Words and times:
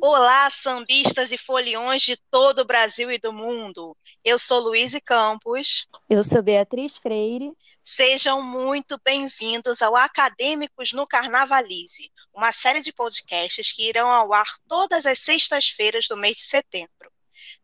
Olá, 0.00 0.48
sambistas 0.48 1.30
e 1.30 1.36
foliões 1.36 2.00
de 2.00 2.16
todo 2.30 2.60
o 2.60 2.64
Brasil 2.64 3.10
e 3.10 3.18
do 3.18 3.30
mundo. 3.30 3.94
Eu 4.24 4.38
sou 4.38 4.60
Luíse 4.60 4.98
Campos. 4.98 5.86
Eu 6.08 6.24
sou 6.24 6.42
Beatriz 6.42 6.96
Freire. 6.96 7.52
Sejam 7.84 8.42
muito 8.42 8.98
bem-vindos 9.04 9.82
ao 9.82 9.96
Acadêmicos 9.96 10.92
no 10.92 11.06
Carnavalize, 11.06 12.10
uma 12.32 12.52
série 12.52 12.80
de 12.80 12.92
podcasts 12.92 13.72
que 13.72 13.88
irão 13.88 14.08
ao 14.08 14.32
ar 14.32 14.48
todas 14.68 15.06
as 15.06 15.18
sextas-feiras 15.18 16.06
do 16.06 16.16
mês 16.16 16.36
de 16.36 16.44
setembro. 16.44 17.10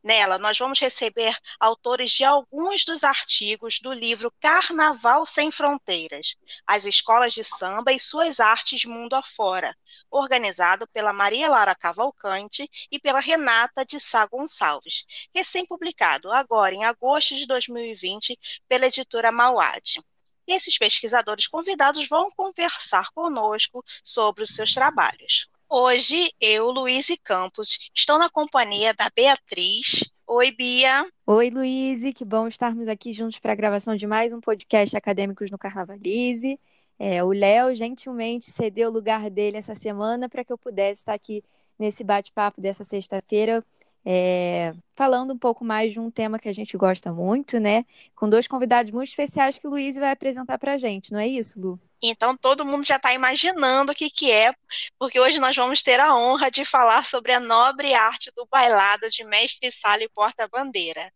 Nela, 0.06 0.38
nós 0.38 0.56
vamos 0.56 0.78
receber 0.78 1.37
autores 1.59 2.12
de 2.12 2.23
alguns 2.23 2.84
dos 2.84 3.02
artigos 3.02 3.80
do 3.80 3.92
livro 3.92 4.32
Carnaval 4.38 5.27
Sem 5.27 5.51
Fronteiras: 5.51 6.37
As 6.65 6.84
Escolas 6.84 7.32
de 7.32 7.42
Samba 7.42 7.92
e 7.92 7.98
Suas 7.98 8.38
Artes 8.38 8.84
Mundo 8.84 9.15
Afora, 9.15 9.77
organizado 10.09 10.87
pela 10.92 11.12
Maria 11.12 11.48
Lara 11.48 11.74
Cavalcante 11.74 12.70
e 12.88 13.01
pela 13.01 13.19
Renata 13.19 13.84
de 13.84 13.98
Sá 13.98 14.24
Gonçalves, 14.27 15.05
recém-publicado 15.34 16.30
agora 16.30 16.73
em 16.73 16.84
agosto 16.84 17.34
de 17.34 17.45
2020 17.45 18.38
pela 18.68 18.87
editora 18.87 19.32
Mauad. 19.32 20.01
Esses 20.46 20.79
pesquisadores 20.79 21.48
convidados 21.48 22.07
vão 22.07 22.30
conversar 22.30 23.10
conosco 23.10 23.84
sobre 24.04 24.45
os 24.45 24.51
seus 24.51 24.73
trabalhos. 24.73 25.48
Hoje, 25.69 26.30
eu, 26.41 26.70
Luiz 26.70 27.09
Campos, 27.25 27.91
estou 27.93 28.19
na 28.20 28.30
companhia 28.30 28.95
da 28.95 29.11
Beatriz. 29.15 30.05
Oi, 30.24 30.52
Bia. 30.52 31.05
Oi, 31.27 31.51
Luiz, 31.51 32.02
que 32.15 32.24
bom 32.24 32.46
estarmos 32.46 32.87
aqui 32.87 33.13
juntos 33.13 33.40
para 33.40 33.52
a 33.52 33.57
gravação 33.57 33.96
de 33.96 34.07
mais 34.07 34.32
um 34.32 34.40
podcast 34.40 34.96
Acadêmicos 34.96 35.51
no 35.51 35.59
Carnavalize. 35.59 36.59
É, 36.96 37.23
o 37.24 37.32
Léo 37.32 37.74
gentilmente 37.74 38.49
cedeu 38.49 38.90
o 38.90 38.93
lugar 38.93 39.29
dele 39.29 39.57
essa 39.57 39.74
semana 39.74 40.29
para 40.29 40.45
que 40.45 40.52
eu 40.52 40.57
pudesse 40.57 41.01
estar 41.01 41.15
aqui 41.15 41.43
nesse 41.77 42.05
bate-papo 42.05 42.60
dessa 42.60 42.85
sexta-feira 42.85 43.65
é, 44.09 44.73
falando 44.95 45.35
um 45.35 45.38
pouco 45.38 45.65
mais 45.65 45.93
de 45.93 45.99
um 45.99 46.12
tema 46.12 46.38
que 46.38 46.49
a 46.49 46.52
gente 46.52 46.76
gosta 46.76 47.12
muito, 47.12 47.59
né? 47.59 47.85
Com 48.15 48.29
dois 48.29 48.46
convidados 48.46 48.93
muito 48.93 49.09
especiais 49.09 49.59
que 49.59 49.66
o 49.66 49.71
Luiz 49.71 49.96
vai 49.96 50.12
apresentar 50.12 50.59
para 50.59 50.74
a 50.74 50.79
gente, 50.79 51.12
não 51.12 51.18
é 51.18 51.26
isso, 51.26 51.60
Lu? 51.60 51.80
Então 52.01 52.37
todo 52.37 52.65
mundo 52.65 52.87
já 52.87 52.96
está 52.96 53.12
imaginando 53.12 53.90
o 53.90 53.95
que, 53.95 54.09
que 54.09 54.30
é, 54.30 54.54
porque 54.99 55.18
hoje 55.18 55.40
nós 55.40 55.57
vamos 55.57 55.82
ter 55.82 55.99
a 55.99 56.15
honra 56.15 56.51
de 56.51 56.65
falar 56.65 57.04
sobre 57.04 57.32
a 57.32 57.40
nobre 57.40 57.95
arte 57.95 58.30
do 58.37 58.46
bailado 58.46 59.10
de 59.10 59.24
mestre 59.24 59.73
sala 59.73 60.04
e 60.04 60.09
porta-bandeira. 60.10 61.10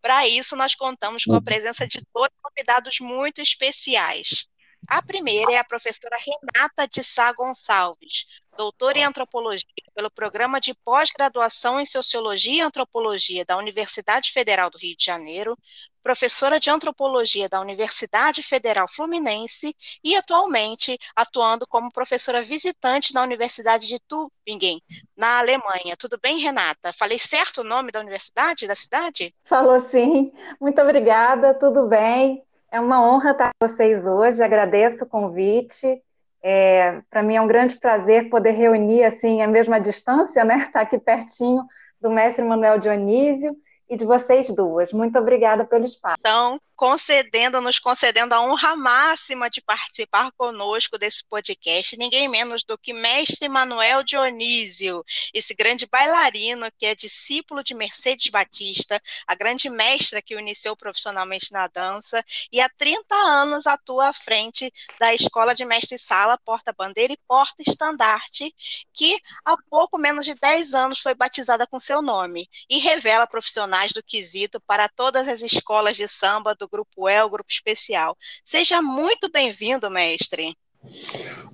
Para 0.00 0.26
isso, 0.26 0.56
nós 0.56 0.74
contamos 0.74 1.24
com 1.24 1.34
a 1.34 1.42
presença 1.42 1.86
de 1.86 2.02
dois 2.12 2.30
convidados 2.42 2.98
muito 2.98 3.40
especiais. 3.40 4.48
A 4.88 5.00
primeira 5.00 5.52
é 5.52 5.58
a 5.58 5.64
professora 5.64 6.16
Renata 6.16 6.86
de 6.86 7.02
Sá 7.02 7.32
Gonçalves, 7.32 8.26
doutora 8.56 8.98
em 8.98 9.04
antropologia 9.04 9.66
pelo 9.94 10.10
programa 10.10 10.60
de 10.60 10.74
pós-graduação 10.74 11.80
em 11.80 11.86
sociologia 11.86 12.54
e 12.54 12.60
antropologia 12.60 13.44
da 13.44 13.56
Universidade 13.56 14.32
Federal 14.32 14.70
do 14.70 14.78
Rio 14.78 14.96
de 14.96 15.04
Janeiro, 15.04 15.56
professora 16.02 16.58
de 16.58 16.68
antropologia 16.68 17.48
da 17.48 17.60
Universidade 17.60 18.42
Federal 18.42 18.88
Fluminense 18.88 19.74
e 20.02 20.16
atualmente 20.16 20.98
atuando 21.14 21.66
como 21.66 21.92
professora 21.92 22.42
visitante 22.42 23.14
na 23.14 23.22
Universidade 23.22 23.86
de 23.86 24.00
Tübingen, 24.00 24.82
na 25.16 25.38
Alemanha. 25.38 25.96
Tudo 25.96 26.18
bem, 26.20 26.38
Renata? 26.38 26.92
Falei 26.92 27.18
certo 27.18 27.60
o 27.60 27.64
nome 27.64 27.92
da 27.92 28.00
universidade, 28.00 28.66
da 28.66 28.74
cidade? 28.74 29.34
Falou 29.44 29.80
sim. 29.80 30.32
Muito 30.60 30.80
obrigada, 30.82 31.54
tudo 31.54 31.86
bem. 31.86 32.44
É 32.72 32.80
uma 32.80 33.06
honra 33.06 33.32
estar 33.32 33.50
com 33.60 33.68
vocês 33.68 34.06
hoje, 34.06 34.42
agradeço 34.42 35.04
o 35.04 35.06
convite. 35.06 36.02
É, 36.42 37.02
Para 37.10 37.22
mim 37.22 37.36
é 37.36 37.40
um 37.40 37.46
grande 37.46 37.78
prazer 37.78 38.30
poder 38.30 38.52
reunir 38.52 39.04
assim 39.04 39.42
a 39.42 39.46
mesma 39.46 39.78
distância, 39.78 40.42
né? 40.42 40.56
Estar 40.56 40.80
aqui 40.82 40.98
pertinho 40.98 41.66
do 42.00 42.10
mestre 42.10 42.42
Manuel 42.42 42.78
Dionísio 42.78 43.54
e 43.92 43.96
de 43.96 44.06
vocês 44.06 44.48
duas. 44.48 44.90
Muito 44.90 45.18
obrigada 45.18 45.66
pelo 45.66 45.84
espaço. 45.84 46.16
Então, 46.18 46.58
concedendo, 46.74 47.60
nos 47.60 47.78
concedendo 47.78 48.34
a 48.34 48.40
honra 48.40 48.74
máxima 48.74 49.50
de 49.50 49.60
participar 49.60 50.32
conosco 50.32 50.96
desse 50.96 51.22
podcast, 51.26 51.96
ninguém 51.96 52.26
menos 52.26 52.64
do 52.64 52.78
que 52.78 52.92
mestre 52.92 53.48
Manuel 53.48 54.02
Dionísio, 54.02 55.04
esse 55.32 55.54
grande 55.54 55.86
bailarino 55.86 56.66
que 56.78 56.86
é 56.86 56.94
discípulo 56.94 57.62
de 57.62 57.74
Mercedes 57.74 58.30
Batista, 58.30 59.00
a 59.26 59.34
grande 59.34 59.68
mestra 59.68 60.22
que 60.22 60.34
o 60.34 60.40
iniciou 60.40 60.74
profissionalmente 60.74 61.52
na 61.52 61.68
dança 61.68 62.24
e 62.50 62.60
há 62.60 62.68
30 62.70 63.14
anos 63.14 63.66
atua 63.66 64.08
à 64.08 64.12
frente 64.12 64.72
da 64.98 65.14
Escola 65.14 65.54
de 65.54 65.66
Mestre 65.66 65.98
Sala, 65.98 66.38
Porta 66.38 66.72
Bandeira 66.72 67.12
e 67.12 67.20
Porta 67.28 67.62
Estandarte, 67.64 68.52
que 68.94 69.20
há 69.44 69.54
pouco 69.68 69.98
menos 69.98 70.24
de 70.24 70.34
10 70.34 70.72
anos 70.72 71.00
foi 71.00 71.14
batizada 71.14 71.66
com 71.66 71.78
seu 71.78 72.00
nome 72.00 72.48
e 72.68 72.78
revela 72.78 73.26
profissionais 73.26 73.81
profissionais 73.82 73.92
do 73.92 74.02
quesito 74.02 74.60
para 74.66 74.88
todas 74.88 75.28
as 75.28 75.42
escolas 75.42 75.96
de 75.96 76.06
samba 76.06 76.54
do 76.54 76.68
Grupo 76.68 77.08
El, 77.08 77.28
Grupo 77.28 77.50
Especial. 77.50 78.16
Seja 78.44 78.80
muito 78.80 79.30
bem-vindo, 79.30 79.90
mestre. 79.90 80.54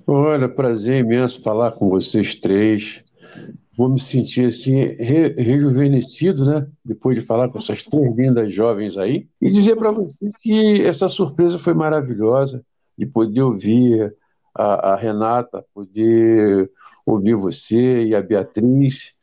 Olha, 0.05 0.47
prazer 0.47 0.99
imenso 0.99 1.41
falar 1.41 1.71
com 1.71 1.89
vocês 1.89 2.35
três. 2.35 3.01
Vou 3.75 3.89
me 3.89 3.99
sentir 3.99 4.47
assim, 4.47 4.83
re 4.83 5.29
rejuvenescido, 5.37 6.45
né? 6.45 6.67
Depois 6.83 7.17
de 7.17 7.25
falar 7.25 7.49
com 7.49 7.57
essas 7.57 7.83
três 7.83 8.15
lindas 8.15 8.53
jovens 8.53 8.97
aí. 8.97 9.27
E 9.41 9.49
dizer 9.49 9.75
para 9.75 9.91
vocês 9.91 10.33
que 10.41 10.85
essa 10.85 11.07
surpresa 11.07 11.57
foi 11.57 11.73
maravilhosa, 11.73 12.63
de 12.97 13.05
poder 13.05 13.41
ouvir 13.41 14.13
a, 14.53 14.93
a 14.93 14.95
Renata, 14.95 15.63
poder 15.73 16.69
ouvir 17.05 17.35
você 17.35 18.03
e 18.05 18.15
a 18.15 18.21
Beatriz. 18.21 19.13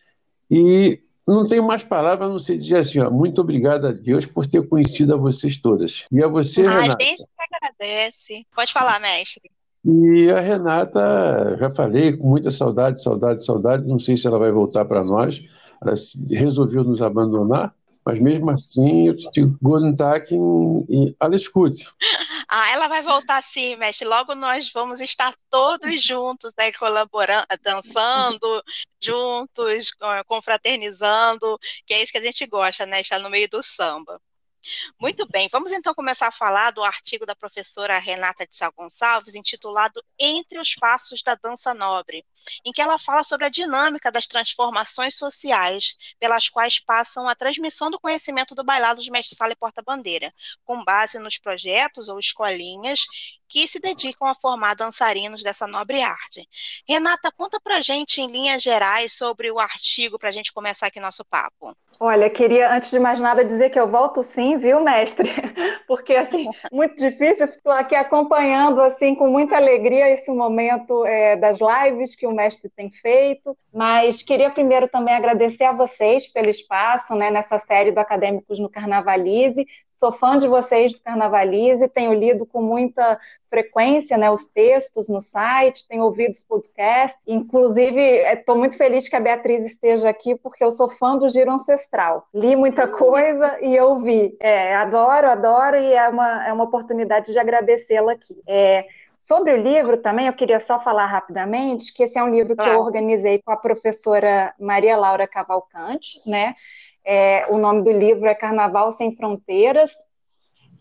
E 0.50 1.00
não 1.34 1.44
tenho 1.44 1.66
mais 1.66 1.82
palavras 1.82 2.28
a 2.28 2.30
não 2.30 2.38
ser 2.38 2.56
dizer 2.56 2.78
assim, 2.78 3.00
ó, 3.00 3.10
muito 3.10 3.40
obrigado 3.40 3.86
a 3.86 3.92
Deus 3.92 4.26
por 4.26 4.46
ter 4.46 4.66
conhecido 4.68 5.14
a 5.14 5.16
vocês 5.16 5.56
todas. 5.56 6.04
E 6.12 6.22
a 6.22 6.28
você, 6.28 6.64
ah, 6.64 6.80
Renata. 6.80 7.02
A 7.02 7.04
gente 7.04 7.24
que 7.24 7.56
agradece. 7.56 8.46
Pode 8.54 8.72
falar, 8.72 9.00
mestre. 9.00 9.50
E 9.84 10.30
a 10.30 10.40
Renata, 10.40 11.56
já 11.58 11.74
falei, 11.74 12.16
com 12.16 12.28
muita 12.28 12.50
saudade, 12.50 13.02
saudade, 13.02 13.44
saudade. 13.44 13.86
Não 13.86 13.98
sei 13.98 14.16
se 14.16 14.26
ela 14.26 14.38
vai 14.38 14.52
voltar 14.52 14.84
para 14.84 15.02
nós. 15.02 15.42
Ela 15.82 15.94
resolveu 16.30 16.82
nos 16.82 17.02
abandonar, 17.02 17.74
mas 18.06 18.20
mesmo 18.20 18.50
assim, 18.52 19.08
eu 19.08 19.16
te 19.16 19.28
digo, 19.32 19.58
Guten 19.60 19.96
Tag 19.96 20.32
e 20.88 21.16
alles 21.18 21.48
gut. 21.50 21.74
Ah, 22.48 22.70
ela 22.70 22.86
vai 22.86 23.02
voltar 23.02 23.42
sim, 23.42 23.74
mestre. 23.74 24.06
Logo 24.06 24.32
nós 24.36 24.70
vamos 24.72 25.00
estar 25.00 25.34
todos 25.50 26.00
juntos, 26.00 26.52
né, 26.56 26.70
colaborando, 26.72 27.44
dançando 27.60 28.62
juntos, 29.02 29.90
confraternizando, 30.26 31.58
que 31.84 31.94
é 31.94 32.02
isso 32.04 32.12
que 32.12 32.18
a 32.18 32.22
gente 32.22 32.46
gosta, 32.46 32.86
né, 32.86 33.00
estar 33.00 33.18
no 33.18 33.28
meio 33.28 33.48
do 33.50 33.60
samba. 33.60 34.20
Muito 35.00 35.26
bem, 35.28 35.48
vamos 35.50 35.72
então 35.72 35.94
começar 35.94 36.28
a 36.28 36.32
falar 36.32 36.70
do 36.70 36.82
artigo 36.82 37.26
da 37.26 37.34
professora 37.34 37.98
Renata 37.98 38.46
de 38.46 38.56
Sá 38.56 38.70
Gonçalves, 38.70 39.34
intitulado 39.34 40.02
Entre 40.18 40.58
os 40.58 40.74
Passos 40.74 41.22
da 41.22 41.34
Dança 41.34 41.72
Nobre, 41.74 42.24
em 42.64 42.72
que 42.72 42.80
ela 42.80 42.98
fala 42.98 43.22
sobre 43.22 43.46
a 43.46 43.48
dinâmica 43.48 44.10
das 44.10 44.26
transformações 44.26 45.16
sociais 45.16 45.96
pelas 46.18 46.48
quais 46.48 46.78
passam 46.78 47.28
a 47.28 47.34
transmissão 47.34 47.90
do 47.90 48.00
conhecimento 48.00 48.54
do 48.54 48.64
bailado 48.64 49.02
de 49.02 49.10
mestre-sala 49.10 49.52
e 49.52 49.56
porta-bandeira, 49.56 50.32
com 50.64 50.84
base 50.84 51.18
nos 51.18 51.38
projetos 51.38 52.08
ou 52.08 52.18
escolinhas 52.18 53.00
que 53.48 53.66
se 53.66 53.80
dedicam 53.80 54.28
a 54.28 54.34
formar 54.34 54.74
dançarinos 54.74 55.42
dessa 55.42 55.66
nobre 55.66 56.02
arte. 56.02 56.48
Renata, 56.88 57.32
conta 57.32 57.60
pra 57.60 57.80
gente 57.80 58.20
em 58.20 58.30
linhas 58.30 58.62
gerais 58.62 59.12
sobre 59.12 59.50
o 59.50 59.58
artigo 59.58 60.18
para 60.18 60.28
a 60.28 60.32
gente 60.32 60.52
começar 60.52 60.86
aqui 60.86 61.00
nosso 61.00 61.24
papo. 61.24 61.74
Olha, 61.98 62.28
queria, 62.28 62.70
antes 62.70 62.90
de 62.90 62.98
mais 62.98 63.18
nada, 63.18 63.42
dizer 63.42 63.70
que 63.70 63.80
eu 63.80 63.88
volto 63.88 64.22
sim, 64.22 64.58
viu, 64.58 64.80
mestre? 64.80 65.30
Porque, 65.88 66.14
assim, 66.14 66.46
muito 66.70 66.94
difícil, 66.96 67.46
estou 67.46 67.72
aqui 67.72 67.94
acompanhando, 67.94 68.82
assim, 68.82 69.14
com 69.14 69.28
muita 69.28 69.56
alegria 69.56 70.10
esse 70.10 70.30
momento 70.30 71.06
é, 71.06 71.36
das 71.36 71.58
lives 71.58 72.14
que 72.14 72.26
o 72.26 72.32
mestre 72.34 72.68
tem 72.68 72.90
feito, 72.90 73.56
mas 73.72 74.22
queria 74.22 74.50
primeiro 74.50 74.88
também 74.88 75.14
agradecer 75.14 75.64
a 75.64 75.72
vocês 75.72 76.26
pelo 76.26 76.50
espaço, 76.50 77.14
né, 77.14 77.30
nessa 77.30 77.58
série 77.58 77.92
do 77.92 77.98
Acadêmicos 77.98 78.58
no 78.58 78.68
Carnavalize, 78.68 79.66
sou 79.90 80.12
fã 80.12 80.36
de 80.36 80.46
vocês 80.46 80.92
do 80.92 81.00
Carnavalize, 81.00 81.88
tenho 81.88 82.12
lido 82.12 82.44
com 82.44 82.60
muita 82.60 83.18
frequência 83.56 84.18
né, 84.18 84.30
os 84.30 84.48
textos 84.48 85.08
no 85.08 85.22
site, 85.22 85.88
tenho 85.88 86.04
ouvido 86.04 86.32
os 86.32 86.42
podcasts, 86.42 87.22
inclusive 87.26 87.98
estou 88.00 88.54
muito 88.54 88.76
feliz 88.76 89.08
que 89.08 89.16
a 89.16 89.20
Beatriz 89.20 89.64
esteja 89.64 90.10
aqui, 90.10 90.34
porque 90.34 90.62
eu 90.62 90.70
sou 90.70 90.90
fã 90.90 91.16
do 91.16 91.26
Giro 91.30 91.50
Ancestral. 91.50 92.26
Li 92.34 92.54
muita 92.54 92.86
coisa 92.86 93.56
e 93.62 93.80
ouvi. 93.80 94.36
É, 94.38 94.74
adoro, 94.74 95.30
adoro, 95.30 95.76
e 95.76 95.94
é 95.94 96.06
uma, 96.06 96.46
é 96.46 96.52
uma 96.52 96.64
oportunidade 96.64 97.32
de 97.32 97.38
agradecê-la 97.38 98.12
aqui. 98.12 98.36
É, 98.46 98.84
Sobre 99.18 99.52
o 99.54 99.56
livro 99.56 99.96
também, 99.96 100.26
eu 100.26 100.32
queria 100.34 100.60
só 100.60 100.78
falar 100.78 101.06
rapidamente 101.06 101.92
que 101.92 102.04
esse 102.04 102.16
é 102.16 102.22
um 102.22 102.28
livro 102.28 102.54
que 102.54 102.68
eu 102.68 102.78
organizei 102.78 103.42
com 103.42 103.50
a 103.50 103.56
professora 103.56 104.54
Maria 104.60 104.96
Laura 104.96 105.26
Cavalcante, 105.26 106.20
né? 106.24 106.54
É, 107.04 107.44
o 107.48 107.56
nome 107.56 107.82
do 107.82 107.90
livro 107.90 108.28
é 108.28 108.34
Carnaval 108.36 108.92
Sem 108.92 109.16
Fronteiras, 109.16 109.96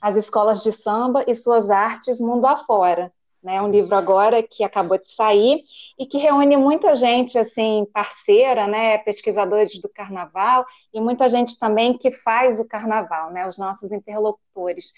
as 0.02 0.16
escolas 0.16 0.62
de 0.62 0.72
samba 0.72 1.24
e 1.28 1.36
suas 1.36 1.70
artes 1.70 2.20
mundo 2.20 2.46
afora 2.46 3.12
né? 3.46 3.62
Um 3.62 3.70
livro 3.70 3.96
agora 3.96 4.42
que 4.42 4.64
acabou 4.64 4.98
de 4.98 5.08
sair 5.08 5.64
e 6.00 6.08
que 6.08 6.18
reúne 6.18 6.58
muita 6.58 6.96
gente 6.96 7.38
assim 7.38 7.86
parceira, 7.94 8.66
né? 8.66 8.98
Pesquisadores 8.98 9.80
do 9.80 9.88
Carnaval 9.88 10.66
e 10.92 11.00
muita 11.00 11.30
gente 11.30 11.60
também 11.60 11.96
que 11.96 12.12
faz 12.12 12.60
o 12.60 12.68
Carnaval, 12.68 13.32
né? 13.32 13.48
Os 13.48 13.60
nossos 13.60 13.92
interlocutores. 13.92 14.92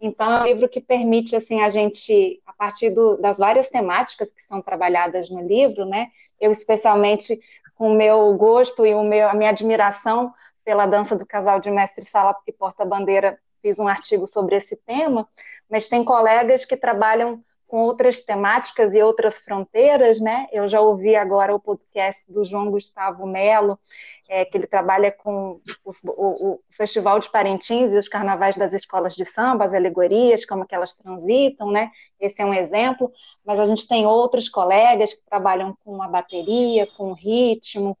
Então 0.00 0.32
é 0.32 0.40
um 0.40 0.44
livro 0.44 0.68
que 0.68 0.80
permite 0.80 1.36
assim 1.36 1.62
a 1.62 1.68
gente 1.68 2.42
a 2.44 2.52
partir 2.52 2.90
do, 2.90 3.16
das 3.18 3.38
várias 3.38 3.68
temáticas 3.68 4.32
que 4.32 4.42
são 4.42 4.60
trabalhadas 4.60 5.30
no 5.30 5.40
livro, 5.40 5.86
né? 5.86 6.08
Eu 6.40 6.50
especialmente 6.50 7.40
com 7.76 7.92
o 7.92 7.94
meu 7.94 8.34
gosto 8.34 8.84
e 8.84 8.94
o 8.94 9.04
meu, 9.04 9.28
a 9.28 9.34
minha 9.34 9.50
admiração 9.50 10.34
pela 10.64 10.86
dança 10.86 11.14
do 11.14 11.24
casal 11.24 11.60
de 11.60 11.70
mestre 11.70 12.04
sala 12.04 12.34
e 12.48 12.52
porta-bandeira 12.52 13.38
fiz 13.62 13.78
um 13.78 13.88
artigo 13.88 14.26
sobre 14.26 14.56
esse 14.56 14.76
tema, 14.76 15.26
mas 15.70 15.86
tem 15.86 16.04
colegas 16.04 16.64
que 16.64 16.76
trabalham 16.76 17.42
com 17.72 17.78
outras 17.84 18.20
temáticas 18.20 18.94
e 18.94 19.02
outras 19.02 19.38
fronteiras, 19.38 20.20
né? 20.20 20.46
Eu 20.52 20.68
já 20.68 20.78
ouvi 20.78 21.16
agora 21.16 21.54
o 21.54 21.58
podcast 21.58 22.22
do 22.30 22.44
João 22.44 22.70
Gustavo 22.70 23.26
Melo, 23.26 23.78
é, 24.28 24.44
que 24.44 24.58
ele 24.58 24.66
trabalha 24.66 25.10
com 25.10 25.58
os, 25.82 25.96
o, 26.04 26.50
o, 26.50 26.60
Festival 26.72 27.18
de 27.18 27.30
Parintins 27.30 27.94
e 27.94 27.96
os 27.96 28.10
carnavais 28.10 28.56
das 28.56 28.74
escolas 28.74 29.14
de 29.14 29.24
samba, 29.24 29.64
as 29.64 29.72
alegorias, 29.72 30.44
como 30.44 30.66
que 30.66 30.74
elas 30.74 30.92
transitam, 30.92 31.70
né? 31.70 31.90
Esse 32.20 32.42
é 32.42 32.44
um 32.44 32.52
exemplo, 32.52 33.10
mas 33.42 33.58
a 33.58 33.64
gente 33.64 33.88
tem 33.88 34.04
outros 34.04 34.50
colegas 34.50 35.14
que 35.14 35.24
trabalham 35.24 35.74
com 35.82 36.02
a 36.02 36.08
bateria, 36.08 36.86
com 36.88 37.12
o 37.12 37.14
ritmo, 37.14 37.96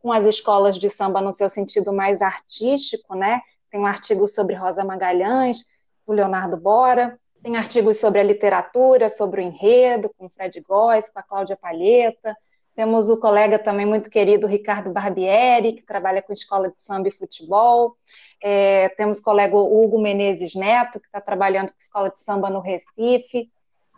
com 0.00 0.12
as 0.12 0.26
escolas 0.26 0.78
de 0.78 0.90
samba 0.90 1.22
no 1.22 1.32
seu 1.32 1.48
sentido 1.48 1.94
mais 1.94 2.20
artístico, 2.20 3.14
né? 3.14 3.40
Tem 3.74 3.80
um 3.80 3.86
artigo 3.86 4.28
sobre 4.28 4.54
Rosa 4.54 4.84
Magalhães, 4.84 5.64
do 6.06 6.12
Leonardo 6.12 6.56
Bora, 6.56 7.18
tem 7.42 7.56
artigos 7.56 7.98
sobre 7.98 8.20
a 8.20 8.22
literatura, 8.22 9.08
sobre 9.08 9.40
o 9.40 9.44
enredo, 9.44 10.14
com 10.16 10.26
o 10.26 10.28
Fred 10.28 10.60
Góes, 10.60 11.10
com 11.10 11.18
a 11.18 11.22
Cláudia 11.24 11.56
Palheta. 11.56 12.36
Temos 12.76 13.10
o 13.10 13.16
colega 13.16 13.58
também 13.58 13.84
muito 13.84 14.08
querido 14.10 14.46
Ricardo 14.46 14.92
Barbieri, 14.92 15.72
que 15.72 15.84
trabalha 15.84 16.22
com 16.22 16.32
escola 16.32 16.70
de 16.70 16.80
samba 16.80 17.08
e 17.08 17.10
futebol. 17.10 17.96
É, 18.40 18.90
temos 18.90 19.18
o 19.18 19.22
colega 19.24 19.56
Hugo 19.56 20.00
Menezes 20.00 20.54
Neto, 20.54 21.00
que 21.00 21.06
está 21.06 21.20
trabalhando 21.20 21.72
com 21.72 21.78
escola 21.80 22.10
de 22.10 22.20
samba 22.20 22.48
no 22.48 22.60
Recife. 22.60 23.50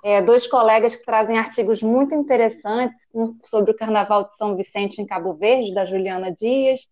É, 0.03 0.23
dois 0.23 0.47
colegas 0.47 0.97
que 0.97 1.05
trazem 1.05 1.37
artigos 1.37 1.83
muito 1.83 2.15
interessantes 2.15 3.07
sobre 3.45 3.73
o 3.73 3.77
Carnaval 3.77 4.25
de 4.27 4.39
São 4.39 4.57
Vicente 4.57 5.03
em 5.03 5.07
Cabo 5.07 5.35
Verde, 5.35 5.75
da 5.75 5.85
Juliana 5.85 6.33
Dias. 6.33 6.89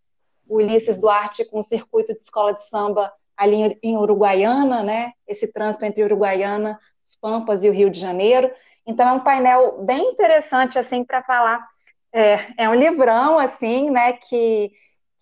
Ulisses 0.49 0.99
Duarte 0.99 1.44
com 1.44 1.58
o 1.58 1.62
circuito 1.64 2.12
de 2.14 2.23
escola 2.23 2.52
de 2.55 2.67
samba 2.69 3.12
ali 3.37 3.79
em 3.82 3.96
Uruguaiana, 3.96 4.82
né? 4.82 5.12
Esse 5.26 5.52
trânsito 5.52 5.85
entre 5.85 6.05
Uruguaiana, 6.05 6.79
os 7.05 7.17
Pampas 7.17 7.64
e 7.64 7.69
o 7.69 7.73
Rio 7.73 7.91
de 7.91 7.99
Janeiro. 7.99 8.50
Então 8.87 9.08
é 9.08 9.12
um 9.12 9.20
painel 9.20 9.82
bem 9.85 10.11
interessante 10.11 10.79
assim 10.79 11.05
para 11.05 11.23
falar. 11.23 11.67
É, 12.12 12.64
é, 12.64 12.69
um 12.69 12.75
livrão 12.75 13.38
assim, 13.38 13.91
né? 13.91 14.12
Que 14.12 14.70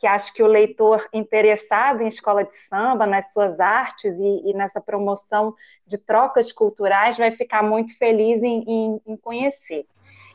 que 0.03 0.07
acho 0.09 0.35
que 0.35 0.43
o 0.43 0.49
leitor 0.49 1.09
interessado 1.13 2.03
em 2.03 2.09
escola 2.09 2.43
de 2.43 2.57
samba, 2.57 3.07
nas 3.07 3.31
suas 3.33 3.61
artes 3.61 4.19
e, 4.19 4.51
e 4.51 4.53
nessa 4.53 4.81
promoção 4.81 5.55
de 5.87 5.97
trocas 5.97 6.51
culturais 6.51 7.17
vai 7.17 7.31
ficar 7.31 7.63
muito 7.63 7.97
feliz 7.97 8.43
em, 8.43 8.65
em, 8.67 9.01
em 9.07 9.17
conhecer. 9.17 9.87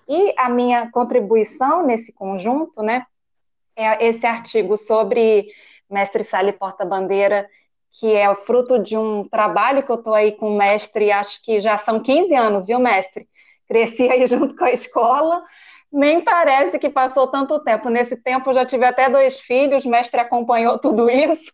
E 0.08 0.34
a 0.38 0.48
minha 0.48 0.90
contribuição 0.90 1.86
nesse 1.86 2.14
conjunto, 2.14 2.82
né? 2.82 3.06
É 3.78 4.08
esse 4.08 4.26
artigo 4.26 4.76
sobre 4.76 5.48
mestre 5.90 6.24
Sale 6.24 6.52
Porta-Bandeira 6.52 7.48
que 8.00 8.14
é 8.14 8.34
fruto 8.36 8.80
de 8.80 8.98
um 8.98 9.28
trabalho 9.28 9.84
que 9.84 9.92
eu 9.92 9.96
estou 9.96 10.14
aí 10.14 10.32
com 10.32 10.54
o 10.54 10.58
mestre, 10.58 11.12
acho 11.12 11.42
que 11.44 11.60
já 11.60 11.78
são 11.78 12.00
15 12.00 12.34
anos, 12.36 12.68
viu, 12.68 12.80
mestre? 12.80 13.28
Cresci 13.68 14.10
aí 14.10 14.26
junto 14.28 14.56
com 14.56 14.66
a 14.66 14.72
escola, 14.72 15.44
nem 15.92 16.24
parece 16.24 16.78
que 16.78 16.90
passou 16.90 17.28
tanto 17.28 17.60
tempo. 17.60 17.90
Nesse 17.90 18.16
tempo 18.16 18.54
já 18.54 18.66
tive 18.66 18.86
até 18.86 19.10
dois 19.10 19.40
filhos, 19.40 19.86
o 19.86 19.90
mestre 19.90 20.20
acompanhou 20.20 20.78
tudo 20.78 21.10
isso, 21.10 21.52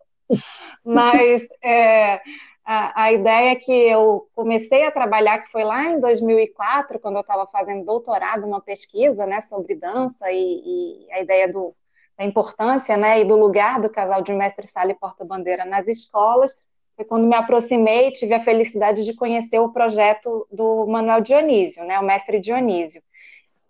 mas 0.84 1.48
é, 1.64 2.20
a, 2.66 3.04
a, 3.04 3.14
ideia 3.14 3.52
é 3.52 3.56
que 3.56 3.72
eu 3.72 4.28
comecei 4.36 4.86
a 4.86 4.92
trabalhar, 4.92 5.40
que 5.40 5.52
foi 5.52 5.64
lá 5.64 5.86
em 5.86 6.00
2004, 6.00 7.00
quando 7.00 7.16
eu 7.16 7.22
estava 7.22 7.48
fazendo 7.48 7.86
doutorado, 7.86 8.46
uma 8.46 8.60
pesquisa 8.60 9.26
né, 9.26 9.40
sobre 9.40 9.76
dança 9.76 10.30
e, 10.32 11.06
e 11.08 11.14
a 11.14 11.22
ideia 11.22 11.52
do 11.52 11.74
da 12.18 12.24
importância 12.24 12.96
né, 12.96 13.22
e 13.22 13.26
do 13.26 13.36
lugar 13.36 13.82
do 13.82 13.90
casal 13.90 14.22
de 14.22 14.34
mestre 14.34 14.68
sala 14.68 14.92
e 14.92 14.96
porta-bandeira 14.96 15.66
nas 15.66 15.88
escolas, 15.88 16.56
foi 16.96 17.06
quando 17.06 17.28
me 17.28 17.36
aproximei 17.36 18.12
tive 18.12 18.34
a 18.34 18.40
felicidade 18.40 19.04
de 19.04 19.16
conhecer 19.16 19.60
o 19.60 19.70
projeto 19.70 20.48
do 20.52 20.86
Manuel 20.86 21.22
Dionísio, 21.22 21.84
né, 21.84 22.00
o 22.00 22.04
mestre 22.04 22.40
Dionísio. 22.40 23.02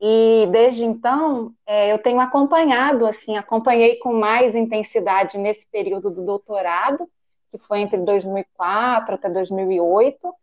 E 0.02 0.48
desde 0.52 0.84
então 0.84 1.54
é, 1.66 1.90
eu 1.90 1.98
tenho 1.98 2.20
acompanhado, 2.20 3.06
assim, 3.06 3.38
acompanhei 3.38 3.96
com 3.96 4.14
mais 4.14 4.54
intensidade 4.54 5.38
nesse 5.38 5.66
período 5.68 6.12
do 6.12 6.22
doutorado, 6.22 7.08
que 7.50 7.58
foi 7.58 7.80
entre 7.80 8.00
2004 8.00 9.16
até 9.16 9.30
2008, 9.30 10.34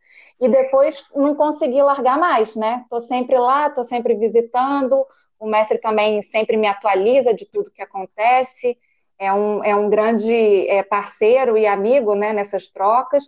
e 0.40 0.48
depois 0.48 1.04
não 1.14 1.34
consegui 1.34 1.82
largar 1.82 2.18
mais, 2.18 2.56
né? 2.56 2.80
Estou 2.84 3.00
sempre 3.00 3.36
lá, 3.36 3.66
estou 3.66 3.84
sempre 3.84 4.14
visitando, 4.14 5.04
o 5.40 5.48
mestre 5.48 5.78
também 5.78 6.20
sempre 6.20 6.56
me 6.56 6.66
atualiza 6.66 7.32
de 7.32 7.46
tudo 7.46 7.70
que 7.70 7.80
acontece, 7.80 8.78
é 9.18 9.32
um, 9.32 9.64
é 9.64 9.74
um 9.74 9.88
grande 9.88 10.32
é, 10.68 10.82
parceiro 10.82 11.56
e 11.56 11.66
amigo 11.66 12.14
né, 12.14 12.32
nessas 12.32 12.68
trocas. 12.68 13.24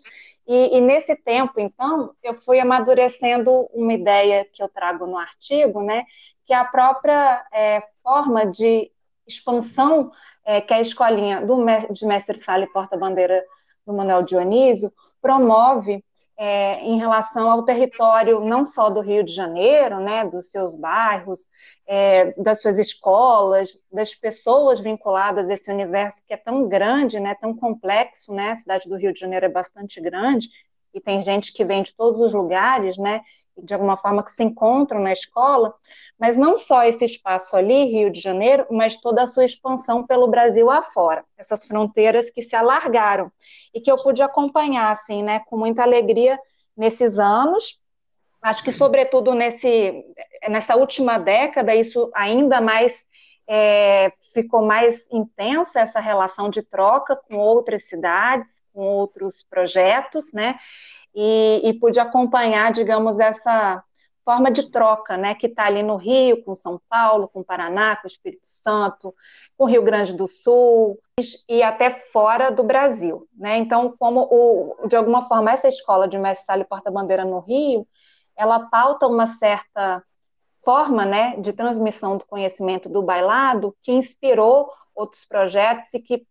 E, 0.47 0.77
e, 0.77 0.81
nesse 0.81 1.17
tempo, 1.17 1.55
então, 1.59 2.15
eu 2.23 2.35
fui 2.35 2.61
amadurecendo 2.61 3.69
uma 3.73 3.93
ideia 3.93 4.47
que 4.53 4.63
eu 4.63 4.69
trago 4.69 5.07
no 5.07 5.17
artigo, 5.17 5.83
né, 5.83 6.05
que 6.45 6.53
é 6.53 6.57
a 6.57 6.65
própria 6.65 7.47
é, 7.53 7.83
forma 8.03 8.47
de 8.47 8.91
expansão 9.27 10.11
é, 10.45 10.61
que 10.61 10.75
a 10.75 10.81
escolinha 10.81 11.41
do, 11.41 11.65
de 11.91 12.07
mestre 12.07 12.39
Sala 12.39 12.65
e 12.65 12.73
porta-bandeira 12.73 13.43
do 13.87 13.93
Manuel 13.93 14.23
Dionísio 14.23 14.93
promove 15.21 16.05
é, 16.45 16.81
em 16.81 16.99
relação 16.99 17.49
ao 17.49 17.63
território 17.63 18.41
não 18.41 18.67
só 18.67 18.91
do 18.91 19.01
Rio 19.01 19.23
de 19.23 19.33
Janeiro, 19.33 20.01
né, 20.01 20.25
dos 20.25 20.51
seus 20.51 20.75
bairros, 20.75 21.47
é, 21.87 22.33
das 22.33 22.61
suas 22.61 22.81
escolas, 22.81 23.81
das 23.93 24.13
pessoas 24.13 24.81
vinculadas 24.81 25.49
a 25.49 25.55
esse 25.55 25.71
universo 25.71 26.21
que 26.27 26.35
é 26.35 26.37
tão 26.37 26.69
grande, 26.69 27.21
né, 27.21 27.37
tão 27.37 27.55
complexo, 27.55 28.35
né, 28.35 28.51
a 28.51 28.57
cidade 28.57 28.89
do 28.89 28.97
Rio 28.97 29.13
de 29.13 29.21
Janeiro 29.21 29.47
é 29.47 29.49
bastante 29.49 30.01
grande 30.01 30.49
e 30.93 31.01
tem 31.01 31.21
gente 31.21 31.53
que 31.53 31.65
vem 31.65 31.81
de 31.81 31.95
todos 31.95 32.21
os 32.21 32.33
lugares, 32.33 32.99
né, 32.99 33.21
de 33.57 33.75
alguma 33.75 33.97
forma 33.97 34.23
que 34.23 34.31
se 34.31 34.43
encontram 34.43 35.01
na 35.01 35.13
escola, 35.13 35.75
mas 36.19 36.37
não 36.37 36.57
só 36.57 36.85
esse 36.85 37.05
espaço 37.05 37.57
ali, 37.57 37.85
Rio 37.85 38.11
de 38.11 38.21
Janeiro, 38.21 38.67
mas 38.71 38.97
toda 38.97 39.23
a 39.23 39.27
sua 39.27 39.45
expansão 39.45 40.07
pelo 40.07 40.29
Brasil 40.29 40.71
afora, 40.71 41.25
essas 41.37 41.65
fronteiras 41.65 42.31
que 42.31 42.43
se 42.43 42.57
alargaram 42.57 43.31
e 43.75 43.81
que 43.81 43.91
eu 43.91 44.03
pude 44.03 44.23
acompanhar, 44.23 44.91
assim, 44.91 45.23
né, 45.23 45.41
com 45.41 45.57
muita 45.57 45.83
alegria 45.83 46.39
nesses 46.77 47.19
anos. 47.19 47.79
Acho 48.41 48.65
que, 48.65 48.73
sobretudo, 48.73 49.35
nesse, 49.35 50.05
nessa 50.49 50.75
última 50.75 51.19
década, 51.19 51.75
isso 51.75 52.11
ainda 52.15 52.61
mais 52.61 53.05
é, 53.49 54.13
ficou 54.33 54.63
mais 54.65 55.11
intensa 55.13 55.81
essa 55.81 56.01
relação 56.01 56.49
de 56.49 56.63
troca 56.63 57.17
com 57.17 57.37
outras 57.37 57.89
cidades, 57.89 58.63
com 58.73 58.81
outros 58.81 59.43
projetos, 59.43 60.33
né? 60.33 60.59
E, 61.15 61.61
e 61.65 61.75
pude 61.75 62.01
acompanhar, 62.01 62.73
digamos, 62.73 63.19
essa 63.21 63.83
forma 64.25 64.51
de 64.51 64.71
troca, 64.71 65.17
né, 65.17 65.35
que 65.35 65.47
está 65.47 65.67
ali 65.67 65.83
no 65.83 65.97
Rio, 65.97 66.43
com 66.45 66.55
São 66.55 66.81
Paulo, 66.89 67.29
com 67.29 67.43
Paraná, 67.43 67.97
com 67.97 68.07
Espírito 68.07 68.47
Santo, 68.47 69.13
com 69.57 69.67
Rio 69.67 69.83
Grande 69.83 70.13
do 70.15 70.29
Sul 70.29 70.99
e 71.49 71.63
até 71.63 71.91
fora 71.91 72.51
do 72.51 72.63
Brasil, 72.63 73.29
né? 73.35 73.57
Então, 73.57 73.95
como 73.99 74.21
o, 74.31 74.87
de 74.89 74.97
alguma 74.97 75.29
forma 75.29 75.51
essa 75.51 75.69
escola 75.69 76.09
de 76.09 76.17
mestre 76.19 76.47
Sala 76.47 76.63
e 76.63 76.67
Porta-Bandeira 76.67 77.25
no 77.25 77.41
Rio, 77.41 77.87
ela 78.37 78.61
pauta 78.61 79.07
uma 79.07 79.27
certa 79.27 80.03
forma, 80.65 81.05
né, 81.05 81.37
de 81.39 81.53
transmissão 81.53 82.17
do 82.17 82.25
conhecimento 82.25 82.89
do 82.89 83.03
bailado 83.03 83.77
que 83.83 83.93
inspirou 83.93 84.71
outros 84.95 85.25
projetos 85.25 85.93
e 85.95 86.01
que 86.01 86.25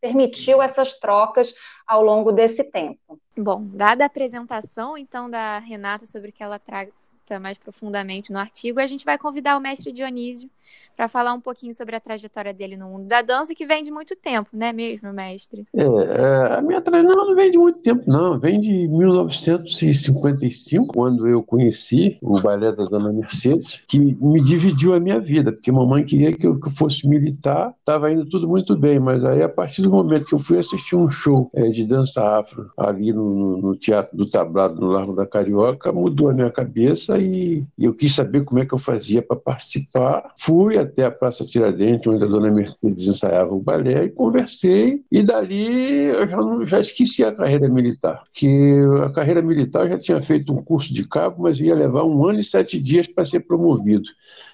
permitiu 0.00 0.62
essas 0.62 0.94
trocas 0.94 1.54
ao 1.86 2.02
longo 2.02 2.32
desse 2.32 2.64
tempo. 2.64 3.20
Bom, 3.36 3.64
dada 3.72 4.04
a 4.04 4.06
apresentação, 4.06 4.96
então, 4.96 5.28
da 5.28 5.58
Renata 5.58 6.06
sobre 6.06 6.30
o 6.30 6.32
que 6.32 6.42
ela 6.42 6.58
tra 6.58 6.86
trata 7.30 7.38
mais 7.38 7.56
profundamente 7.56 8.32
no 8.32 8.38
artigo, 8.38 8.80
a 8.80 8.86
gente 8.86 9.04
vai 9.04 9.16
convidar 9.16 9.56
o 9.56 9.60
mestre 9.60 9.92
Dionísio 9.92 10.50
para 10.96 11.06
falar 11.08 11.32
um 11.32 11.40
pouquinho 11.40 11.72
sobre 11.72 11.96
a 11.96 12.00
trajetória 12.00 12.52
dele 12.52 12.76
no 12.76 12.88
mundo 12.88 13.06
da 13.06 13.22
dança, 13.22 13.54
que 13.54 13.64
vem 13.64 13.82
de 13.82 13.90
muito 13.90 14.14
tempo, 14.16 14.50
não 14.52 14.66
é 14.66 14.72
mesmo, 14.72 15.12
mestre? 15.12 15.66
É, 15.74 15.82
é 15.82 16.58
a 16.58 16.62
minha 16.62 16.80
trajetória 16.80 17.24
não 17.24 17.34
vem 17.34 17.50
de 17.50 17.58
muito 17.58 17.80
tempo, 17.80 18.02
não. 18.06 18.38
Vem 18.38 18.60
de 18.60 18.86
1955, 18.88 20.92
quando 20.92 21.26
eu 21.26 21.42
conheci 21.42 22.18
o 22.20 22.40
balé 22.40 22.72
da 22.72 22.84
Dona 22.84 23.12
Mercedes, 23.12 23.82
que 23.88 23.98
me 23.98 24.42
dividiu 24.42 24.94
a 24.94 25.00
minha 25.00 25.20
vida, 25.20 25.52
porque 25.52 25.72
mamãe 25.72 26.04
queria 26.04 26.32
que 26.32 26.46
eu, 26.46 26.60
que 26.60 26.68
eu 26.68 26.72
fosse 26.72 27.08
militar, 27.08 27.74
estava 27.78 28.12
indo 28.12 28.26
tudo 28.26 28.48
muito 28.48 28.76
bem, 28.76 28.98
mas 28.98 29.24
aí 29.24 29.42
a 29.42 29.48
partir 29.48 29.82
do 29.82 29.90
momento 29.90 30.26
que 30.26 30.34
eu 30.34 30.38
fui 30.38 30.58
assistir 30.58 30.96
um 30.96 31.08
show 31.08 31.50
é, 31.54 31.68
de 31.68 31.84
dança 31.84 32.38
afro 32.38 32.70
ali 32.76 33.12
no, 33.12 33.58
no, 33.58 33.76
Teatro 33.76 34.16
do 34.16 34.28
Tablado, 34.28 34.80
no 34.80 34.88
Largo 34.88 35.14
da 35.14 35.26
Carioca, 35.26 35.92
mudou 35.92 36.28
a 36.28 36.34
minha 36.34 36.50
cabeça 36.50 37.18
e, 37.20 37.64
eu 37.78 37.94
quis 37.94 38.14
saber 38.14 38.44
como 38.44 38.60
é 38.60 38.66
que 38.66 38.72
eu 38.72 38.78
fazia 38.78 39.22
para 39.22 39.36
participar. 39.36 40.32
Fui 40.38 40.78
até 40.78 41.04
a 41.04 41.10
Praça 41.10 41.44
Tiradentes, 41.44 42.06
onde 42.06 42.24
a 42.24 42.26
Dona 42.26 42.50
Mercedes 42.50 43.08
ensaiava 43.08 43.54
o 43.54 43.60
balé, 43.60 44.04
e 44.04 44.10
conversei, 44.10 45.02
e 45.10 45.22
dali 45.22 46.04
eu 46.04 46.26
já, 46.26 46.36
não, 46.36 46.66
já 46.66 46.80
esqueci 46.80 47.24
a 47.24 47.32
carreira 47.32 47.68
militar, 47.68 48.22
porque 48.24 48.78
a 49.04 49.10
carreira 49.10 49.42
militar 49.42 49.84
eu 49.84 49.90
já 49.90 49.98
tinha 49.98 50.22
feito 50.22 50.52
um 50.52 50.62
curso 50.62 50.92
de 50.92 51.06
cabo, 51.06 51.42
mas 51.42 51.60
ia 51.60 51.74
levar 51.74 52.04
um 52.04 52.26
ano 52.26 52.40
e 52.40 52.44
sete 52.44 52.80
dias 52.80 53.06
para 53.06 53.26
ser 53.26 53.40
promovido. 53.40 54.08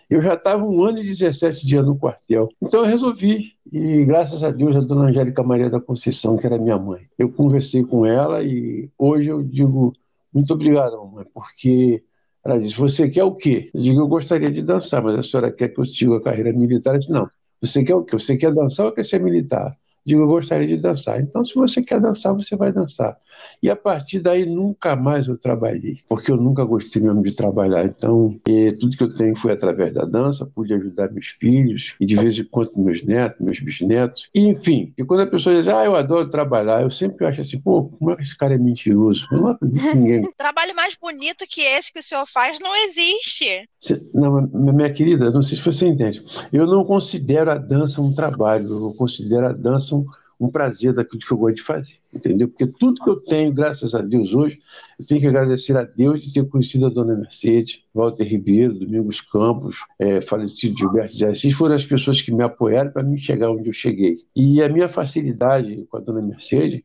Eu 0.09 0.23
já 0.23 0.35
estava 0.35 0.65
um 0.65 0.85
ano 0.85 0.99
e 0.99 1.05
17 1.05 1.67
dias 1.67 1.85
no 1.85 1.99
quartel. 1.99 2.49
Então 2.63 2.81
eu 2.81 2.87
resolvi. 2.87 3.55
E 3.73 4.05
graças 4.05 4.45
a 4.45 4.53
Deus, 4.53 4.77
a 4.77 4.81
dona 4.81 5.07
Angélica 5.07 5.43
Maria 5.43 5.69
da 5.69 5.81
Conceição, 5.81 6.37
que 6.37 6.47
era 6.47 6.57
minha 6.57 6.79
mãe, 6.79 7.09
eu 7.19 7.29
conversei 7.29 7.83
com 7.83 8.07
ela 8.07 8.41
e 8.45 8.89
hoje 8.97 9.29
eu 9.29 9.43
digo 9.43 9.93
muito 10.37 10.53
obrigado, 10.53 10.99
mamãe, 10.99 11.25
porque 11.33 12.05
ela 12.47 12.61
disse: 12.61 12.77
Você 12.77 13.09
quer 13.09 13.25
o 13.25 13.35
quê? 13.35 13.71
Eu 13.75 13.83
digo: 13.83 14.01
Eu 14.01 14.09
gostaria 14.09 14.51
de 14.51 14.63
dançar, 14.63 15.03
mas 15.03 15.17
a 15.17 15.23
senhora 15.23 15.53
quer 15.53 15.69
que 15.69 15.81
eu 15.81 15.85
siga 15.85 16.17
a 16.17 16.23
carreira 16.23 16.53
militar? 16.53 16.95
Eu 16.95 17.01
disse: 17.01 17.13
Não. 17.13 17.29
Você 17.61 17.85
quer 17.85 17.95
o 17.95 18.05
quê? 18.05 18.19
Você 18.19 18.37
quer 18.37 18.53
dançar 18.55 18.87
ou 18.87 18.93
quer 18.93 19.05
ser 19.05 19.21
militar? 19.21 19.77
Digo, 20.07 20.21
eu 20.21 20.29
gostaria 20.29 20.69
de 20.69 20.77
dançar. 20.77 21.21
Então, 21.21 21.45
se 21.45 21.55
você 21.55 21.83
quer 21.83 22.01
dançar, 22.01 22.33
você 22.33 22.55
vai 22.55 22.73
dançar. 22.73 23.19
E 23.61 23.69
a 23.69 23.75
partir 23.75 24.21
daí, 24.21 24.47
nunca 24.47 24.95
mais 24.95 25.27
eu 25.27 25.37
trabalhei, 25.37 25.99
porque 26.09 26.31
eu 26.31 26.37
nunca 26.37 26.65
gostei 26.65 27.03
mesmo 27.03 27.23
de 27.23 27.35
trabalhar. 27.35 27.85
Então, 27.85 28.39
tudo 28.79 28.97
que 28.97 29.03
eu 29.03 29.15
tenho 29.15 29.35
foi 29.37 29.53
através 29.53 29.93
da 29.93 30.05
dança, 30.05 30.47
pude 30.55 30.73
ajudar 30.75 31.11
meus 31.11 31.27
filhos, 31.27 31.97
e 32.01 32.07
de 32.07 32.15
vez 32.15 32.39
em 32.39 32.45
quando 32.45 32.71
meus 32.77 33.03
netos, 33.03 33.41
meus 33.41 33.59
bisnetos. 33.59 34.31
E, 34.33 34.47
enfim, 34.47 34.93
e 34.97 35.05
quando 35.05 35.21
a 35.21 35.27
pessoa 35.27 35.57
diz, 35.57 35.67
ah, 35.67 35.85
eu 35.85 35.97
adoro 35.97 36.31
trabalhar, 36.31 36.83
eu 36.83 36.91
sempre 36.91 37.27
acho 37.27 37.41
assim, 37.41 37.61
pô, 37.61 37.85
como 37.85 38.13
é 38.13 38.17
que 38.17 38.23
esse 38.23 38.37
cara 38.37 38.55
é 38.55 38.59
mentiroso? 38.59 39.27
Eu 39.33 39.41
não 39.41 39.49
acredito 39.49 39.87
em 39.87 39.95
ninguém. 39.97 40.31
Trabalho 40.37 40.77
mais 40.77 40.95
bonito 40.95 41.45
que 41.49 41.63
esse 41.63 41.93
que 41.93 41.99
o 41.99 42.03
senhor 42.03 42.27
faz 42.27 42.61
não 42.61 42.75
existe. 42.85 43.69
Não, 44.15 44.43
minha 44.73 44.93
querida, 44.93 45.31
não 45.31 45.43
sei 45.43 45.57
se 45.57 45.65
você 45.65 45.87
entende. 45.87 46.25
Eu 46.53 46.67
não 46.67 46.85
considero 46.85 47.51
a 47.51 47.59
dança 47.59 48.01
um 48.01 48.13
trabalho, 48.13 48.69
eu 48.69 48.95
considero 48.95 49.47
a 49.47 49.53
dança 49.53 49.95
um, 49.95 50.07
um 50.39 50.49
prazer 50.49 50.93
daquilo 50.93 51.21
que 51.21 51.33
eu 51.33 51.39
gosto 51.39 51.57
de 51.57 51.63
fazer, 51.63 51.95
entendeu? 52.13 52.49
Porque 52.49 52.67
tudo 52.67 53.03
que 53.03 53.09
eu 53.09 53.17
tenho, 53.17 53.53
graças 53.53 53.95
a 53.95 54.03
Deus, 54.03 54.35
hoje, 54.35 54.59
eu 54.99 55.07
tenho 55.07 55.21
que 55.21 55.27
agradecer 55.27 55.77
a 55.77 55.83
Deus 55.83 56.23
de 56.23 56.33
ter 56.33 56.49
conhecido 56.49 56.87
a 56.87 56.91
Dona 56.91 57.15
Mercedes, 57.15 57.81
Walter 57.95 58.25
Ribeiro, 58.25 58.75
Domingos 58.75 59.21
Campos, 59.21 59.77
é, 59.99 60.21
falecido 60.21 60.79
Gilberto 60.79 61.17
de 61.17 61.27
Assis, 61.27 61.55
foram 61.55 61.75
as 61.75 61.87
pessoas 61.87 62.21
que 62.21 62.33
me 62.33 62.43
apoiaram 62.43 62.91
para 62.91 63.03
me 63.03 63.19
chegar 63.19 63.51
onde 63.51 63.69
eu 63.69 63.73
cheguei. 63.73 64.17
E 64.35 64.63
a 64.63 64.69
minha 64.69 64.89
facilidade 64.89 65.87
com 65.91 65.97
a 65.97 66.01
Dona 66.01 66.23
Mercedes, 66.23 66.81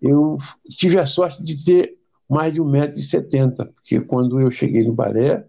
eu 0.00 0.36
tive 0.68 0.98
a 0.98 1.06
sorte 1.06 1.42
de 1.42 1.62
ter 1.64 1.96
mais 2.28 2.52
de 2.52 2.60
1,70m, 2.60 3.70
porque 3.74 4.00
quando 4.00 4.40
eu 4.40 4.50
cheguei 4.50 4.82
no 4.82 4.94
balé, 4.94 5.46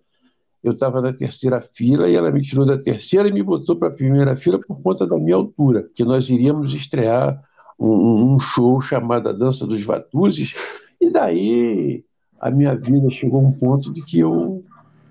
eu 0.65 0.71
estava 0.71 0.99
na 0.99 1.13
terceira 1.13 1.61
fila 1.61 2.09
e 2.09 2.15
ela 2.15 2.31
me 2.31 2.41
tirou 2.41 2.65
da 2.65 2.75
terceira 2.75 3.29
e 3.29 3.31
me 3.31 3.43
botou 3.43 3.75
para 3.75 3.89
a 3.89 3.91
primeira 3.91 4.35
fila 4.35 4.59
por 4.59 4.81
conta 4.81 5.05
da 5.05 5.15
minha 5.15 5.35
altura, 5.35 5.87
que 5.93 6.03
nós 6.03 6.27
iríamos 6.27 6.73
estrear 6.73 7.39
um, 7.79 8.33
um 8.33 8.39
show 8.39 8.81
chamado 8.81 9.29
A 9.29 9.31
Dança 9.31 9.67
dos 9.67 9.83
Vatuzes, 9.83 10.55
e 10.99 11.11
daí 11.11 12.03
a 12.41 12.49
minha 12.49 12.73
vida 12.75 13.07
chegou 13.11 13.41
a 13.41 13.43
um 13.43 13.51
ponto 13.51 13.93
de 13.93 14.01
que 14.01 14.17
eu 14.17 14.63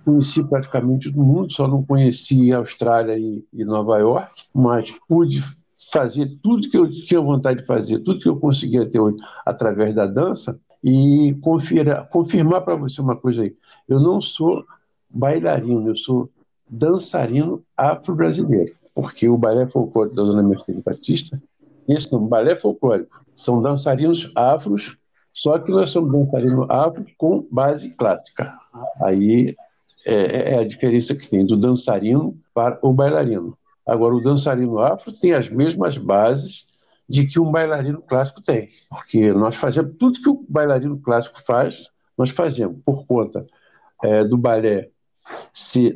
conheci 0.04 0.42
praticamente 0.42 1.12
todo 1.12 1.22
mundo, 1.22 1.52
só 1.52 1.68
não 1.68 1.84
conheci 1.84 2.52
Austrália 2.52 3.16
e, 3.16 3.44
e 3.52 3.64
Nova 3.64 3.96
York, 3.98 4.32
mas 4.52 4.92
pude 5.08 5.40
fazer 5.92 6.36
tudo 6.42 6.68
que 6.68 6.76
eu 6.76 6.90
tinha 6.90 7.20
vontade 7.20 7.60
de 7.60 7.66
fazer, 7.66 8.00
tudo 8.00 8.18
que 8.18 8.28
eu 8.28 8.40
conseguia 8.40 8.90
ter 8.90 8.98
hoje 8.98 9.18
através 9.46 9.94
da 9.94 10.04
dança, 10.04 10.58
e 10.82 11.32
confira, 11.40 12.02
confirmar 12.10 12.62
para 12.62 12.74
você 12.74 13.00
uma 13.00 13.14
coisa 13.14 13.44
aí, 13.44 13.54
eu 13.88 14.00
não 14.00 14.20
sou 14.20 14.64
bailarino, 15.14 15.88
eu 15.88 15.96
sou 15.96 16.28
dançarino 16.68 17.62
afro-brasileiro, 17.76 18.74
porque 18.94 19.28
o 19.28 19.38
balé 19.38 19.66
folclórico 19.66 20.16
da 20.16 20.22
Dona 20.22 20.42
Mercedes 20.42 20.82
Batista, 20.82 21.40
esse 21.88 22.12
nome, 22.12 22.28
balé 22.28 22.56
folclórico, 22.56 23.24
são 23.36 23.62
dançarinos 23.62 24.30
afros, 24.34 24.96
só 25.32 25.58
que 25.58 25.70
nós 25.70 25.90
somos 25.90 26.12
dançarinos 26.12 26.66
afros 26.68 27.06
com 27.18 27.46
base 27.50 27.90
clássica. 27.90 28.52
Aí 29.02 29.54
é, 30.06 30.54
é 30.54 30.58
a 30.58 30.66
diferença 30.66 31.14
que 31.14 31.28
tem 31.28 31.44
do 31.44 31.56
dançarino 31.56 32.36
para 32.52 32.78
o 32.82 32.92
bailarino. 32.92 33.56
Agora, 33.86 34.14
o 34.14 34.22
dançarino 34.22 34.78
afro 34.78 35.12
tem 35.12 35.34
as 35.34 35.48
mesmas 35.48 35.98
bases 35.98 36.68
de 37.08 37.26
que 37.26 37.38
um 37.38 37.50
bailarino 37.50 38.00
clássico 38.00 38.42
tem, 38.42 38.68
porque 38.88 39.32
nós 39.32 39.56
fazemos 39.56 39.94
tudo 39.98 40.20
que 40.22 40.28
o 40.28 40.44
bailarino 40.48 40.98
clássico 40.98 41.42
faz, 41.42 41.90
nós 42.16 42.30
fazemos 42.30 42.78
por 42.84 43.06
conta 43.06 43.46
é, 44.02 44.24
do 44.24 44.38
balé 44.38 44.88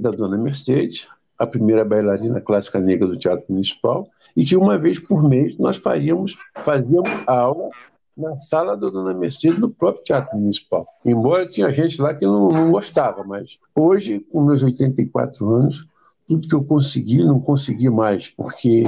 da 0.00 0.11
Dona 0.11 0.37
Mercedes, 0.37 1.06
a 1.38 1.47
primeira 1.47 1.85
bailarina 1.85 2.40
clássica 2.40 2.80
negra 2.80 3.06
do 3.06 3.18
Teatro 3.18 3.47
Municipal, 3.49 4.08
e 4.37 4.44
que 4.44 4.56
uma 4.56 4.76
vez 4.78 4.99
por 4.99 5.23
mês 5.23 5.56
nós 5.58 5.76
faríamos, 5.76 6.37
fazíamos 6.64 7.11
aula 7.26 7.70
na 8.16 8.37
sala 8.38 8.76
da 8.76 8.88
Dona 8.88 9.14
Mercedes 9.14 9.61
no 9.61 9.70
próprio 9.70 10.02
Teatro 10.02 10.37
Municipal. 10.37 10.87
Embora 11.04 11.47
tinha 11.47 11.73
gente 11.73 12.02
lá 12.02 12.12
que 12.12 12.26
não, 12.26 12.49
não 12.49 12.73
gostava, 12.73 13.23
mas 13.23 13.58
hoje, 13.75 14.20
com 14.32 14.42
meus 14.42 14.62
84 14.62 15.49
anos, 15.49 15.87
tudo 16.26 16.49
que 16.49 16.54
eu 16.54 16.64
consegui, 16.64 17.25
não 17.25 17.40
consegui 17.40 17.88
mais, 17.88 18.28
porque 18.28 18.85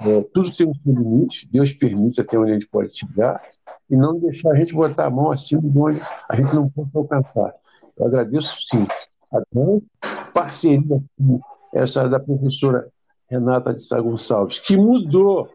é, 0.00 0.22
tudo 0.32 0.50
tem 0.50 0.66
um 0.66 0.74
limite, 0.86 1.48
Deus 1.50 1.72
permite 1.72 2.20
até 2.20 2.38
onde 2.38 2.52
a 2.52 2.54
gente 2.54 2.68
pode 2.68 2.96
chegar, 2.96 3.42
e 3.90 3.96
não 3.96 4.18
deixar 4.18 4.52
a 4.52 4.54
gente 4.54 4.72
botar 4.72 5.06
a 5.06 5.10
mão 5.10 5.30
acima 5.30 5.60
de 5.62 5.78
onde 5.78 6.00
a 6.28 6.36
gente 6.36 6.54
não 6.54 6.68
pode 6.68 6.90
alcançar. 6.94 7.54
Eu 7.98 8.06
agradeço, 8.06 8.56
sim, 8.62 8.86
a 9.32 9.42
parceria 10.32 11.02
essa 11.72 12.08
da 12.08 12.20
professora 12.20 12.86
Renata 13.28 13.72
de 13.72 13.82
Sá 13.82 14.00
Gonçalves, 14.00 14.58
que 14.58 14.76
mudou. 14.76 15.48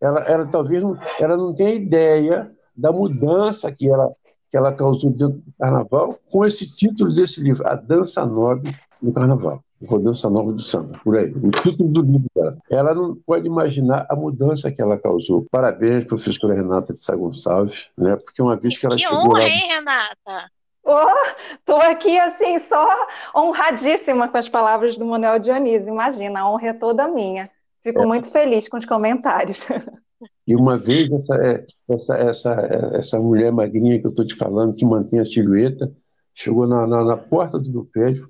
Ela, 0.00 0.20
ela 0.20 0.46
talvez 0.46 0.82
não, 0.82 0.96
ela 1.18 1.36
não 1.36 1.52
tenha 1.52 1.74
ideia 1.74 2.50
da 2.76 2.92
mudança 2.92 3.72
que 3.72 3.88
ela, 3.88 4.12
que 4.50 4.56
ela 4.56 4.72
causou 4.72 5.10
dentro 5.10 5.38
do 5.38 5.52
carnaval 5.58 6.18
com 6.30 6.44
esse 6.44 6.70
título 6.70 7.12
desse 7.12 7.40
livro, 7.40 7.66
A 7.66 7.74
Dança 7.74 8.24
Nobre 8.24 8.76
no 9.02 9.12
Carnaval. 9.12 9.60
A 9.90 9.98
Dança 9.98 10.30
Nobre 10.30 10.54
do 10.54 10.62
Samba, 10.62 10.98
por 11.02 11.16
aí. 11.16 11.30
O 11.30 11.50
título 11.50 11.88
do 11.88 12.02
livro 12.02 12.26
dela. 12.34 12.56
Ela 12.70 12.94
não 12.94 13.16
pode 13.26 13.46
imaginar 13.46 14.06
a 14.08 14.14
mudança 14.14 14.70
que 14.70 14.80
ela 14.80 14.98
causou. 14.98 15.46
Parabéns, 15.50 16.04
professora 16.04 16.54
Renata 16.54 16.92
de 16.92 16.98
Sá 16.98 17.16
Gonçalves, 17.16 17.88
né? 17.96 18.16
porque 18.16 18.40
uma 18.40 18.56
vez 18.56 18.78
que 18.78 18.86
ela 18.86 18.94
que 18.94 19.02
chegou 19.02 19.18
honra, 19.18 19.40
lá... 19.40 19.48
hein, 19.48 19.68
Renata? 19.68 20.50
Estou 20.86 21.78
oh, 21.78 21.90
aqui, 21.90 22.18
assim, 22.18 22.58
só 22.58 22.86
honradíssima 23.34 24.28
com 24.28 24.36
as 24.36 24.48
palavras 24.48 24.98
do 24.98 25.06
Manuel 25.06 25.38
Dionísio. 25.38 25.88
Imagina, 25.88 26.40
a 26.40 26.50
honra 26.50 26.68
é 26.68 26.72
toda 26.74 27.08
minha. 27.08 27.50
Fico 27.82 28.02
é. 28.02 28.06
muito 28.06 28.30
feliz 28.30 28.68
com 28.68 28.76
os 28.76 28.84
comentários. 28.84 29.66
E 30.46 30.54
uma 30.54 30.76
vez, 30.76 31.10
essa, 31.10 31.36
é, 31.36 31.66
essa, 31.88 32.16
essa, 32.16 32.90
essa 32.94 33.18
mulher 33.18 33.50
magrinha 33.50 33.98
que 33.98 34.06
eu 34.06 34.10
estou 34.10 34.26
te 34.26 34.34
falando, 34.34 34.76
que 34.76 34.84
mantém 34.84 35.18
a 35.18 35.24
silhueta, 35.24 35.90
chegou 36.34 36.66
na, 36.66 36.86
na, 36.86 37.04
na 37.04 37.16
porta 37.16 37.58
do 37.58 37.70
meu 37.70 37.84
prédio. 37.84 38.28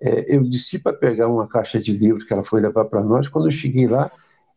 É, 0.00 0.36
eu 0.36 0.44
desci 0.44 0.78
para 0.78 0.92
pegar 0.92 1.28
uma 1.28 1.46
caixa 1.46 1.78
de 1.78 1.92
livros 1.92 2.24
que 2.24 2.32
ela 2.32 2.44
foi 2.44 2.60
levar 2.60 2.84
para 2.86 3.02
nós. 3.02 3.28
Quando 3.28 3.46
eu 3.46 3.50
cheguei 3.50 3.86
lá, 3.86 4.10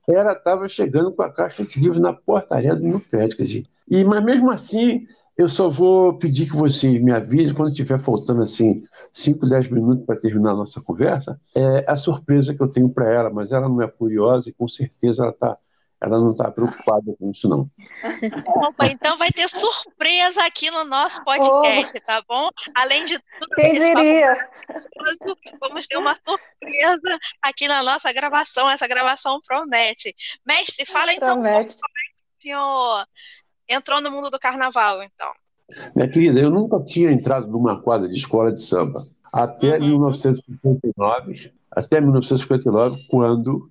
ela 0.07 0.33
estava 0.33 0.67
chegando 0.67 1.11
com 1.11 1.21
a 1.21 1.31
caixa 1.31 1.63
de 1.63 1.79
livros 1.79 1.99
na 1.99 2.13
portaria 2.13 2.75
do 2.75 2.83
meu 2.83 2.99
prédio. 2.99 3.37
Quer 3.37 3.43
dizer, 3.43 3.65
e, 3.89 4.03
mas 4.03 4.23
mesmo 4.23 4.51
assim, 4.51 5.05
eu 5.37 5.47
só 5.47 5.69
vou 5.69 6.17
pedir 6.17 6.49
que 6.49 6.55
vocês 6.55 6.99
me 7.01 7.11
avisem 7.11 7.53
quando 7.53 7.69
estiver 7.69 7.99
faltando 7.99 8.41
assim 8.41 8.83
5, 9.13 9.47
10 9.47 9.69
minutos 9.69 10.05
para 10.05 10.19
terminar 10.19 10.51
a 10.51 10.55
nossa 10.55 10.81
conversa, 10.81 11.39
é 11.55 11.85
a 11.87 11.95
surpresa 11.95 12.55
que 12.55 12.61
eu 12.61 12.67
tenho 12.67 12.89
para 12.89 13.11
ela, 13.11 13.29
mas 13.29 13.51
ela 13.51 13.69
não 13.69 13.81
é 13.81 13.87
curiosa 13.87 14.49
e 14.49 14.53
com 14.53 14.67
certeza 14.67 15.23
ela 15.23 15.33
tá, 15.33 15.57
ela 16.01 16.19
não 16.19 16.31
está 16.31 16.49
preocupada 16.49 17.15
com 17.19 17.29
isso 17.29 17.47
não. 17.47 17.69
Opa, 18.47 18.87
então 18.87 19.15
vai 19.17 19.29
ter 19.31 19.47
surpresa 19.47 20.43
aqui 20.43 20.71
no 20.71 20.83
nosso 20.83 21.23
podcast, 21.23 21.95
oh. 21.95 22.01
tá 22.05 22.23
bom? 22.27 22.49
Além 22.75 23.05
de 23.05 23.19
tudo, 23.19 23.55
quem 23.55 23.73
diria? 23.73 24.49
Vamos 25.59 25.85
ter 25.85 25.97
uma 25.97 26.15
surpresa 26.15 27.19
aqui 27.43 27.67
na 27.67 27.83
nossa 27.83 28.11
gravação. 28.11 28.69
Essa 28.69 28.87
gravação 28.87 29.39
promete. 29.45 30.15
Mestre, 30.45 30.83
fala 30.85 31.13
promete. 31.15 31.19
então 31.19 31.35
como 31.35 31.47
é 31.47 31.63
que 31.63 31.73
o 31.73 32.41
senhor 32.41 33.07
entrou 33.69 34.01
no 34.01 34.11
mundo 34.11 34.29
do 34.29 34.39
carnaval, 34.39 35.01
então? 35.03 35.31
Minha 35.95 36.07
querida, 36.07 36.39
eu 36.39 36.49
nunca 36.49 36.79
tinha 36.79 37.11
entrado 37.11 37.47
numa 37.47 37.81
quadra 37.81 38.07
de 38.07 38.15
escola 38.15 38.51
de 38.51 38.61
samba. 38.61 39.05
até 39.31 39.77
uhum. 39.77 39.87
1959, 39.87 41.51
até 41.71 41.99
1959, 41.99 43.05
quando 43.09 43.69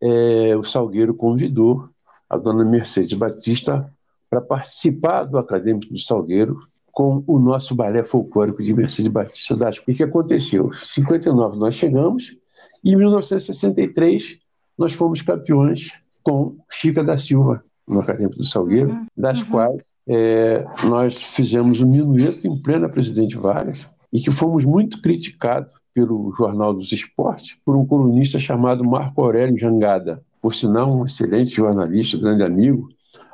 é, 0.00 0.56
o 0.56 0.62
Salgueiro 0.62 1.14
convidou 1.14 1.88
a 2.28 2.36
dona 2.36 2.64
Mercedes 2.64 3.16
Batista 3.16 3.90
para 4.28 4.40
participar 4.40 5.24
do 5.24 5.38
Acadêmico 5.38 5.92
do 5.92 5.98
Salgueiro 5.98 6.60
com 6.92 7.22
o 7.26 7.38
nosso 7.38 7.74
balé 7.74 8.04
folclórico 8.04 8.62
de 8.62 8.74
Mercedes 8.74 9.10
Batista 9.10 9.56
das. 9.56 9.78
O 9.78 9.82
que 9.84 10.02
aconteceu? 10.02 10.70
Em 10.72 10.84
59 10.84 11.56
nós 11.56 11.74
chegamos 11.74 12.36
e 12.84 12.92
em 12.92 12.96
1963 12.96 14.38
nós 14.76 14.92
fomos 14.92 15.22
campeões 15.22 15.92
com 16.22 16.56
Chica 16.70 17.02
da 17.02 17.16
Silva 17.16 17.64
no 17.88 18.00
Acadêmico 18.00 18.36
do 18.36 18.44
Salgueiro, 18.44 18.90
uhum. 18.90 19.06
das 19.16 19.40
uhum. 19.40 19.46
quais 19.46 19.82
é, 20.08 20.64
nós 20.84 21.22
fizemos 21.22 21.80
um 21.80 21.86
minueto 21.86 22.46
em 22.46 22.56
plena 22.56 22.88
Presidente 22.88 23.36
Vargas 23.36 23.86
e 24.12 24.20
que 24.20 24.30
fomos 24.30 24.64
muito 24.64 25.02
criticados 25.02 25.70
pelo 25.92 26.32
Jornal 26.36 26.72
dos 26.72 26.92
Esportes 26.92 27.56
por 27.64 27.76
um 27.76 27.84
colunista 27.84 28.38
chamado 28.38 28.84
Marco 28.84 29.22
Aurélio 29.22 29.58
Jangada, 29.58 30.22
por 30.40 30.54
sinal 30.54 30.94
um 30.94 31.04
excelente 31.04 31.54
jornalista, 31.54 32.16
grande 32.16 32.42
amigo, 32.42 32.88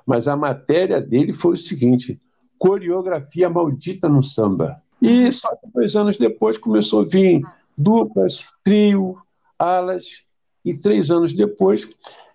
mas 0.07 0.27
a 0.27 0.37
matéria 0.37 1.01
dele 1.01 1.33
foi 1.33 1.55
o 1.55 1.59
seguinte: 1.59 2.21
coreografia 2.59 3.49
maldita 3.49 4.09
no 4.09 4.23
samba. 4.23 4.83
E 5.01 5.31
só 5.31 5.55
que 5.57 5.71
dois 5.73 5.95
anos 5.95 6.17
depois 6.17 6.57
começou 6.57 7.03
a 7.03 7.05
vir 7.05 7.43
duplas, 7.77 8.45
trio, 8.63 9.19
alas, 9.59 10.25
e 10.65 10.75
três 10.75 11.11
anos 11.11 11.35
depois 11.35 11.89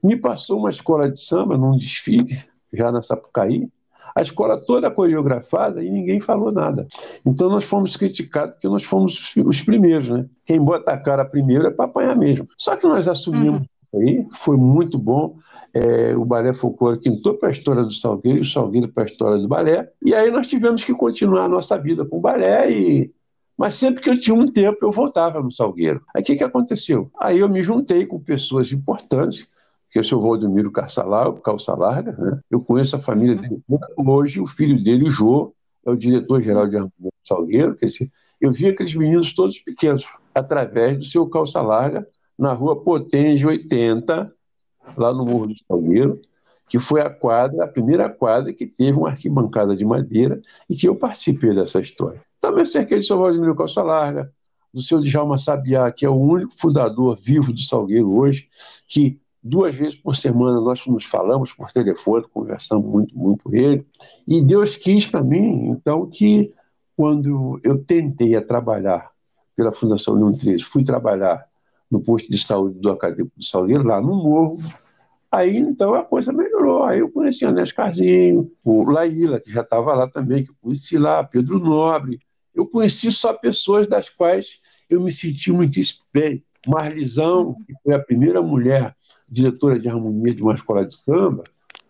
me 0.03 0.15
passou 0.15 0.59
uma 0.59 0.69
escola 0.69 1.09
de 1.09 1.19
samba 1.19 1.57
num 1.57 1.77
desfile, 1.77 2.37
já 2.71 2.91
na 2.91 3.01
Sapucaí, 3.01 3.67
a 4.15 4.21
escola 4.21 4.57
toda 4.57 4.91
coreografada 4.91 5.83
e 5.83 5.89
ninguém 5.89 6.19
falou 6.19 6.51
nada. 6.51 6.87
Então 7.25 7.49
nós 7.49 7.63
fomos 7.63 7.95
criticados 7.95 8.55
porque 8.55 8.67
nós 8.67 8.83
fomos 8.83 9.33
os 9.37 9.61
primeiros, 9.61 10.09
né? 10.09 10.25
Quem 10.45 10.59
bota 10.59 10.91
a 10.91 10.97
cara 10.97 11.23
primeiro 11.23 11.67
é 11.67 11.71
para 11.71 11.85
apanhar 11.85 12.15
mesmo. 12.15 12.47
Só 12.57 12.75
que 12.75 12.87
nós 12.87 13.07
assumimos 13.07 13.65
uhum. 13.93 14.01
aí, 14.01 14.27
foi 14.33 14.57
muito 14.57 14.97
bom. 14.97 15.37
É, 15.71 16.15
o 16.15 16.25
balé 16.25 16.53
folclórico 16.53 17.07
entrou 17.07 17.35
para 17.35 17.49
a 17.49 17.51
história 17.51 17.83
do 17.83 17.93
Salgueiro, 17.93 18.41
o 18.41 18.45
Salgueiro 18.45 18.87
para 18.87 19.03
a 19.03 19.05
história 19.05 19.37
do 19.37 19.47
balé. 19.47 19.89
E 20.03 20.15
aí 20.15 20.31
nós 20.31 20.47
tivemos 20.47 20.83
que 20.83 20.93
continuar 20.93 21.45
a 21.45 21.49
nossa 21.49 21.77
vida 21.77 22.03
com 22.03 22.17
o 22.17 22.21
balé 22.21 22.71
e 22.71 23.11
mas 23.59 23.75
sempre 23.75 24.01
que 24.01 24.09
eu 24.09 24.17
tinha 24.17 24.33
um 24.33 24.49
tempo, 24.49 24.77
eu 24.81 24.89
voltava 24.89 25.43
no 25.43 25.51
Salgueiro. 25.51 26.01
Aí 26.15 26.21
o 26.21 26.25
que, 26.25 26.37
que 26.37 26.43
aconteceu? 26.45 27.11
Aí 27.19 27.39
eu 27.39 27.49
me 27.49 27.61
juntei 27.61 28.05
com 28.05 28.17
pessoas 28.17 28.71
importantes, 28.71 29.45
que 29.91 29.99
é 29.99 30.01
o 30.01 30.05
seu 30.05 30.21
Valdomiro 30.21 30.71
Calça 30.71 31.03
Larga, 31.03 32.13
né? 32.13 32.39
eu 32.49 32.61
conheço 32.61 32.95
a 32.95 32.99
família 32.99 33.35
dele. 33.35 33.61
Hoje, 33.97 34.39
o 34.39 34.47
filho 34.47 34.81
dele, 34.81 35.09
o 35.09 35.11
Jô, 35.11 35.53
é 35.85 35.91
o 35.91 35.97
diretor-geral 35.97 36.69
de 36.69 36.77
harmonia 36.77 36.93
do 37.01 37.27
Salgueiro. 37.27 37.75
Quer 37.75 37.87
dizer, 37.87 38.09
eu 38.39 38.49
vi 38.49 38.69
aqueles 38.69 38.95
meninos 38.95 39.33
todos 39.33 39.59
pequenos, 39.59 40.05
através 40.33 40.97
do 40.97 41.03
seu 41.03 41.27
Calça 41.27 41.61
Larga, 41.61 42.07
na 42.37 42.53
rua 42.53 42.81
Potenge 42.81 43.45
80, 43.45 44.33
lá 44.95 45.13
no 45.13 45.25
Morro 45.25 45.47
do 45.47 45.55
Salgueiro, 45.67 46.21
que 46.69 46.79
foi 46.79 47.01
a 47.01 47.09
quadra, 47.09 47.65
a 47.65 47.67
primeira 47.67 48.09
quadra 48.09 48.53
que 48.53 48.65
teve 48.65 48.97
uma 48.97 49.09
arquibancada 49.09 49.75
de 49.75 49.83
madeira 49.83 50.41
e 50.69 50.77
que 50.77 50.87
eu 50.87 50.95
participei 50.95 51.53
dessa 51.53 51.81
história. 51.81 52.21
Também 52.39 52.65
cerquei 52.65 52.99
de 52.99 53.05
seu 53.05 53.17
Valdemiro 53.17 53.55
Calça 53.55 53.81
Larga, 53.81 54.31
do 54.73 54.81
seu 54.81 55.01
Djalma 55.01 55.37
Sabiá, 55.37 55.91
que 55.91 56.05
é 56.05 56.09
o 56.09 56.15
único 56.15 56.53
fundador 56.57 57.17
vivo 57.17 57.51
do 57.51 57.61
Salgueiro 57.61 58.11
hoje, 58.15 58.47
que 58.87 59.19
Duas 59.41 59.73
vezes 59.73 59.95
por 59.95 60.17
semana 60.17 60.59
nós 60.59 60.85
nos 60.85 61.05
falamos 61.05 61.53
por 61.53 61.71
telefone, 61.71 62.25
conversamos 62.27 62.85
muito, 62.85 63.17
muito 63.17 63.43
com 63.43 63.55
ele. 63.55 63.85
E 64.27 64.43
Deus 64.43 64.75
quis 64.75 65.07
para 65.07 65.23
mim, 65.23 65.69
então, 65.69 66.05
que 66.07 66.53
quando 66.95 67.59
eu 67.63 67.81
tentei 67.81 68.35
a 68.35 68.45
trabalhar 68.45 69.09
pela 69.55 69.71
Fundação 69.71 70.15
Leão 70.15 70.33
13, 70.33 70.63
fui 70.65 70.83
trabalhar 70.83 71.45
no 71.89 72.01
posto 72.01 72.29
de 72.29 72.37
saúde 72.37 72.79
do 72.79 72.91
Acadêmico 72.91 73.37
do 73.37 73.43
Salgueiro, 73.43 73.83
lá 73.83 74.01
no 74.01 74.13
Morro, 74.13 74.57
aí 75.31 75.55
então 75.55 75.95
a 75.95 76.03
coisa 76.03 76.33
melhorou. 76.33 76.83
Aí 76.83 76.99
eu 76.99 77.09
conheci 77.09 77.45
a 77.45 77.51
Nes 77.51 77.71
Carzinho, 77.71 78.51
o 78.63 78.91
Laíla, 78.91 79.39
que 79.39 79.51
já 79.51 79.61
estava 79.61 79.93
lá 79.93 80.07
também, 80.09 80.43
que 80.43 80.51
eu 80.51 80.55
conheci 80.61 80.97
lá, 80.97 81.23
Pedro 81.23 81.59
Nobre. 81.59 82.19
Eu 82.59 82.67
conheci 82.67 83.09
só 83.13 83.31
pessoas 83.31 83.87
das 83.87 84.09
quais 84.09 84.59
eu 84.89 84.99
me 84.99 85.13
senti 85.13 85.49
muito 85.49 85.79
bem. 86.13 86.43
Marlisão, 86.67 87.55
que 87.65 87.73
foi 87.81 87.93
a 87.93 87.99
primeira 87.99 88.41
mulher 88.41 88.93
diretora 89.29 89.79
de 89.79 89.87
harmonia 89.87 90.33
de 90.33 90.43
uma 90.43 90.55
escola 90.55 90.85
de 90.85 90.93
samba, 90.93 91.45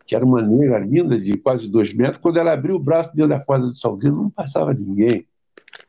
que 0.06 0.16
era 0.16 0.24
uma 0.24 0.44
negra 0.44 0.78
linda, 0.78 1.20
de 1.20 1.36
quase 1.40 1.68
dois 1.68 1.92
metros, 1.92 2.22
quando 2.22 2.38
ela 2.38 2.54
abriu 2.54 2.76
o 2.76 2.80
braço 2.80 3.10
dentro 3.15 3.30
da 3.30 3.39
quadra 3.39 3.65
do 3.67 3.76
Salgueiro, 3.76 4.15
não 4.15 4.30
passava 4.30 4.74
ninguém. 4.74 5.26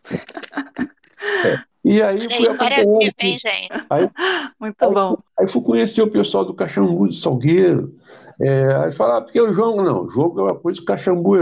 É. 1.45 1.61
E 1.85 2.03
aí 2.03 2.21
fui 2.21 2.39
viva, 2.39 3.15
hein, 3.21 3.39
gente? 3.39 3.69
Aí, 3.89 4.11
Muito 4.59 4.83
aí, 4.83 4.93
bom. 4.93 5.19
Aí 5.39 5.49
fui 5.49 5.63
conhecer 5.63 6.03
o 6.03 6.11
pessoal 6.11 6.45
do 6.45 6.55
Caxambu 6.55 7.09
de 7.09 7.17
Salgueiro. 7.17 7.95
É, 8.41 8.75
aí 8.75 8.93
falar, 8.93 9.19
ah, 9.19 9.21
porque 9.21 9.41
o 9.41 9.53
João, 9.53 9.77
não, 9.77 10.05
o 10.05 10.11
jogo 10.11 10.41
é 10.41 10.43
uma 10.45 10.55
coisa, 10.55 10.81
o 10.81 10.85
Caxambu. 10.85 11.35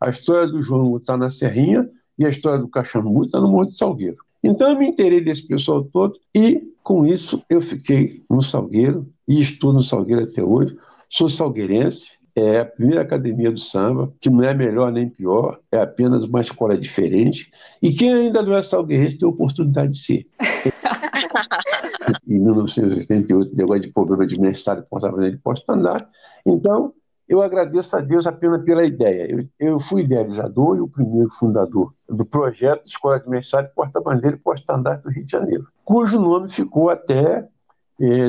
A 0.00 0.10
história 0.10 0.46
do 0.46 0.62
João 0.62 0.96
está 0.96 1.16
na 1.16 1.30
Serrinha 1.30 1.88
e 2.18 2.24
a 2.24 2.28
história 2.28 2.58
do 2.58 2.68
Caxambu 2.68 3.24
está 3.24 3.40
no 3.40 3.48
Morro 3.48 3.66
de 3.66 3.76
Salgueiro. 3.76 4.16
Então 4.42 4.68
eu 4.70 4.78
me 4.78 4.88
interei 4.88 5.20
desse 5.20 5.46
pessoal 5.46 5.82
todo 5.84 6.18
e, 6.34 6.62
com 6.82 7.06
isso, 7.06 7.42
eu 7.48 7.60
fiquei 7.60 8.22
no 8.28 8.42
Salgueiro 8.42 9.08
e 9.26 9.40
estou 9.40 9.72
no 9.72 9.82
Salgueiro 9.82 10.24
até 10.24 10.42
hoje. 10.42 10.76
Sou 11.08 11.28
salgueirense, 11.28 12.10
é 12.36 12.58
a 12.58 12.64
primeira 12.64 13.02
academia 13.02 13.50
do 13.50 13.60
samba, 13.60 14.12
que 14.20 14.28
não 14.28 14.42
é 14.42 14.52
melhor 14.52 14.90
nem 14.90 15.08
pior, 15.08 15.60
é 15.70 15.78
apenas 15.78 16.24
uma 16.24 16.40
escola 16.40 16.76
diferente. 16.76 17.50
E 17.80 17.92
quem 17.92 18.12
ainda 18.12 18.42
não 18.42 18.54
é 18.54 18.62
salgueirense 18.62 19.18
tem 19.18 19.28
a 19.28 19.32
oportunidade 19.32 19.92
de 19.92 19.98
ser. 19.98 20.26
em 22.28 22.38
1988, 22.38 23.56
negócio 23.56 23.82
de 23.82 23.92
problema 23.92 24.26
de 24.26 24.40
mensalho, 24.40 24.84
portava 24.90 25.30
de 25.30 25.36
posto 25.38 25.70
andar. 25.70 26.08
Então, 26.44 26.92
eu 27.28 27.42
agradeço 27.42 27.96
a 27.96 28.00
Deus 28.00 28.26
apenas 28.26 28.62
pela 28.62 28.84
ideia. 28.84 29.30
Eu, 29.30 29.46
eu 29.58 29.80
fui 29.80 30.02
idealizador 30.02 30.76
e 30.76 30.80
o 30.80 30.88
primeiro 30.88 31.30
fundador 31.30 31.94
do 32.08 32.24
projeto 32.24 32.86
Escola 32.86 33.18
de 33.18 33.28
Mensalho 33.28 33.70
Porta-Bandeira 33.74 34.36
e 34.36 34.40
Porta-Andar 34.40 35.00
do 35.00 35.10
Rio 35.10 35.24
de 35.24 35.32
Janeiro, 35.32 35.66
cujo 35.84 36.20
nome 36.20 36.48
ficou 36.48 36.90
até 36.90 37.46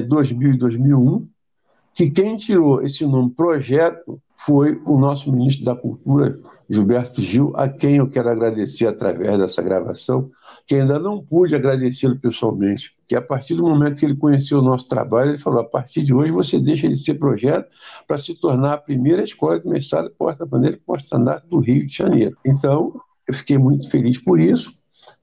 2000 0.08 0.53
e 0.53 0.58
2001, 0.58 1.27
que 1.93 2.12
quem 2.12 2.38
tirou 2.38 2.81
esse 2.84 3.05
nome 3.05 3.31
projeto 3.31 4.19
foi 4.38 4.81
o 4.86 4.97
nosso 4.97 5.31
ministro 5.31 5.65
da 5.65 5.75
Cultura, 5.75 6.39
Gilberto 6.69 7.21
Gil, 7.21 7.54
a 7.56 7.69
quem 7.69 7.97
eu 7.97 8.10
quero 8.10 8.30
agradecer 8.30 8.88
através 8.88 9.38
dessa 9.38 9.62
gravação, 9.62 10.32
que 10.65 10.75
ainda 10.75 10.97
não 10.97 11.23
pude 11.23 11.56
agradecê-lo 11.56 12.17
pessoalmente, 12.17 12.95
que 13.08 13.15
a 13.15 13.21
partir 13.21 13.56
do 13.56 13.63
momento 13.63 13.99
que 13.99 14.06
ele 14.06 14.15
conheceu 14.15 14.60
o 14.60 14.63
nosso 14.63 14.88
trabalho, 14.88 15.32
ele 15.32 15.38
falou: 15.38 15.60
a 15.60 15.65
partir 15.65 16.04
de 16.04 16.13
hoje 16.13 16.32
você 16.32 16.60
deixa 16.60 16.88
de 16.88 16.95
ser 16.95 17.15
projeto 17.15 17.69
para 18.08 18.17
se 18.17 18.34
tornar 18.36 18.73
a 18.73 18.78
primeira 18.78 19.23
escola 19.23 19.60
de 19.60 19.67
mestrado 19.67 20.10
porta-bandeira 20.17 20.80
porta-estandarte 20.86 21.47
do 21.47 21.60
Rio 21.60 21.86
de 21.86 21.93
Janeiro. 21.93 22.36
Então, 22.45 22.99
eu 23.28 23.34
fiquei 23.34 23.58
muito 23.58 23.89
feliz 23.89 24.19
por 24.19 24.39
isso. 24.39 24.73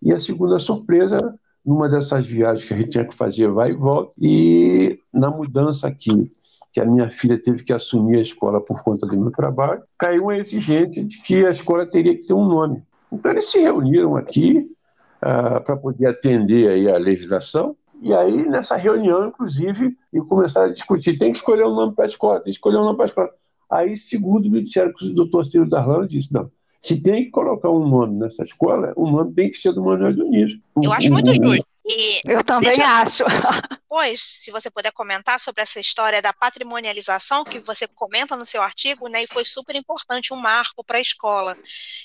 E 0.01 0.13
a 0.13 0.21
segunda 0.21 0.59
surpresa 0.59 1.35
numa 1.65 1.89
dessas 1.89 2.27
viagens 2.27 2.67
que 2.67 2.75
a 2.75 2.77
gente 2.77 2.91
tinha 2.91 3.05
que 3.05 3.15
fazer 3.15 3.49
vai 3.49 3.71
e 3.71 3.77
volta, 3.77 4.13
e 4.21 4.99
na 5.13 5.31
mudança 5.31 5.87
aqui, 5.87 6.33
que 6.73 6.81
a 6.81 6.87
minha 6.87 7.11
filha 7.11 7.41
teve 7.41 7.63
que 7.63 7.73
assumir 7.73 8.19
a 8.19 8.23
escola 8.23 8.61
por 8.61 8.83
conta 8.83 9.07
do 9.07 9.17
meu 9.17 9.31
trabalho, 9.31 9.83
caiu 9.99 10.25
uma 10.25 10.37
exigência 10.37 11.05
de 11.05 11.21
que 11.23 11.45
a 11.45 11.51
escola 11.51 11.87
teria 11.87 12.17
que 12.17 12.27
ter 12.27 12.33
um 12.33 12.47
nome. 12.47 12.83
Então 13.13 13.31
eles 13.31 13.51
se 13.51 13.59
reuniram 13.59 14.17
aqui 14.17 14.71
uh, 15.19 15.61
para 15.63 15.77
poder 15.77 16.07
atender 16.07 16.71
aí 16.71 16.91
a 16.91 16.97
legislação, 16.97 17.77
e 18.01 18.13
aí 18.13 18.49
nessa 18.49 18.77
reunião, 18.77 19.29
inclusive, 19.29 19.97
e 20.13 20.21
começaram 20.21 20.71
a 20.71 20.75
discutir, 20.75 21.19
tem 21.19 21.31
que 21.31 21.39
escolher 21.39 21.67
um 21.67 21.75
nome 21.75 21.95
para 21.95 22.07
a 22.07 22.09
escola, 22.09 22.41
tem 22.41 22.45
que 22.45 22.57
escolher 22.57 22.79
um 22.79 22.85
nome 22.85 22.97
para 22.97 23.05
a 23.05 23.09
escola. 23.09 23.31
Aí, 23.71 23.97
segundo 23.97 24.51
me 24.51 24.61
disseram 24.61 24.93
que 24.93 25.07
o 25.07 25.15
doutor 25.15 25.47
Ciro 25.47 25.69
Darlan 25.69 26.07
disse, 26.07 26.33
não, 26.33 26.51
se 26.81 27.01
tem 27.01 27.25
que 27.25 27.31
colocar 27.31 27.71
um 27.71 27.89
nome 27.89 28.19
nessa 28.19 28.43
escola, 28.43 28.93
o 28.97 29.09
nome 29.09 29.33
tem 29.33 29.49
que 29.51 29.57
ser 29.57 29.73
do 29.73 29.83
Manuel 29.83 30.13
Dionísio. 30.13 30.61
Eu 30.83 30.93
acho 30.93 31.13
muito 31.13 31.33
justo. 31.33 31.65
E 31.85 32.21
eu 32.25 32.45
também 32.45 32.77
deixa... 32.77 33.01
acho. 33.01 33.25
Pois, 33.95 34.23
se 34.23 34.51
você 34.51 34.71
puder 34.71 34.91
comentar 34.91 35.39
sobre 35.39 35.61
essa 35.61 35.79
história 35.79 36.23
da 36.23 36.33
patrimonialização 36.33 37.45
que 37.45 37.59
você 37.59 37.87
comenta 37.87 38.35
no 38.35 38.47
seu 38.47 38.63
artigo, 38.63 39.07
né, 39.07 39.25
e 39.25 39.27
foi 39.27 39.45
super 39.45 39.77
importante, 39.77 40.33
um 40.33 40.39
marco 40.39 40.83
para 40.83 40.97
a 40.97 41.01
escola. 41.01 41.59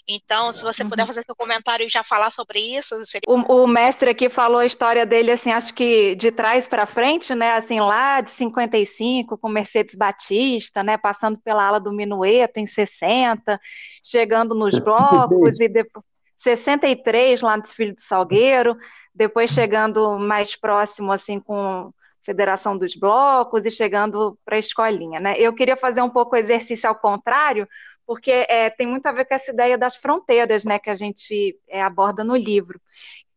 Então, 0.06 0.52
se 0.52 0.64
você 0.64 0.84
puder 0.84 1.04
uhum. 1.04 1.08
fazer 1.08 1.24
seu 1.24 1.34
comentário 1.34 1.86
e 1.86 1.90
já 1.90 2.04
falar 2.04 2.30
sobre 2.30 2.60
isso, 2.60 3.06
seria... 3.06 3.22
o, 3.26 3.64
o, 3.64 3.66
mestre 3.66 4.10
aqui 4.10 4.28
falou 4.28 4.60
a 4.60 4.66
história 4.66 5.06
dele, 5.06 5.32
assim, 5.32 5.50
acho 5.50 5.74
que 5.74 6.14
de 6.16 6.30
trás 6.30 6.68
para 6.68 6.86
frente, 6.86 7.34
né, 7.34 7.54
assim, 7.54 7.80
lá 7.80 8.20
de 8.20 8.32
55, 8.32 9.38
com 9.38 9.48
Mercedes 9.48 9.96
Batista, 9.96 10.84
né, 10.84 10.98
passando 10.98 11.40
pela 11.40 11.66
ala 11.66 11.80
do 11.80 11.94
Minueto 11.94 12.58
em 12.58 12.68
60, 12.68 13.58
chegando 14.04 14.54
nos 14.54 14.78
blocos 14.84 15.58
e 15.62 15.70
depois 15.70 16.04
63 16.38 17.42
lá 17.42 17.58
no 17.58 17.64
Desfile 17.64 17.94
do 17.94 18.02
Salgueiro, 18.02 18.78
depois 19.14 19.50
chegando 19.50 20.18
mais 20.20 20.56
próximo 20.56 21.12
assim 21.12 21.40
com 21.40 21.92
Federação 22.24 22.78
dos 22.78 22.96
Blocos 22.96 23.66
e 23.66 23.72
chegando 23.72 24.38
para 24.46 24.58
a 24.58 24.60
escolinha, 24.60 25.20
né? 25.20 25.36
Eu 25.38 25.54
queria 25.54 25.78
fazer 25.78 26.02
um 26.02 26.10
pouco 26.10 26.36
o 26.36 26.40
exercício 26.40 26.88
ao 26.88 26.96
contrário, 26.96 27.68
porque 28.06 28.46
é, 28.50 28.70
tem 28.70 28.86
muito 28.88 29.06
a 29.06 29.12
ver 29.12 29.26
com 29.26 29.34
essa 29.34 29.52
ideia 29.52 29.78
das 29.78 29.96
fronteiras, 29.96 30.64
né, 30.66 30.78
que 30.80 30.90
a 30.90 30.96
gente 30.96 31.58
é, 31.68 31.82
aborda 31.82 32.24
no 32.24 32.36
livro. 32.36 32.80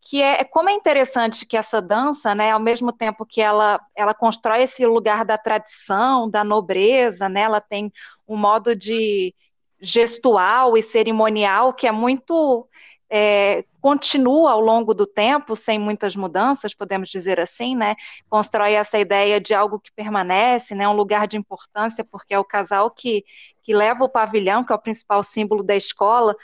que 0.03 0.23
é, 0.23 0.41
é 0.41 0.45
como 0.45 0.71
é 0.71 0.73
interessante 0.73 1.47
que 1.47 1.57
essa 1.57 1.81
dança, 1.81 2.35
né, 2.35 2.51
ao 2.53 2.61
mesmo 2.61 2.93
tempo 2.93 3.27
que 3.27 3.41
ela, 3.41 3.81
ela 3.95 4.15
constrói 4.15 4.63
esse 4.63 4.85
lugar 4.87 5.25
da 5.25 5.39
tradição, 5.39 6.29
da 6.29 6.43
nobreza, 6.45 7.29
né, 7.29 7.43
ela 7.43 7.61
tem 7.61 7.93
um 8.27 8.37
modo 8.37 8.75
de 8.75 9.35
gestual 9.81 10.77
e 10.77 10.83
cerimonial 10.83 11.73
que 11.75 11.87
é 11.87 11.93
muito 11.93 12.69
é, 13.11 13.65
continua 13.81 14.53
ao 14.53 14.61
longo 14.61 14.95
do 14.95 15.05
tempo, 15.05 15.57
sem 15.57 15.79
muitas 15.79 16.15
mudanças, 16.15 16.73
podemos 16.73 17.09
dizer 17.09 17.41
assim, 17.41 17.75
né? 17.75 17.97
Constrói 18.29 18.75
essa 18.75 18.99
ideia 18.99 19.41
de 19.41 19.53
algo 19.53 19.81
que 19.81 19.93
permanece, 19.93 20.75
né? 20.77 20.89
Um 20.89 20.93
lugar 20.93 21.27
de 21.27 21.37
importância, 21.37 22.05
porque 22.05 22.33
é 22.33 22.39
o 22.39 22.45
casal 22.45 22.91
que, 22.91 23.25
que 23.63 23.75
leva 23.75 24.05
o 24.05 24.09
pavilhão, 24.09 24.65
que 24.65 24.73
é 24.73 24.77
o 24.77 24.81
principal 24.81 25.25
símbolo 25.25 25.65
da 25.65 25.75
escola, 25.75 26.37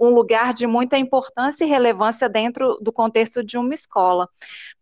um 0.00 0.10
lugar 0.10 0.52
de 0.52 0.66
muita 0.66 0.98
importância 0.98 1.64
e 1.64 1.68
relevância 1.68 2.28
dentro 2.28 2.76
do 2.80 2.92
contexto 2.92 3.42
de 3.42 3.56
uma 3.56 3.72
escola. 3.72 4.28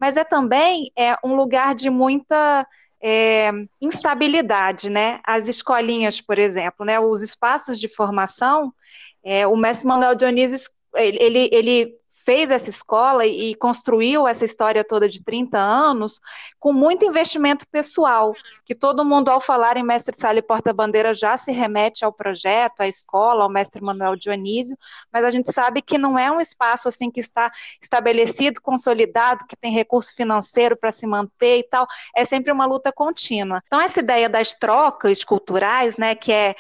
Mas 0.01 0.17
é 0.17 0.25
também 0.25 0.91
é, 0.97 1.17
um 1.23 1.37
lugar 1.37 1.75
de 1.75 1.91
muita 1.91 2.67
é, 3.09 3.53
instabilidade, 3.81 4.91
né? 4.91 5.21
As 5.23 5.47
escolinhas, 5.47 6.21
por 6.21 6.41
exemplo, 6.41 6.85
né? 6.85 6.99
Os 6.99 7.23
espaços 7.23 7.79
de 7.79 7.89
formação, 7.89 8.75
é, 9.23 9.47
o 9.47 9.57
mestre 9.57 9.87
Manuel 9.87 10.17
Dionísio 10.17 10.59
ele, 10.97 11.49
ele 11.53 11.95
fez 12.27 12.51
essa 12.51 12.69
escola 12.69 13.25
e 13.25 13.55
construiu 13.55 14.27
essa 14.27 14.45
história 14.45 14.83
toda 14.83 15.09
de 15.09 15.23
30 15.23 15.57
anos 15.57 16.21
com 16.59 16.73
muito 16.73 17.05
investimento 17.05 17.65
pessoal, 17.71 18.35
que 18.65 18.75
todo 18.75 19.05
mundo, 19.05 19.29
ao 19.29 19.41
falar 19.41 19.77
em 19.77 19.85
Mestre 19.85 20.19
Sala 20.19 20.41
e 20.41 20.43
Porta-Bandeira, 20.43 21.15
já 21.15 21.37
se 21.37 21.53
remete 21.53 22.05
ao 22.05 22.13
projeto, 22.13 22.81
à 22.81 22.89
escola, 22.89 23.45
ao 23.45 23.49
Mestre 23.49 23.81
Manuel 23.81 24.17
Dionísio, 24.17 24.77
mas 25.13 25.25
a 25.25 25.31
gente 25.31 25.53
sabe 25.53 25.81
que 25.81 25.97
não 25.97 26.19
é 26.19 26.29
um 26.29 26.41
espaço 26.41 26.89
assim 26.89 27.13
que 27.13 27.21
está 27.21 27.53
estabelecido, 27.81 28.61
consolidado, 28.61 29.47
que 29.47 29.57
tem 29.57 29.73
recurso 29.73 30.13
financeiro 30.17 30.77
para 30.77 30.91
se 30.91 31.07
manter 31.07 31.59
e 31.59 31.63
tal, 31.63 31.87
é 32.13 32.25
sempre 32.25 32.51
uma 32.51 32.67
luta 32.67 32.93
contínua. 32.93 33.63
Então, 33.69 33.81
essa 33.81 34.01
ideia 34.01 34.29
das 34.29 34.53
trocas 34.53 35.23
culturais, 35.23 35.97
né, 35.97 36.17
que 36.17 36.33
é 36.33 36.57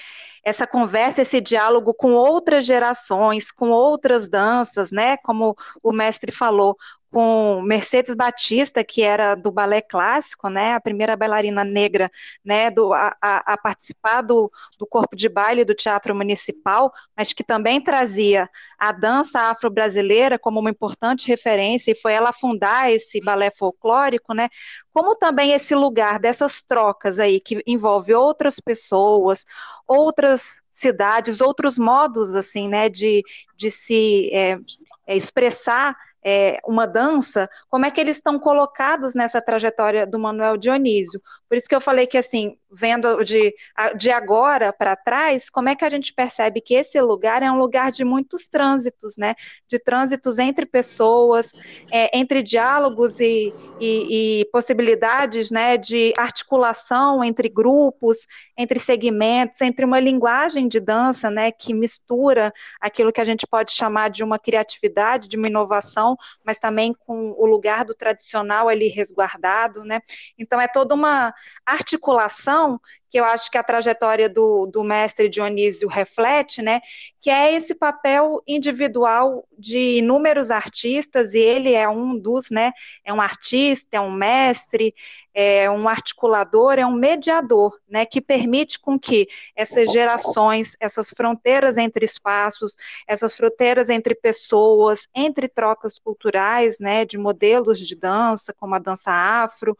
essa 0.46 0.64
conversa, 0.64 1.22
esse 1.22 1.40
diálogo 1.40 1.92
com 1.92 2.12
outras 2.12 2.64
gerações, 2.64 3.50
com 3.50 3.70
outras 3.70 4.28
danças, 4.28 4.92
né? 4.92 5.16
Como 5.16 5.56
o 5.82 5.90
mestre 5.92 6.30
falou, 6.30 6.76
com 7.16 7.62
Mercedes 7.62 8.14
Batista, 8.14 8.84
que 8.84 9.00
era 9.00 9.34
do 9.34 9.50
balé 9.50 9.80
clássico, 9.80 10.50
né, 10.50 10.74
a 10.74 10.80
primeira 10.80 11.16
bailarina 11.16 11.64
negra, 11.64 12.10
né, 12.44 12.70
do, 12.70 12.92
a, 12.92 13.16
a, 13.22 13.56
participar 13.56 14.20
do, 14.20 14.52
do 14.78 14.86
corpo 14.86 15.16
de 15.16 15.26
baile 15.26 15.64
do 15.64 15.74
Teatro 15.74 16.14
Municipal, 16.14 16.92
mas 17.16 17.32
que 17.32 17.42
também 17.42 17.80
trazia 17.80 18.50
a 18.78 18.92
dança 18.92 19.40
afro-brasileira 19.48 20.38
como 20.38 20.60
uma 20.60 20.68
importante 20.68 21.26
referência, 21.26 21.92
e 21.92 21.94
foi 21.94 22.12
ela 22.12 22.34
fundar 22.34 22.92
esse 22.92 23.18
balé 23.24 23.50
folclórico, 23.50 24.34
né, 24.34 24.50
como 24.92 25.14
também 25.14 25.52
esse 25.52 25.74
lugar 25.74 26.18
dessas 26.18 26.60
trocas 26.60 27.18
aí, 27.18 27.40
que 27.40 27.62
envolve 27.66 28.12
outras 28.12 28.60
pessoas, 28.60 29.46
outras 29.88 30.60
cidades, 30.70 31.40
outros 31.40 31.78
modos, 31.78 32.34
assim, 32.34 32.68
né, 32.68 32.90
de, 32.90 33.22
de 33.56 33.70
se 33.70 34.28
é, 34.34 34.58
é, 35.06 35.16
expressar 35.16 35.96
é, 36.28 36.58
uma 36.66 36.88
dança, 36.88 37.48
como 37.70 37.86
é 37.86 37.90
que 37.90 38.00
eles 38.00 38.16
estão 38.16 38.36
colocados 38.36 39.14
nessa 39.14 39.40
trajetória 39.40 40.04
do 40.04 40.18
Manuel 40.18 40.56
Dionísio. 40.56 41.22
Por 41.48 41.56
isso 41.56 41.68
que 41.68 41.74
eu 41.74 41.80
falei 41.80 42.04
que, 42.04 42.18
assim, 42.18 42.58
vendo 42.70 43.24
de, 43.24 43.54
de 43.96 44.10
agora 44.10 44.72
para 44.72 44.96
trás, 44.96 45.48
como 45.48 45.68
é 45.68 45.76
que 45.76 45.84
a 45.84 45.88
gente 45.88 46.12
percebe 46.12 46.60
que 46.60 46.74
esse 46.74 47.00
lugar 47.00 47.42
é 47.42 47.50
um 47.50 47.58
lugar 47.58 47.92
de 47.92 48.04
muitos 48.04 48.46
trânsitos, 48.46 49.16
né? 49.16 49.34
De 49.68 49.78
trânsitos 49.78 50.38
entre 50.38 50.66
pessoas, 50.66 51.52
é, 51.90 52.16
entre 52.16 52.42
diálogos 52.42 53.20
e, 53.20 53.54
e, 53.80 54.40
e, 54.40 54.44
possibilidades, 54.46 55.50
né? 55.50 55.76
De 55.76 56.12
articulação 56.18 57.22
entre 57.22 57.48
grupos, 57.48 58.26
entre 58.56 58.78
segmentos, 58.78 59.60
entre 59.60 59.84
uma 59.84 60.00
linguagem 60.00 60.66
de 60.66 60.80
dança, 60.80 61.30
né? 61.30 61.52
Que 61.52 61.72
mistura 61.72 62.52
aquilo 62.80 63.12
que 63.12 63.20
a 63.20 63.24
gente 63.24 63.46
pode 63.46 63.72
chamar 63.72 64.10
de 64.10 64.24
uma 64.24 64.38
criatividade, 64.38 65.28
de 65.28 65.36
uma 65.36 65.48
inovação, 65.48 66.16
mas 66.44 66.58
também 66.58 66.92
com 67.06 67.30
o 67.38 67.46
lugar 67.46 67.84
do 67.84 67.94
tradicional 67.94 68.68
ali 68.68 68.88
resguardado, 68.88 69.84
né? 69.84 70.00
Então 70.36 70.60
é 70.60 70.66
toda 70.66 70.94
uma 70.94 71.32
articulação 71.64 72.56
que 73.08 73.18
eu 73.18 73.24
acho 73.24 73.50
que 73.50 73.56
a 73.56 73.62
trajetória 73.62 74.28
do, 74.28 74.66
do 74.66 74.82
mestre 74.82 75.28
Dionísio 75.28 75.88
reflete, 75.88 76.60
né, 76.60 76.80
que 77.20 77.30
é 77.30 77.54
esse 77.54 77.74
papel 77.74 78.42
individual 78.46 79.46
de 79.58 79.98
inúmeros 79.98 80.50
artistas, 80.50 81.32
e 81.32 81.38
ele 81.38 81.72
é 81.72 81.88
um 81.88 82.18
dos, 82.18 82.50
né, 82.50 82.72
é 83.04 83.12
um 83.12 83.20
artista, 83.20 83.96
é 83.96 84.00
um 84.00 84.10
mestre, 84.10 84.94
é 85.32 85.70
um 85.70 85.88
articulador, 85.88 86.78
é 86.78 86.86
um 86.86 86.92
mediador, 86.92 87.78
né, 87.88 88.04
que 88.04 88.20
permite 88.20 88.78
com 88.78 88.98
que 88.98 89.28
essas 89.54 89.90
gerações, 89.92 90.76
essas 90.80 91.10
fronteiras 91.10 91.76
entre 91.76 92.04
espaços, 92.04 92.76
essas 93.06 93.36
fronteiras 93.36 93.88
entre 93.88 94.14
pessoas, 94.14 95.08
entre 95.14 95.48
trocas 95.48 95.98
culturais, 95.98 96.78
né, 96.78 97.04
de 97.04 97.16
modelos 97.18 97.78
de 97.78 97.94
dança, 97.94 98.52
como 98.52 98.74
a 98.74 98.78
dança 98.78 99.10
afro, 99.10 99.76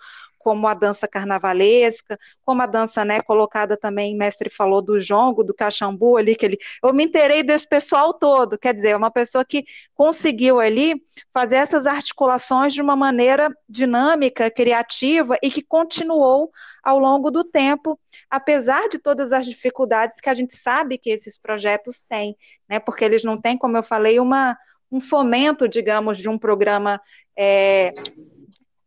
como 0.46 0.68
a 0.68 0.74
dança 0.74 1.09
carnavalesca, 1.09 2.16
como 2.44 2.62
a 2.62 2.66
dança, 2.66 3.04
né, 3.04 3.20
colocada 3.20 3.76
também, 3.76 4.16
mestre 4.16 4.48
falou 4.48 4.80
do 4.80 5.00
jongo, 5.00 5.42
do 5.42 5.52
caxambu 5.52 6.16
ali, 6.16 6.37
que 6.37 6.46
ele, 6.46 6.56
eu 6.85 6.94
me 6.94 7.02
interei 7.02 7.42
desse 7.42 7.68
pessoal 7.68 8.14
todo, 8.14 8.56
quer 8.56 8.72
dizer, 8.72 8.90
é 8.90 8.96
uma 8.96 9.11
pessoa 9.11 9.44
que 9.44 9.64
conseguiu 9.92 10.61
ali 10.61 11.02
fazer 11.35 11.56
essas 11.56 11.85
articulações 11.85 12.72
de 12.72 12.80
uma 12.80 12.94
maneira 12.94 13.52
dinâmica, 13.68 14.48
criativa 14.48 15.37
e 15.42 15.50
que 15.50 15.64
continuou 15.64 16.52
ao 16.80 17.00
longo 17.00 17.28
do 17.28 17.42
tempo, 17.42 17.98
apesar 18.30 18.88
de 18.88 19.00
todas 19.00 19.32
as 19.32 19.46
dificuldades 19.46 20.20
que 20.20 20.30
a 20.30 20.35
gente 20.35 20.56
sabe 20.56 20.96
que 20.96 21.11
esses 21.11 21.37
projetos 21.37 22.04
têm, 22.09 22.37
né, 22.68 22.78
porque 22.78 23.04
eles 23.04 23.24
não 23.24 23.37
têm, 23.37 23.59
como 23.59 23.76
eu 23.76 23.82
falei, 23.82 24.20
uma 24.20 24.56
um 24.92 25.00
fomento, 25.00 25.68
digamos, 25.68 26.18
de 26.18 26.28
um 26.28 26.38
programa 26.38 27.00
é, 27.37 27.92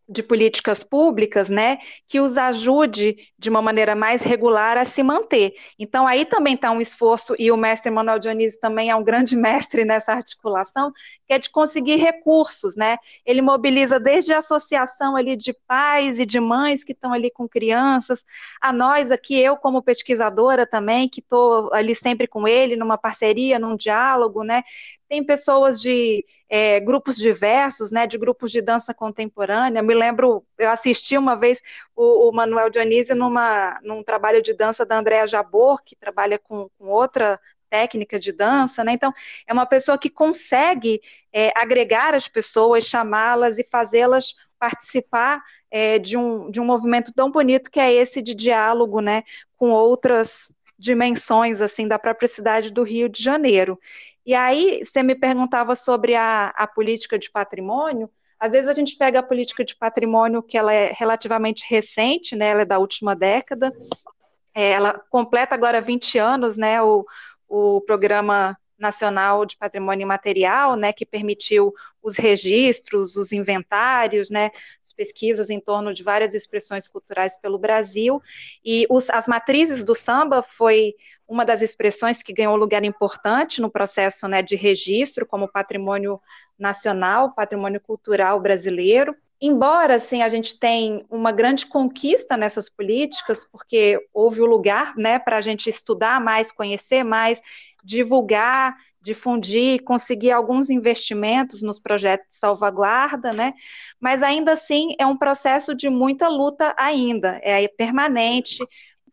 de 0.09 0.23
políticas 0.23 0.83
públicas, 0.83 1.49
né, 1.49 1.77
que 2.07 2.19
os 2.19 2.37
ajude 2.37 3.15
de 3.37 3.49
uma 3.49 3.61
maneira 3.61 3.95
mais 3.95 4.21
regular 4.23 4.77
a 4.77 4.83
se 4.83 5.03
manter. 5.03 5.53
Então, 5.77 6.07
aí 6.07 6.25
também 6.25 6.55
está 6.55 6.71
um 6.71 6.81
esforço, 6.81 7.35
e 7.37 7.51
o 7.51 7.57
mestre 7.57 7.91
Manuel 7.91 8.17
Dionísio 8.19 8.59
também 8.59 8.89
é 8.89 8.95
um 8.95 9.03
grande 9.03 9.35
mestre 9.37 9.85
nessa 9.85 10.13
articulação, 10.13 10.91
que 11.27 11.33
é 11.33 11.37
de 11.39 11.49
conseguir 11.49 11.97
recursos, 11.97 12.75
né, 12.75 12.97
ele 13.25 13.41
mobiliza 13.41 13.99
desde 13.99 14.33
a 14.33 14.39
associação 14.39 15.15
ali 15.15 15.35
de 15.35 15.53
pais 15.67 16.19
e 16.19 16.25
de 16.25 16.39
mães 16.39 16.83
que 16.83 16.93
estão 16.93 17.13
ali 17.13 17.29
com 17.29 17.47
crianças, 17.47 18.23
a 18.59 18.73
nós 18.73 19.11
aqui, 19.11 19.39
eu 19.39 19.55
como 19.57 19.81
pesquisadora 19.81 20.65
também, 20.65 21.07
que 21.07 21.19
estou 21.19 21.71
ali 21.73 21.95
sempre 21.95 22.27
com 22.27 22.47
ele, 22.47 22.75
numa 22.75 22.97
parceria, 22.97 23.59
num 23.59 23.75
diálogo, 23.75 24.43
né, 24.43 24.63
tem 25.09 25.23
pessoas 25.23 25.81
de 25.81 26.23
é, 26.47 26.79
grupos 26.79 27.17
diversos, 27.17 27.89
né, 27.89 28.05
de 28.05 28.17
grupos 28.17 28.51
de 28.51 28.61
dança 28.61 28.93
contemporânea. 28.93 29.81
Me 29.81 29.95
lembro, 29.95 30.45
eu 30.57 30.69
assisti 30.69 31.17
uma 31.17 31.35
vez 31.35 31.61
o, 31.95 32.29
o 32.29 32.31
Manuel 32.31 32.69
Dionísio 32.69 33.15
numa, 33.15 33.79
num 33.81 34.03
trabalho 34.03 34.41
de 34.41 34.53
dança 34.53 34.85
da 34.85 34.99
Andréa 34.99 35.25
Jabor, 35.25 35.83
que 35.83 35.95
trabalha 35.95 36.37
com, 36.37 36.69
com 36.77 36.89
outra 36.89 37.39
técnica 37.69 38.19
de 38.19 38.31
dança, 38.31 38.83
né? 38.83 38.93
Então, 38.93 39.13
é 39.47 39.53
uma 39.53 39.65
pessoa 39.65 39.97
que 39.97 40.09
consegue 40.09 41.01
é, 41.31 41.51
agregar 41.55 42.13
as 42.13 42.27
pessoas, 42.27 42.83
chamá-las 42.85 43.57
e 43.57 43.63
fazê-las 43.63 44.33
participar 44.57 45.41
é, 45.71 45.97
de, 45.97 46.17
um, 46.17 46.51
de 46.51 46.59
um 46.59 46.65
movimento 46.65 47.13
tão 47.13 47.31
bonito 47.31 47.71
que 47.71 47.79
é 47.79 47.93
esse 47.93 48.21
de 48.21 48.33
diálogo, 48.33 49.01
né, 49.01 49.23
com 49.55 49.69
outras 49.71 50.51
dimensões, 50.77 51.59
assim, 51.61 51.87
da 51.87 51.99
própria 51.99 52.27
cidade 52.27 52.71
do 52.71 52.83
Rio 52.83 53.09
de 53.09 53.21
Janeiro. 53.21 53.79
E 54.25 54.33
aí, 54.35 54.83
você 54.85 55.01
me 55.01 55.15
perguntava 55.15 55.75
sobre 55.75 56.15
a, 56.15 56.47
a 56.49 56.67
política 56.67 57.17
de 57.17 57.31
patrimônio. 57.31 58.09
Às 58.39 58.53
vezes 58.53 58.69
a 58.69 58.73
gente 58.73 58.95
pega 58.95 59.19
a 59.19 59.23
política 59.23 59.65
de 59.65 59.75
patrimônio 59.75 60.43
que 60.43 60.57
ela 60.57 60.73
é 60.73 60.93
relativamente 60.93 61.65
recente, 61.67 62.35
né? 62.35 62.49
Ela 62.49 62.61
é 62.61 62.65
da 62.65 62.79
última 62.79 63.15
década. 63.15 63.73
É, 64.53 64.71
ela 64.71 64.99
completa 65.09 65.55
agora 65.55 65.81
20 65.81 66.17
anos, 66.17 66.55
né? 66.55 66.81
O, 66.81 67.05
o 67.47 67.81
programa 67.81 68.57
Nacional 68.79 69.45
de 69.45 69.57
Patrimônio 69.57 70.03
Imaterial, 70.03 70.75
né, 70.75 70.93
que 70.93 71.05
permitiu 71.05 71.73
os 72.01 72.15
registros, 72.15 73.15
os 73.15 73.31
inventários, 73.31 74.29
né, 74.29 74.51
as 74.81 74.93
pesquisas 74.93 75.49
em 75.49 75.59
torno 75.59 75.93
de 75.93 76.01
várias 76.03 76.33
expressões 76.33 76.87
culturais 76.87 77.35
pelo 77.35 77.59
Brasil, 77.59 78.21
e 78.63 78.87
os, 78.89 79.09
as 79.09 79.27
matrizes 79.27 79.83
do 79.83 79.93
samba 79.93 80.41
foi 80.41 80.95
uma 81.27 81.45
das 81.45 81.61
expressões 81.61 82.23
que 82.23 82.33
ganhou 82.33 82.55
lugar 82.55 82.83
importante 82.83 83.61
no 83.61 83.69
processo 83.69 84.27
né, 84.27 84.41
de 84.41 84.55
registro 84.55 85.25
como 85.25 85.47
patrimônio 85.51 86.19
nacional, 86.57 87.33
patrimônio 87.33 87.79
cultural 87.79 88.39
brasileiro, 88.39 89.15
embora 89.41 89.95
assim 89.95 90.21
a 90.21 90.27
gente 90.27 90.59
tenha 90.59 91.05
uma 91.09 91.31
grande 91.31 91.65
conquista 91.65 92.35
nessas 92.35 92.69
políticas, 92.69 93.45
porque 93.45 93.99
houve 94.13 94.41
o 94.41 94.45
lugar 94.45 94.95
né, 94.97 95.17
para 95.17 95.37
a 95.37 95.41
gente 95.41 95.69
estudar 95.69 96.19
mais, 96.19 96.51
conhecer 96.51 97.03
mais 97.03 97.41
divulgar, 97.83 98.75
difundir 99.01 99.83
conseguir 99.83 100.31
alguns 100.31 100.69
investimentos 100.69 101.61
nos 101.61 101.79
projetos 101.79 102.27
de 102.29 102.35
salvaguarda, 102.35 103.31
né? 103.31 103.53
Mas 103.99 104.21
ainda 104.21 104.51
assim 104.51 104.95
é 104.99 105.05
um 105.05 105.17
processo 105.17 105.73
de 105.73 105.89
muita 105.89 106.27
luta 106.27 106.73
ainda, 106.77 107.39
é 107.43 107.67
permanente. 107.67 108.59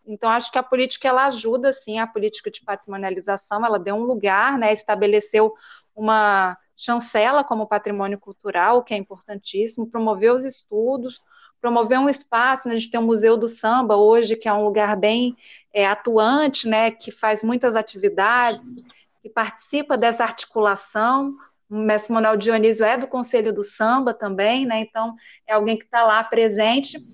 Então 0.06 0.30
acho 0.30 0.50
que 0.50 0.58
a 0.58 0.62
política 0.62 1.08
ela 1.08 1.26
ajuda 1.26 1.72
sim, 1.72 1.98
a 1.98 2.06
política 2.06 2.50
de 2.50 2.62
patrimonialização, 2.62 3.64
ela 3.64 3.78
deu 3.78 3.94
um 3.96 4.02
lugar, 4.02 4.58
né? 4.58 4.72
Estabeleceu 4.72 5.52
uma 5.94 6.56
chancela 6.76 7.42
como 7.42 7.66
patrimônio 7.66 8.18
cultural, 8.18 8.84
que 8.84 8.92
é 8.92 8.96
importantíssimo, 8.96 9.88
promoveu 9.88 10.34
os 10.34 10.44
estudos, 10.44 11.22
promover 11.60 11.98
um 11.98 12.08
espaço, 12.08 12.68
né, 12.68 12.74
a 12.74 12.78
gente 12.78 12.90
tem 12.90 13.00
o 13.00 13.02
Museu 13.02 13.36
do 13.36 13.48
Samba 13.48 13.96
hoje, 13.96 14.36
que 14.36 14.48
é 14.48 14.52
um 14.52 14.64
lugar 14.64 14.96
bem 14.96 15.36
é, 15.72 15.86
atuante, 15.86 16.68
né, 16.68 16.90
que 16.90 17.10
faz 17.10 17.42
muitas 17.42 17.74
atividades, 17.74 18.66
que 19.22 19.28
participa 19.28 19.96
dessa 19.96 20.22
articulação. 20.22 21.34
O 21.68 21.76
mestre 21.76 22.12
Manuel 22.12 22.36
Dionísio 22.36 22.84
é 22.84 22.96
do 22.96 23.08
Conselho 23.08 23.52
do 23.52 23.62
Samba 23.62 24.14
também, 24.14 24.64
né? 24.64 24.78
Então 24.78 25.16
é 25.44 25.54
alguém 25.54 25.76
que 25.76 25.84
está 25.84 26.04
lá 26.04 26.22
presente. 26.22 27.04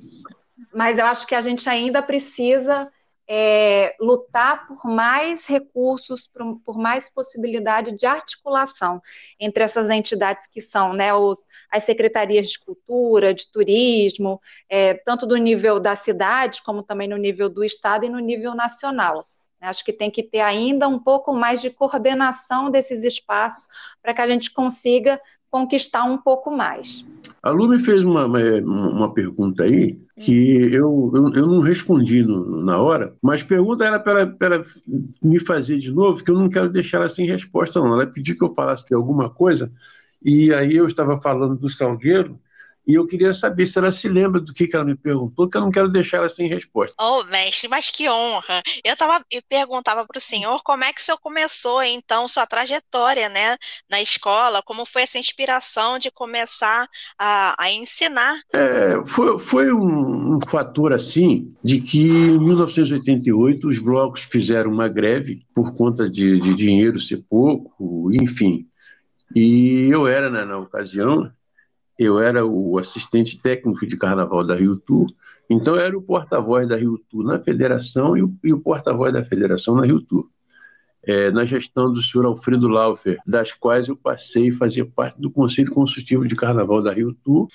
Mas 0.74 0.98
eu 0.98 1.06
acho 1.06 1.26
que 1.26 1.34
a 1.34 1.40
gente 1.40 1.68
ainda 1.68 2.02
precisa 2.02 2.90
é, 3.34 3.96
lutar 3.98 4.66
por 4.66 4.84
mais 4.84 5.46
recursos, 5.46 6.28
por, 6.28 6.60
por, 6.60 6.76
mais 6.76 7.08
possibilidade 7.08 7.96
de 7.96 8.04
articulação 8.04 9.00
entre 9.40 9.64
essas 9.64 9.88
entidades 9.88 10.46
que 10.46 10.60
são 10.60 10.92
né, 10.92 11.14
os, 11.14 11.46
as 11.70 11.82
secretarias 11.84 12.50
de 12.50 12.58
cultura, 12.58 13.32
de 13.32 13.50
turismo, 13.50 14.38
é, 14.68 14.92
tanto 14.92 15.24
do 15.26 15.34
nível 15.38 15.80
da 15.80 15.94
cidade, 15.94 16.62
como 16.62 16.82
também 16.82 17.08
no 17.08 17.16
nível 17.16 17.48
do 17.48 17.64
Estado 17.64 18.04
e 18.04 18.10
no 18.10 18.18
nível 18.18 18.54
nacional. 18.54 19.26
Acho 19.62 19.82
que 19.82 19.94
tem 19.94 20.10
que 20.10 20.22
ter 20.22 20.40
ainda 20.40 20.86
um 20.86 20.98
pouco 20.98 21.32
mais 21.32 21.62
de 21.62 21.70
coordenação 21.70 22.70
desses 22.70 23.02
espaços 23.02 23.66
para 24.02 24.12
que 24.12 24.20
a 24.20 24.26
gente 24.26 24.50
consiga 24.52 25.18
conquistar 25.52 26.04
um 26.04 26.16
pouco 26.16 26.50
mais. 26.50 27.06
A 27.42 27.50
Lu 27.50 27.68
me 27.68 27.78
fez 27.78 28.02
uma, 28.02 28.24
uma, 28.26 29.12
pergunta 29.12 29.64
aí 29.64 29.98
que 30.18 30.72
eu, 30.72 31.12
eu, 31.14 31.32
eu 31.34 31.46
não 31.46 31.60
respondi 31.60 32.22
no, 32.22 32.62
na 32.62 32.80
hora, 32.80 33.14
mas 33.20 33.42
pergunta 33.42 33.84
ela 33.84 33.98
para 33.98 34.34
ela 34.40 34.64
me 35.22 35.38
fazer 35.38 35.78
de 35.78 35.90
novo, 35.90 36.24
que 36.24 36.30
eu 36.30 36.38
não 36.38 36.48
quero 36.48 36.70
deixar 36.70 36.98
ela 36.98 37.10
sem 37.10 37.26
resposta, 37.26 37.80
não. 37.80 37.92
Ela 37.92 38.06
pediu 38.06 38.38
que 38.38 38.44
eu 38.44 38.54
falasse 38.54 38.86
de 38.88 38.94
alguma 38.94 39.28
coisa, 39.28 39.70
e 40.24 40.54
aí 40.54 40.74
eu 40.74 40.86
estava 40.86 41.20
falando 41.20 41.56
do 41.56 41.68
Salgueiro, 41.68 42.38
e 42.86 42.94
eu 42.94 43.06
queria 43.06 43.32
saber 43.32 43.66
se 43.66 43.78
ela 43.78 43.92
se 43.92 44.08
lembra 44.08 44.40
do 44.40 44.52
que, 44.52 44.66
que 44.66 44.74
ela 44.74 44.84
me 44.84 44.96
perguntou, 44.96 45.48
que 45.48 45.56
eu 45.56 45.60
não 45.60 45.70
quero 45.70 45.88
deixar 45.88 46.18
ela 46.18 46.28
sem 46.28 46.48
resposta. 46.48 46.94
Oh, 47.00 47.22
mestre, 47.24 47.68
mas 47.68 47.90
que 47.90 48.08
honra! 48.08 48.62
Eu, 48.84 48.96
tava, 48.96 49.24
eu 49.30 49.42
perguntava 49.48 50.06
para 50.06 50.18
o 50.18 50.20
senhor 50.20 50.62
como 50.62 50.84
é 50.84 50.92
que 50.92 51.00
o 51.00 51.04
senhor 51.04 51.18
começou, 51.18 51.82
então, 51.82 52.26
sua 52.26 52.46
trajetória 52.46 53.28
né, 53.28 53.56
na 53.88 54.00
escola, 54.02 54.62
como 54.62 54.84
foi 54.84 55.02
essa 55.02 55.18
inspiração 55.18 55.98
de 55.98 56.10
começar 56.10 56.88
a, 57.18 57.54
a 57.58 57.70
ensinar? 57.70 58.40
É, 58.52 59.00
foi 59.06 59.38
foi 59.38 59.72
um, 59.72 60.36
um 60.36 60.38
fator 60.40 60.92
assim, 60.92 61.54
de 61.62 61.80
que 61.80 62.02
em 62.02 62.38
1988 62.38 63.68
os 63.68 63.78
blocos 63.78 64.22
fizeram 64.22 64.70
uma 64.70 64.88
greve 64.88 65.46
por 65.54 65.74
conta 65.74 66.08
de, 66.08 66.40
de 66.40 66.54
dinheiro 66.54 67.00
ser 67.00 67.22
pouco, 67.28 68.10
enfim. 68.12 68.66
E 69.34 69.88
eu 69.90 70.06
era, 70.06 70.30
né, 70.30 70.44
na 70.44 70.58
ocasião, 70.58 71.30
eu 72.02 72.18
era 72.18 72.44
o 72.44 72.78
assistente 72.78 73.40
técnico 73.40 73.86
de 73.86 73.96
carnaval 73.96 74.44
da 74.44 74.54
Rio 74.54 74.76
Tour, 74.76 75.06
então 75.48 75.74
eu 75.74 75.80
era 75.80 75.96
o 75.96 76.02
porta-voz 76.02 76.68
da 76.68 76.76
Rio 76.76 76.98
Tour 77.10 77.24
na 77.24 77.38
federação 77.38 78.16
e 78.16 78.22
o, 78.22 78.32
o 78.44 78.60
porta-voz 78.60 79.12
da 79.12 79.24
federação 79.24 79.74
na 79.74 79.84
Rio 79.84 80.00
Tour. 80.00 80.28
É, 81.04 81.32
na 81.32 81.44
gestão 81.44 81.92
do 81.92 82.00
senhor 82.00 82.24
Alfredo 82.24 82.68
Laufer, 82.68 83.18
das 83.26 83.52
quais 83.52 83.88
eu 83.88 83.96
passei 83.96 84.50
a 84.50 84.54
fazer 84.54 84.84
parte 84.84 85.20
do 85.20 85.32
Conselho 85.32 85.72
Consultivo 85.72 86.28
de 86.28 86.36
Carnaval 86.36 86.80
da 86.80 86.92
Rio 86.92 87.12
Tour. 87.24 87.48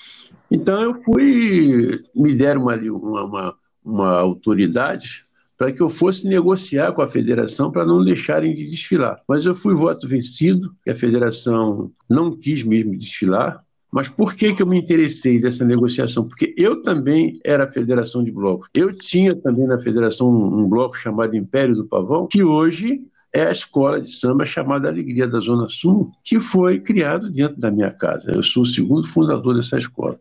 Então 0.52 0.84
eu 0.84 1.02
fui, 1.02 2.04
me 2.14 2.36
deram 2.36 2.64
uma, 2.64 2.76
uma, 2.76 3.24
uma, 3.24 3.56
uma 3.86 4.20
autoridade 4.20 5.26
para 5.58 5.72
que 5.72 5.82
eu 5.82 5.90
fosse 5.90 6.28
negociar 6.28 6.92
com 6.92 7.02
a 7.02 7.08
federação 7.08 7.72
para 7.72 7.86
não 7.86 8.04
deixarem 8.04 8.54
de 8.54 8.70
desfilar. 8.70 9.22
Mas 9.28 9.46
eu 9.46 9.56
fui 9.56 9.74
voto 9.74 10.08
vencido, 10.08 10.76
que 10.84 10.92
a 10.92 10.96
federação 10.96 11.92
não 12.08 12.38
quis 12.38 12.62
mesmo 12.64 12.96
desfilar, 12.96 13.64
mas 13.92 14.08
por 14.10 14.36
que, 14.36 14.54
que 14.54 14.62
eu 14.62 14.68
me 14.68 14.78
interessei 14.78 15.40
dessa 15.40 15.64
negociação? 15.64 16.28
Porque 16.28 16.54
eu 16.58 16.82
também 16.82 17.40
era 17.44 17.72
federação 17.72 18.24
de 18.24 18.32
blocos. 18.32 18.70
Eu 18.74 18.94
tinha 18.94 19.36
também 19.36 19.66
na 19.66 19.80
federação 19.80 20.30
um, 20.30 20.62
um 20.62 20.70
bloco 20.70 20.98
chamado 20.98 21.36
Império 21.36 21.76
do 21.76 21.86
Pavão, 21.86 22.28
que 22.28 22.44
hoje 22.44 23.02
é 23.34 23.48
a 23.48 23.52
escola 23.52 24.02
de 24.02 24.12
samba 24.12 24.46
chamada 24.46 24.90
Alegria 24.90 25.28
da 25.28 25.40
Zona 25.40 25.70
Sul, 25.70 26.12
que 26.24 26.40
foi 26.40 26.80
criado 26.80 27.30
dentro 27.30 27.60
da 27.60 27.72
minha 27.72 27.92
casa. 27.92 28.32
Eu 28.32 28.44
sou 28.44 28.64
o 28.64 28.68
segundo 28.68 29.08
fundador 29.08 29.56
dessa 29.56 29.78
escola. 29.78 30.20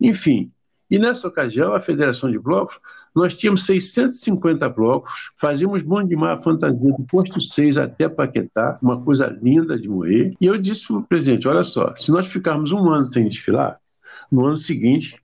Enfim, 0.00 0.50
e 0.90 0.98
nessa 0.98 1.28
ocasião 1.28 1.74
a 1.74 1.80
Federação 1.80 2.30
de 2.30 2.38
Blocos 2.38 2.78
nós 3.14 3.34
tínhamos 3.34 3.66
650 3.66 4.68
blocos, 4.68 5.30
fazíamos 5.36 5.82
bom 5.82 6.02
de 6.02 6.16
mar 6.16 6.42
fantasia 6.42 6.92
do 6.92 7.04
posto 7.04 7.40
6 7.40 7.76
até 7.76 8.08
Paquetá, 8.08 8.78
uma 8.80 9.00
coisa 9.00 9.26
linda 9.42 9.78
de 9.78 9.88
morrer. 9.88 10.34
E 10.40 10.46
eu 10.46 10.56
disse 10.58 10.86
para 10.86 10.96
o 10.96 11.02
presidente: 11.02 11.48
olha 11.48 11.64
só, 11.64 11.94
se 11.96 12.10
nós 12.10 12.26
ficarmos 12.26 12.72
um 12.72 12.88
ano 12.90 13.06
sem 13.06 13.28
desfilar, 13.28 13.78
no 14.30 14.46
ano 14.46 14.58
seguinte 14.58 15.20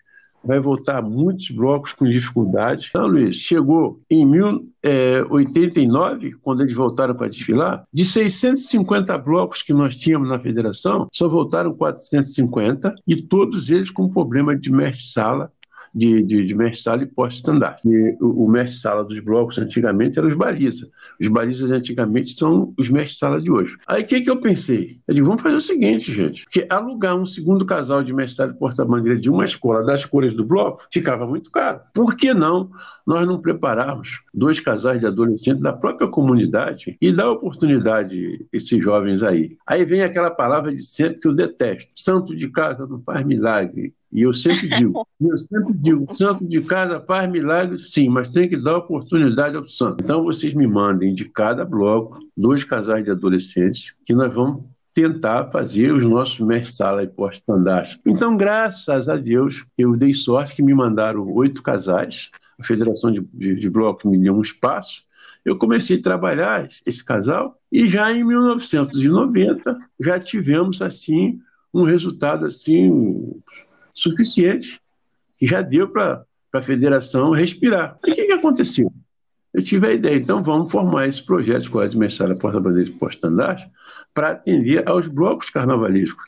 vai 0.46 0.61
voltar 0.61 1.03
muitos 1.03 1.51
blocos 1.51 1.92
com 1.92 2.07
dificuldade. 2.07 2.87
Então, 2.90 3.09
Luiz, 3.09 3.37
chegou 3.37 4.01
em 4.09 4.25
1089, 4.25 6.37
quando 6.40 6.62
eles 6.62 6.75
voltaram 6.75 7.16
para 7.16 7.29
desfilar, 7.29 7.85
de 7.92 8.05
650 8.05 9.18
blocos 9.18 9.62
que 9.62 9.72
nós 9.72 9.96
tínhamos 9.96 10.29
na 10.29 10.38
federação, 10.38 11.09
só 11.12 11.27
voltaram 11.29 11.75
450 11.75 12.94
e 13.07 13.16
todos 13.20 13.70
eles 13.70 13.90
com 13.90 14.09
problema 14.09 14.57
de 14.57 14.70
mestre-sala 14.70 15.51
de, 15.96 16.22
de, 16.22 16.46
de 16.46 16.54
mestre-sala 16.54 17.02
e 17.02 17.06
pós-estandarte. 17.06 17.88
O, 18.20 18.44
o 18.44 18.48
mestre-sala 18.48 19.02
dos 19.02 19.18
blocos 19.20 19.56
antigamente 19.56 20.18
eram 20.18 20.28
os 20.28 20.37
balizas. 20.37 20.90
Os 21.18 21.28
balizas 21.28 21.70
antigamente 21.70 22.38
são 22.38 22.74
os 22.78 22.90
mestres-sala 22.90 23.40
de 23.40 23.50
hoje. 23.50 23.74
Aí 23.87 24.02
o 24.02 24.06
que, 24.06 24.20
que 24.20 24.30
eu 24.30 24.38
pensei? 24.38 25.00
Eu 25.09 25.14
digo, 25.14 25.26
vamos 25.26 25.42
fazer 25.42 25.56
o 25.56 25.61
seguinte, 25.61 26.12
gente, 26.12 26.44
que 26.50 26.66
alugar 26.68 27.16
um 27.16 27.24
segundo 27.24 27.64
casal 27.64 28.04
de 28.04 28.12
mestre-sala 28.12 28.52
e 28.52 28.59
porta-bandeira 28.59 29.18
de 29.18 29.30
uma 29.30 29.46
escola 29.46 29.82
das 29.82 30.04
cores 30.04 30.35
do 30.35 30.44
bloco 30.44 30.87
ficava 30.92 31.26
muito 31.26 31.50
caro. 31.50 31.80
Por 31.94 32.14
que 32.14 32.35
não 32.35 32.70
nós 33.06 33.26
não 33.26 33.40
prepararmos 33.40 34.20
dois 34.35 34.59
casais 34.61 35.00
de 35.00 35.06
adolescentes 35.06 35.62
da 35.62 35.72
própria 35.72 36.09
comunidade 36.09 36.96
e 37.00 37.12
dar 37.12 37.30
oportunidade 37.30 38.46
a 38.52 38.56
esses 38.56 38.82
jovens 38.82 39.22
aí? 39.22 39.56
Aí 39.66 39.85
vem 39.85 40.02
aquela 40.02 40.30
palavra 40.30 40.74
de 40.74 40.82
sempre 40.82 41.20
que 41.20 41.28
eu 41.28 41.35
detesto: 41.35 41.90
santo 41.94 42.37
de 42.37 42.50
casa 42.50 42.87
não 42.87 43.00
faz 43.00 43.24
milagre. 43.24 43.94
E 44.16 44.22
eu 44.22 44.33
sempre 44.33 44.66
digo, 44.66 45.07
eu 45.20 45.37
sempre 45.37 45.74
digo, 45.74 46.16
santo 46.16 46.42
de 46.46 46.62
casa 46.62 46.98
faz 47.02 47.31
milagre, 47.31 47.79
sim, 47.79 48.09
mas 48.09 48.31
tem 48.31 48.48
que 48.48 48.57
dar 48.57 48.79
oportunidade 48.79 49.57
ao 49.57 49.68
santo. 49.68 50.02
Então 50.02 50.24
vocês 50.24 50.55
me 50.55 50.66
mandem 50.66 51.12
de 51.12 51.26
cada 51.26 51.66
bloco 51.66 52.18
dois 52.35 52.64
casais 52.64 53.05
de 53.05 53.11
adolescentes 53.11 53.94
que 54.07 54.14
nós 54.14 54.33
vamos 54.33 54.64
tentar 54.94 55.50
fazer 55.50 55.92
os 55.92 56.07
nossos 56.07 56.40
mestre-sala 56.40 57.02
e 57.02 57.07
pós-estandarte. 57.07 58.00
Então, 58.07 58.35
graças 58.35 59.07
a 59.07 59.16
Deus, 59.16 59.66
eu 59.76 59.94
dei 59.94 60.14
sorte 60.14 60.57
que 60.57 60.62
me 60.62 60.72
mandaram 60.72 61.31
oito 61.35 61.62
casais, 61.62 62.31
a 62.59 62.64
Federação 62.64 63.12
de, 63.12 63.20
de, 63.35 63.57
de 63.57 63.68
Blocos 63.68 64.11
me 64.11 64.18
deu 64.18 64.35
um 64.35 64.40
espaço, 64.40 65.02
eu 65.44 65.59
comecei 65.59 65.98
a 65.98 66.02
trabalhar 66.02 66.66
esse 66.87 67.05
casal 67.05 67.61
e 67.70 67.87
já 67.87 68.11
em 68.11 68.24
1990 68.24 69.79
já 70.00 70.18
tivemos 70.18 70.81
assim 70.81 71.38
um 71.72 71.83
resultado 71.85 72.46
assim 72.46 72.90
suficiente, 73.96 74.80
que 75.38 75.46
já 75.46 75.62
deu 75.62 75.88
para 75.88 76.24
a 76.52 76.62
federação 76.62 77.30
respirar. 77.30 77.96
O 77.96 78.02
que, 78.02 78.26
que 78.26 78.32
aconteceu? 78.32 78.92
Eu 79.52 79.62
tive 79.62 79.87
a 79.87 79.92
ideia, 79.92 80.16
então 80.16 80.42
vamos 80.42 80.70
formar 80.70 81.09
esse 81.09 81.22
projeto 81.22 81.62
Escola 81.62 81.88
de 81.88 81.96
Mestre 81.96 82.38
Porta-Bandeira 82.38 82.90
e 82.90 82.92
Porta-Estandarte 82.92 83.68
para 84.12 84.30
atender 84.30 84.87
aos 84.87 85.09
blocos 85.09 85.50
carnavalescos. 85.50 86.26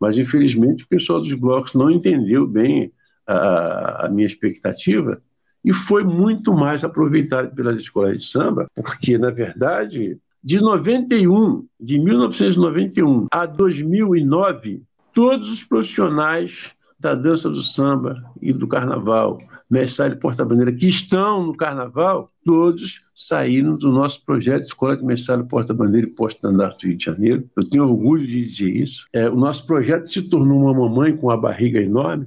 Mas, 0.00 0.18
infelizmente, 0.18 0.84
o 0.84 0.88
pessoal 0.88 1.20
dos 1.20 1.32
blocos 1.32 1.74
não 1.74 1.90
entendeu 1.90 2.46
bem 2.46 2.92
a, 3.26 4.06
a 4.06 4.08
minha 4.08 4.26
expectativa 4.26 5.22
e 5.64 5.72
foi 5.72 6.04
muito 6.04 6.52
mais 6.52 6.84
aproveitado 6.84 7.54
pelas 7.54 7.80
escolas 7.80 8.18
de 8.18 8.24
samba, 8.24 8.66
porque, 8.74 9.16
na 9.16 9.30
verdade, 9.30 10.18
de 10.42 10.60
91, 10.60 11.66
de 11.80 11.98
1991 11.98 13.26
a 13.32 13.46
2009, 13.46 14.82
todos 15.12 15.50
os 15.50 15.64
profissionais 15.64 16.72
da 16.98 17.14
dança 17.14 17.50
do 17.50 17.62
samba 17.62 18.22
e 18.40 18.52
do 18.52 18.66
carnaval, 18.66 19.38
mestre 19.70 20.16
porta-bandeira, 20.16 20.72
que 20.72 20.86
estão 20.86 21.46
no 21.46 21.56
carnaval, 21.56 22.32
todos 22.44 23.02
saíram 23.14 23.76
do 23.76 23.90
nosso 23.90 24.24
projeto 24.24 24.64
Escola 24.64 24.96
de 24.96 25.04
Mestre 25.04 25.42
Porta-Bandeira 25.44 26.06
e 26.06 26.14
Posto-Estandarte 26.14 26.86
do 26.86 26.88
Rio 26.88 26.98
de 26.98 27.04
Janeiro. 27.04 27.50
Eu 27.56 27.68
tenho 27.68 27.84
orgulho 27.84 28.26
de 28.26 28.44
dizer 28.44 28.70
isso. 28.70 29.06
É, 29.12 29.28
o 29.28 29.36
nosso 29.36 29.66
projeto 29.66 30.06
se 30.06 30.22
tornou 30.22 30.62
uma 30.62 30.74
mamãe 30.74 31.16
com 31.16 31.26
uma 31.26 31.36
barriga 31.36 31.80
enorme, 31.80 32.26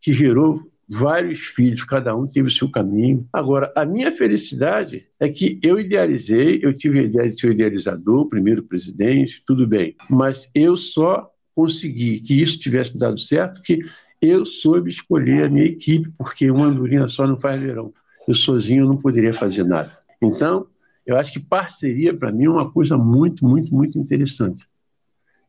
que 0.00 0.12
gerou 0.12 0.70
vários 0.90 1.38
filhos, 1.40 1.84
cada 1.84 2.16
um 2.16 2.26
teve 2.26 2.48
o 2.48 2.50
seu 2.50 2.68
caminho. 2.68 3.24
Agora, 3.32 3.72
a 3.76 3.84
minha 3.84 4.10
felicidade 4.10 5.06
é 5.20 5.28
que 5.28 5.60
eu 5.62 5.78
idealizei, 5.78 6.58
eu 6.62 6.76
tive 6.76 6.98
a 6.98 7.02
ideia 7.04 7.28
de 7.28 7.38
ser 7.38 7.48
o 7.48 7.52
idealizador, 7.52 8.28
primeiro 8.28 8.64
presidente, 8.64 9.40
tudo 9.46 9.68
bem, 9.68 9.94
mas 10.08 10.50
eu 10.52 10.76
só 10.76 11.30
consegui 11.54 12.20
que 12.20 12.34
isso 12.34 12.58
tivesse 12.58 12.98
dado 12.98 13.20
certo, 13.20 13.62
que 13.62 13.80
eu 14.20 14.44
soube 14.44 14.90
escolher 14.90 15.44
a 15.44 15.48
minha 15.48 15.64
equipe, 15.64 16.12
porque 16.18 16.50
uma 16.50 16.66
andorinha 16.66 17.08
só 17.08 17.26
não 17.26 17.38
faz 17.38 17.60
verão. 17.60 17.92
Eu 18.28 18.34
sozinho 18.34 18.86
não 18.86 18.96
poderia 18.96 19.32
fazer 19.32 19.64
nada. 19.64 19.96
Então, 20.20 20.66
eu 21.06 21.16
acho 21.16 21.32
que 21.32 21.40
parceria, 21.40 22.14
para 22.14 22.30
mim, 22.30 22.44
é 22.44 22.50
uma 22.50 22.70
coisa 22.70 22.96
muito, 22.96 23.44
muito, 23.44 23.74
muito 23.74 23.98
interessante. 23.98 24.66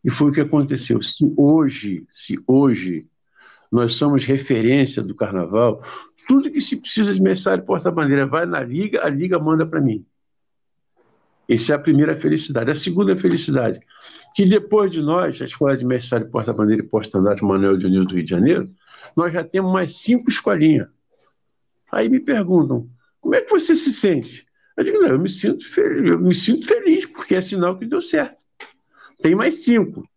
E 0.03 0.09
foi 0.09 0.29
o 0.29 0.33
que 0.33 0.41
aconteceu. 0.41 1.01
Se 1.01 1.31
hoje, 1.37 2.05
se 2.11 2.39
hoje 2.47 3.05
nós 3.71 3.95
somos 3.95 4.25
referência 4.25 5.03
do 5.03 5.13
carnaval, 5.13 5.83
tudo 6.27 6.51
que 6.51 6.61
se 6.61 6.77
precisa 6.77 7.13
de 7.13 7.21
mestre 7.21 7.61
porta-bandeira 7.61 8.25
vai 8.25 8.45
na 8.45 8.61
liga, 8.61 9.05
a 9.05 9.09
liga 9.09 9.37
manda 9.37 9.65
para 9.65 9.81
mim. 9.81 10.05
Essa 11.53 11.73
é 11.73 11.75
a 11.75 11.79
primeira 11.79 12.15
felicidade. 12.15 12.71
A 12.71 12.75
segunda 12.75 13.13
felicidade, 13.17 13.81
que 14.33 14.45
depois 14.45 14.89
de 14.89 15.01
nós, 15.01 15.41
a 15.41 15.45
Escola 15.45 15.75
de 15.75 15.83
Mestre 15.83 16.23
Porta-Bandeira 16.23 16.81
e 16.81 16.85
Porta-Estandarte 16.85 17.43
Manuel 17.43 17.77
de 17.77 17.87
União 17.87 18.05
do 18.05 18.15
Rio 18.15 18.23
de 18.23 18.29
Janeiro, 18.29 18.71
nós 19.17 19.33
já 19.33 19.43
temos 19.43 19.73
mais 19.73 19.97
cinco 19.97 20.29
escolinhas. 20.29 20.87
Aí 21.91 22.07
me 22.07 22.21
perguntam, 22.21 22.87
como 23.19 23.35
é 23.35 23.41
que 23.41 23.51
você 23.51 23.75
se 23.75 23.91
sente? 23.91 24.47
Eu 24.77 24.85
digo, 24.85 24.99
não, 24.99 25.09
eu 25.09 25.19
me 25.19 25.27
sinto 25.27 25.67
feliz, 25.67 26.09
eu 26.09 26.19
me 26.19 26.33
sinto 26.33 26.65
feliz, 26.65 27.05
porque 27.07 27.35
é 27.35 27.41
sinal 27.41 27.77
que 27.77 27.85
deu 27.85 28.01
certo. 28.01 28.37
Tem 29.21 29.35
mais 29.35 29.55
cinco. 29.55 30.07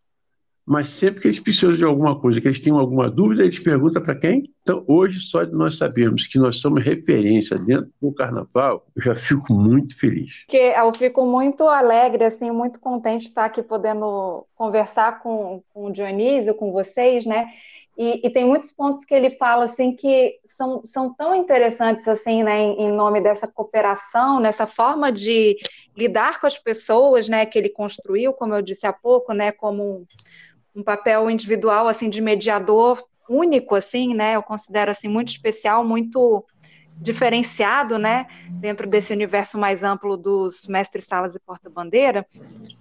Mas 0.67 0.91
sempre 0.91 1.21
que 1.21 1.29
eles 1.29 1.39
precisam 1.39 1.75
de 1.75 1.85
alguma 1.85 2.19
coisa, 2.19 2.41
que 2.41 2.49
eles 2.49 2.63
têm 2.63 2.73
alguma 2.73 3.11
dúvida, 3.11 3.43
eles 3.43 3.59
perguntam 3.59 4.03
para 4.03 4.15
quem? 4.15 4.51
Então, 4.63 4.83
hoje, 4.89 5.21
só 5.21 5.45
de 5.45 5.53
nós 5.53 5.77
sabermos 5.77 6.27
que 6.27 6.39
nós 6.39 6.59
somos 6.59 6.83
referência 6.83 7.59
dentro 7.59 7.91
do 8.01 8.13
carnaval, 8.15 8.87
eu 8.97 9.03
já 9.03 9.15
fico 9.15 9.53
muito 9.53 9.99
feliz. 9.99 10.45
Que 10.49 10.57
eu 10.57 10.93
fico 10.95 11.27
muito 11.27 11.69
alegre, 11.69 12.25
assim, 12.25 12.51
muito 12.51 12.81
contente 12.81 13.23
de 13.23 13.29
estar 13.29 13.45
aqui 13.45 13.63
podendo 13.63 14.47
conversar 14.55 15.21
com, 15.21 15.63
com 15.73 15.87
o 15.87 15.93
Dionísio, 15.93 16.55
com 16.55 16.73
vocês, 16.73 17.27
né? 17.27 17.49
E, 17.97 18.27
e, 18.27 18.31
tem 18.31 18.45
muitos 18.45 18.73
pontos 18.73 19.05
que 19.05 19.15
ele 19.15 19.31
fala 19.37 19.67
assim 19.67 19.95
que 19.95 20.35
são, 20.57 20.85
são 20.85 21.15
tão 21.15 21.33
interessantes 21.33 22.09
assim, 22.09 22.43
né, 22.43 22.61
em, 22.61 22.87
em, 22.87 22.93
nome 22.93 23.21
dessa 23.21 23.47
cooperação, 23.47 24.41
nessa 24.41 24.67
forma 24.67 25.13
de 25.13 25.57
lidar 25.97 26.41
com 26.41 26.47
as 26.49 26.59
pessoas, 26.59 27.29
né, 27.29 27.47
que 27.47 27.57
ele 27.57 27.69
construiu, 27.69 28.33
como 28.33 28.53
eu 28.53 28.63
disse 28.63 28.85
há 28.85 28.93
pouco, 28.93 29.33
né, 29.33 29.53
como 29.53 29.83
um, 29.83 30.07
um 30.75 30.83
papel 30.83 31.31
individual 31.31 31.87
assim 31.89 32.11
de 32.11 32.21
mediador 32.21 33.03
único 33.29 33.75
assim, 33.75 34.15
né? 34.15 34.37
Eu 34.37 34.43
considero 34.43 34.91
assim 34.91 35.09
muito 35.09 35.29
especial, 35.29 35.85
muito 35.85 36.45
diferenciado, 36.97 37.99
né, 37.99 38.27
dentro 38.49 38.89
desse 38.89 39.13
universo 39.13 39.59
mais 39.59 39.83
amplo 39.83 40.17
dos 40.17 40.67
mestres 40.67 41.05
salas 41.05 41.35
e 41.35 41.41
porta-bandeira. 41.41 42.27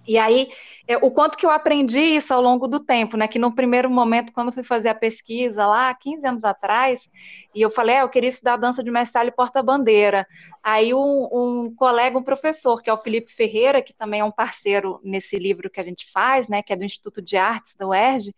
E 0.06 0.16
aí, 0.16 0.48
é, 0.86 0.96
o 0.96 1.10
quanto 1.10 1.36
que 1.36 1.44
eu 1.44 1.50
aprendi 1.50 1.98
isso 1.98 2.32
ao 2.32 2.40
longo 2.40 2.68
do 2.68 2.78
tempo, 2.78 3.16
né, 3.16 3.26
que 3.26 3.38
no 3.38 3.54
primeiro 3.54 3.90
momento, 3.90 4.32
quando 4.32 4.52
fui 4.52 4.62
fazer 4.62 4.88
a 4.88 4.94
pesquisa 4.94 5.66
lá, 5.66 5.92
15 5.94 6.26
anos 6.26 6.44
atrás, 6.44 7.08
e 7.54 7.60
eu 7.60 7.70
falei, 7.70 7.96
é, 7.96 8.02
eu 8.02 8.08
queria 8.08 8.28
estudar 8.28 8.56
dança 8.56 8.82
de 8.82 8.90
mestre 8.90 9.26
e 9.26 9.30
porta-bandeira. 9.30 10.26
Aí 10.62 10.94
um, 10.94 11.28
um, 11.32 11.74
colega, 11.74 12.18
um 12.18 12.22
professor, 12.22 12.82
que 12.82 12.88
é 12.88 12.92
o 12.92 12.98
Felipe 12.98 13.32
Ferreira, 13.32 13.82
que 13.82 13.92
também 13.92 14.20
é 14.20 14.24
um 14.24 14.30
parceiro 14.30 15.00
nesse 15.02 15.38
livro 15.38 15.68
que 15.68 15.80
a 15.80 15.84
gente 15.84 16.10
faz, 16.12 16.48
né, 16.48 16.62
que 16.62 16.72
é 16.72 16.76
do 16.76 16.84
Instituto 16.84 17.20
de 17.20 17.36
Artes 17.36 17.74
da 17.74 17.86
UERJ, 17.86 18.34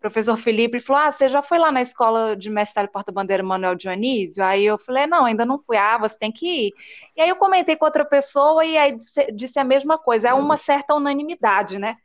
professor 0.00 0.36
Felipe 0.36 0.80
falou: 0.80 1.02
Ah, 1.02 1.12
você 1.12 1.28
já 1.28 1.42
foi 1.42 1.58
lá 1.58 1.72
na 1.72 1.80
escola 1.80 2.36
de 2.36 2.50
mestre 2.50 2.86
porta-bandeira 2.88 3.42
Manuel 3.42 3.74
Dionísio? 3.74 4.44
Aí 4.44 4.64
eu 4.64 4.78
falei: 4.78 5.06
Não, 5.06 5.24
ainda 5.24 5.44
não 5.44 5.58
fui. 5.58 5.76
Ah, 5.76 5.98
você 5.98 6.18
tem 6.18 6.32
que 6.32 6.46
ir. 6.68 6.72
E 7.16 7.20
aí 7.20 7.28
eu 7.28 7.36
comentei 7.36 7.76
com 7.76 7.84
outra 7.84 8.04
pessoa 8.04 8.64
e 8.64 8.76
aí 8.76 8.92
disse, 8.92 9.32
disse 9.32 9.58
a 9.58 9.64
mesma 9.64 9.98
coisa. 9.98 10.28
É 10.28 10.34
uma 10.34 10.56
certa 10.56 10.94
unanimidade, 10.94 11.78
né? 11.78 11.96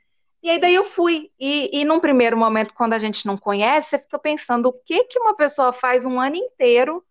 E 0.43 0.49
aí 0.49 0.59
daí 0.59 0.73
eu 0.75 0.85
fui. 0.85 1.29
E, 1.39 1.69
e 1.79 1.85
num 1.85 1.99
primeiro 1.99 2.37
momento, 2.37 2.73
quando 2.73 2.93
a 2.93 2.99
gente 2.99 3.25
não 3.25 3.37
conhece, 3.37 3.89
você 3.89 3.99
fica 3.99 4.17
pensando 4.19 4.69
o 4.69 4.73
que, 4.73 5.03
que 5.05 5.19
uma 5.19 5.35
pessoa 5.35 5.71
faz 5.71 6.05
um 6.05 6.19
ano 6.19 6.35
inteiro 6.35 7.03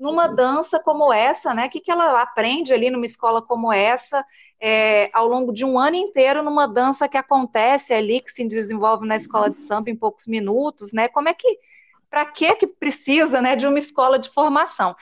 numa 0.00 0.26
dança 0.26 0.80
como 0.80 1.12
essa, 1.12 1.52
né? 1.52 1.66
O 1.66 1.70
que, 1.70 1.78
que 1.78 1.90
ela 1.90 2.22
aprende 2.22 2.72
ali 2.72 2.88
numa 2.90 3.04
escola 3.04 3.42
como 3.42 3.70
essa, 3.70 4.24
é, 4.58 5.10
ao 5.12 5.28
longo 5.28 5.52
de 5.52 5.62
um 5.62 5.78
ano 5.78 5.96
inteiro, 5.96 6.42
numa 6.42 6.66
dança 6.66 7.06
que 7.06 7.18
acontece 7.18 7.92
ali, 7.92 8.22
que 8.22 8.32
se 8.32 8.48
desenvolve 8.48 9.06
na 9.06 9.14
escola 9.14 9.50
de 9.50 9.60
samba 9.60 9.90
em 9.90 9.94
poucos 9.96 10.26
minutos, 10.26 10.94
né? 10.94 11.06
Como 11.06 11.28
é 11.28 11.34
que, 11.34 11.58
para 12.08 12.24
que 12.24 12.54
que 12.56 12.66
precisa, 12.66 13.42
né, 13.42 13.54
de 13.54 13.66
uma 13.66 13.78
escola 13.78 14.18
de 14.18 14.30
formação? 14.30 14.96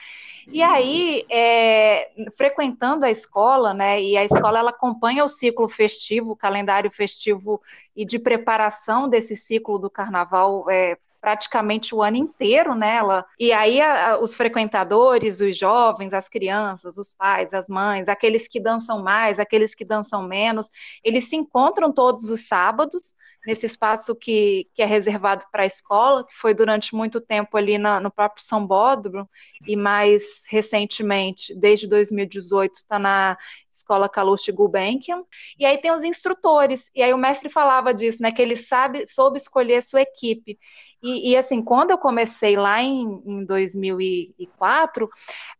E 0.51 0.61
aí, 0.61 1.25
é, 1.29 2.11
frequentando 2.35 3.05
a 3.05 3.09
escola, 3.09 3.73
né, 3.73 4.01
e 4.01 4.17
a 4.17 4.25
escola 4.25 4.59
ela 4.59 4.71
acompanha 4.71 5.23
o 5.23 5.29
ciclo 5.29 5.69
festivo, 5.69 6.31
o 6.31 6.35
calendário 6.35 6.91
festivo 6.91 7.61
e 7.95 8.03
de 8.03 8.19
preparação 8.19 9.07
desse 9.07 9.35
ciclo 9.35 9.79
do 9.79 9.89
carnaval 9.89 10.69
é, 10.69 10.97
praticamente 11.19 11.93
o 11.93 12.01
ano 12.01 12.17
inteiro 12.17 12.75
nela. 12.75 13.25
E 13.39 13.51
aí 13.51 13.81
a, 13.81 14.11
a, 14.11 14.19
os 14.19 14.33
frequentadores, 14.33 15.39
os 15.39 15.57
jovens, 15.57 16.13
as 16.13 16.29
crianças, 16.29 16.97
os 16.97 17.13
pais, 17.13 17.53
as 17.53 17.67
mães, 17.67 18.07
aqueles 18.07 18.47
que 18.47 18.59
dançam 18.59 19.01
mais, 19.03 19.39
aqueles 19.39 19.75
que 19.75 19.85
dançam 19.85 20.21
menos, 20.23 20.69
eles 21.03 21.29
se 21.29 21.35
encontram 21.35 21.91
todos 21.91 22.29
os 22.29 22.47
sábados 22.47 23.15
nesse 23.45 23.65
espaço 23.65 24.15
que, 24.15 24.67
que 24.73 24.81
é 24.81 24.85
reservado 24.85 25.45
para 25.51 25.63
a 25.63 25.65
escola, 25.65 26.25
que 26.25 26.35
foi 26.35 26.53
durante 26.53 26.93
muito 26.93 27.21
tempo 27.21 27.55
ali 27.57 27.77
na, 27.77 27.99
no 27.99 28.11
próprio 28.11 28.43
São 28.43 28.65
Bódromo, 28.65 29.29
e 29.67 29.75
mais 29.75 30.43
recentemente, 30.47 31.55
desde 31.55 31.87
2018, 31.87 32.75
está 32.75 32.99
na 32.99 33.37
Escola 33.79 34.09
Calouste 34.09 34.51
Gulbenkian, 34.51 35.23
e 35.57 35.65
aí 35.65 35.77
tem 35.77 35.91
os 35.91 36.03
instrutores, 36.03 36.89
e 36.93 37.01
aí 37.01 37.13
o 37.13 37.17
mestre 37.17 37.49
falava 37.49 37.93
disso, 37.93 38.21
né, 38.21 38.31
que 38.31 38.41
ele 38.41 38.55
sabe, 38.55 39.05
soube 39.07 39.37
escolher 39.37 39.81
sua 39.81 40.01
equipe, 40.01 40.57
e, 41.01 41.31
e, 41.31 41.37
assim, 41.37 41.61
quando 41.63 41.91
eu 41.91 41.97
comecei 41.97 42.57
lá 42.57 42.81
em, 42.81 43.21
em 43.25 43.45
2004, 43.45 45.09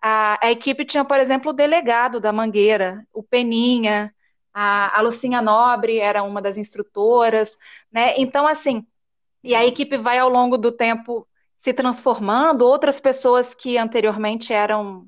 a, 0.01 0.45
a, 0.45 0.51
equipe 0.51 0.84
tinha, 0.84 1.05
por 1.05 1.17
exemplo, 1.17 1.51
o 1.51 1.53
delegado 1.53 2.19
da 2.19 2.34
Mangueira, 2.34 3.08
o 3.13 3.23
Peninha, 3.23 4.13
a, 4.53 4.97
a 4.97 5.01
Lucinha 5.01 5.41
Nobre 5.41 5.97
era 5.99 6.23
uma 6.23 6.41
das 6.41 6.58
instrutoras, 6.58 7.58
né? 7.91 8.15
Então, 8.17 8.45
assim, 8.45 8.86
e 9.43 9.55
a 9.55 9.65
equipe 9.65 9.97
vai 9.97 10.19
ao 10.19 10.29
longo 10.29 10.58
do 10.58 10.71
tempo 10.71 11.25
se 11.58 11.73
transformando, 11.73 12.65
outras 12.65 12.99
pessoas 12.99 13.53
que 13.53 13.77
anteriormente 13.77 14.53
eram 14.53 15.08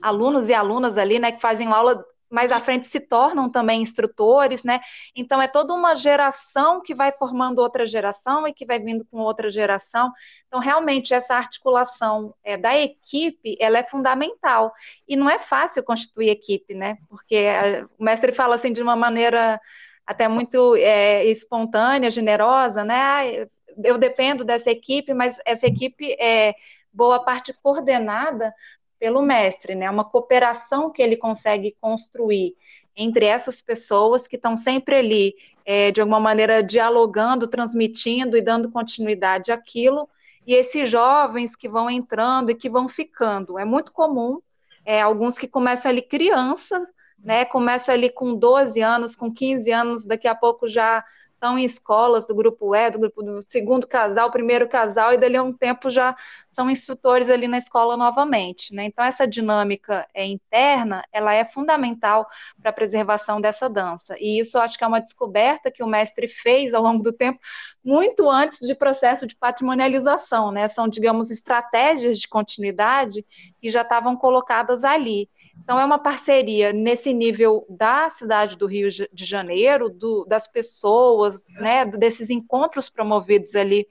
alunos 0.00 0.48
e 0.48 0.54
alunas 0.54 0.98
ali, 0.98 1.18
né, 1.18 1.32
que 1.32 1.40
fazem 1.40 1.68
aula 1.68 2.04
mais 2.32 2.50
à 2.50 2.58
frente 2.58 2.86
se 2.86 2.98
tornam 2.98 3.50
também 3.50 3.82
instrutores, 3.82 4.64
né? 4.64 4.80
Então 5.14 5.40
é 5.40 5.46
toda 5.46 5.74
uma 5.74 5.94
geração 5.94 6.80
que 6.80 6.94
vai 6.94 7.12
formando 7.12 7.58
outra 7.58 7.84
geração 7.84 8.48
e 8.48 8.54
que 8.54 8.64
vai 8.64 8.78
vindo 8.78 9.04
com 9.04 9.18
outra 9.18 9.50
geração. 9.50 10.10
Então 10.48 10.58
realmente 10.58 11.12
essa 11.12 11.34
articulação 11.34 12.34
é, 12.42 12.56
da 12.56 12.76
equipe 12.78 13.54
ela 13.60 13.78
é 13.78 13.84
fundamental 13.84 14.72
e 15.06 15.14
não 15.14 15.28
é 15.28 15.38
fácil 15.38 15.82
constituir 15.82 16.30
equipe, 16.30 16.74
né? 16.74 16.96
Porque 17.06 17.36
a, 17.36 17.86
o 17.98 18.02
mestre 18.02 18.32
fala 18.32 18.54
assim 18.54 18.72
de 18.72 18.82
uma 18.82 18.96
maneira 18.96 19.60
até 20.06 20.26
muito 20.26 20.74
é, 20.76 21.26
espontânea, 21.26 22.10
generosa, 22.10 22.82
né? 22.82 23.46
Eu 23.84 23.98
dependo 23.98 24.42
dessa 24.42 24.70
equipe, 24.70 25.12
mas 25.12 25.38
essa 25.44 25.66
equipe 25.66 26.16
é 26.18 26.54
boa 26.92 27.22
parte 27.22 27.52
coordenada 27.62 28.54
pelo 29.02 29.20
mestre, 29.20 29.74
né? 29.74 29.90
Uma 29.90 30.04
cooperação 30.04 30.88
que 30.88 31.02
ele 31.02 31.16
consegue 31.16 31.76
construir 31.80 32.54
entre 32.96 33.24
essas 33.26 33.60
pessoas 33.60 34.28
que 34.28 34.36
estão 34.36 34.56
sempre 34.56 34.94
ali, 34.94 35.34
é, 35.66 35.90
de 35.90 36.00
alguma 36.00 36.20
maneira, 36.20 36.62
dialogando, 36.62 37.48
transmitindo 37.48 38.36
e 38.36 38.40
dando 38.40 38.70
continuidade 38.70 39.50
àquilo, 39.50 40.08
e 40.46 40.54
esses 40.54 40.88
jovens 40.88 41.56
que 41.56 41.68
vão 41.68 41.90
entrando 41.90 42.52
e 42.52 42.54
que 42.54 42.70
vão 42.70 42.88
ficando. 42.88 43.58
É 43.58 43.64
muito 43.64 43.90
comum, 43.90 44.40
é, 44.84 45.00
alguns 45.00 45.36
que 45.36 45.48
começam 45.48 45.90
ali 45.90 46.02
crianças, 46.02 46.86
né? 47.18 47.44
Começam 47.44 47.96
ali 47.96 48.08
com 48.08 48.36
12 48.36 48.80
anos, 48.80 49.16
com 49.16 49.34
15 49.34 49.68
anos, 49.72 50.06
daqui 50.06 50.28
a 50.28 50.34
pouco 50.36 50.68
já 50.68 51.04
estão 51.42 51.58
em 51.58 51.64
escolas 51.64 52.24
do 52.24 52.36
grupo 52.36 52.72
E, 52.72 52.90
do 52.90 53.00
grupo 53.00 53.20
do 53.20 53.40
segundo 53.48 53.84
casal, 53.84 54.30
primeiro 54.30 54.68
casal, 54.68 55.12
e 55.12 55.18
dali 55.18 55.36
a 55.36 55.42
um 55.42 55.52
tempo 55.52 55.90
já 55.90 56.14
são 56.52 56.70
instrutores 56.70 57.28
ali 57.28 57.48
na 57.48 57.58
escola 57.58 57.96
novamente. 57.96 58.72
Né? 58.72 58.84
Então, 58.84 59.04
essa 59.04 59.26
dinâmica 59.26 60.06
é, 60.14 60.24
interna, 60.24 61.04
ela 61.12 61.34
é 61.34 61.44
fundamental 61.44 62.28
para 62.60 62.70
a 62.70 62.72
preservação 62.72 63.40
dessa 63.40 63.68
dança. 63.68 64.14
E 64.20 64.38
isso 64.38 64.56
acho 64.56 64.78
que 64.78 64.84
é 64.84 64.86
uma 64.86 65.00
descoberta 65.00 65.68
que 65.68 65.82
o 65.82 65.86
mestre 65.86 66.28
fez 66.28 66.72
ao 66.74 66.82
longo 66.82 67.02
do 67.02 67.12
tempo, 67.12 67.40
muito 67.84 68.30
antes 68.30 68.60
de 68.60 68.74
processo 68.74 69.26
de 69.26 69.34
patrimonialização. 69.34 70.52
Né? 70.52 70.68
São, 70.68 70.86
digamos, 70.86 71.28
estratégias 71.28 72.20
de 72.20 72.28
continuidade 72.28 73.26
que 73.60 73.68
já 73.68 73.82
estavam 73.82 74.16
colocadas 74.16 74.84
ali. 74.84 75.28
Então, 75.60 75.78
é 75.78 75.84
uma 75.84 75.98
parceria 75.98 76.72
nesse 76.72 77.12
nível 77.12 77.64
da 77.68 78.10
cidade 78.10 78.56
do 78.56 78.66
Rio 78.66 78.88
de 78.90 79.24
Janeiro, 79.24 79.88
do, 79.88 80.24
das 80.24 80.46
pessoas, 80.46 81.44
né, 81.48 81.84
desses 81.84 82.30
encontros 82.30 82.88
promovidos 82.88 83.54
ali 83.54 83.86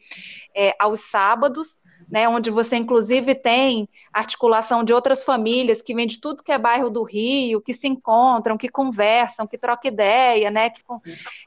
é, 0.56 0.76
aos 0.80 1.02
sábados, 1.02 1.80
né, 2.10 2.28
onde 2.28 2.50
você 2.50 2.76
inclusive 2.76 3.36
tem 3.36 3.88
articulação 4.12 4.84
de 4.84 4.92
outras 4.92 5.24
famílias 5.24 5.82
que 5.82 5.96
vêm 5.96 6.08
de 6.08 6.20
tudo 6.20 6.44
que 6.44 6.52
é 6.52 6.58
bairro 6.58 6.90
do 6.90 7.04
Rio, 7.04 7.62
que 7.62 7.74
se 7.74 7.88
encontram, 7.88 8.58
que 8.58 8.68
conversam, 8.68 9.48
que 9.48 9.58
trocam 9.58 9.92
ideia, 9.92 10.52
né, 10.52 10.70
que 10.70 10.82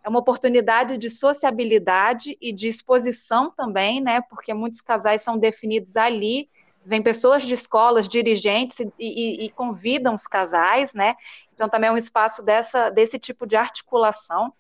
é 0.02 0.08
uma 0.08 0.20
oportunidade 0.20 0.96
de 0.96 1.10
sociabilidade 1.10 2.36
e 2.40 2.52
de 2.52 2.68
exposição 2.68 3.50
também, 3.50 4.00
né, 4.00 4.22
porque 4.22 4.54
muitos 4.54 4.80
casais 4.80 5.22
são 5.22 5.36
definidos 5.36 5.96
ali, 5.96 6.48
vem 6.85 7.03
pessoas 7.03 7.43
de 7.43 7.55
escolas, 7.55 8.09
dirigentes 8.09 8.80
e, 8.80 8.91
e, 8.99 9.45
e, 9.47 9.51
convidam 9.51 10.14
os 10.14 10.26
casais, 10.26 10.93
né? 10.93 11.14
Então 11.53 11.68
também 11.68 11.89
é 11.89 11.93
um 11.93 11.97
espaço 11.97 12.43
dessa, 12.43 12.91
desse 12.91 13.18
tipo 13.18 13.47
de 13.47 13.57
articulação 13.57 14.53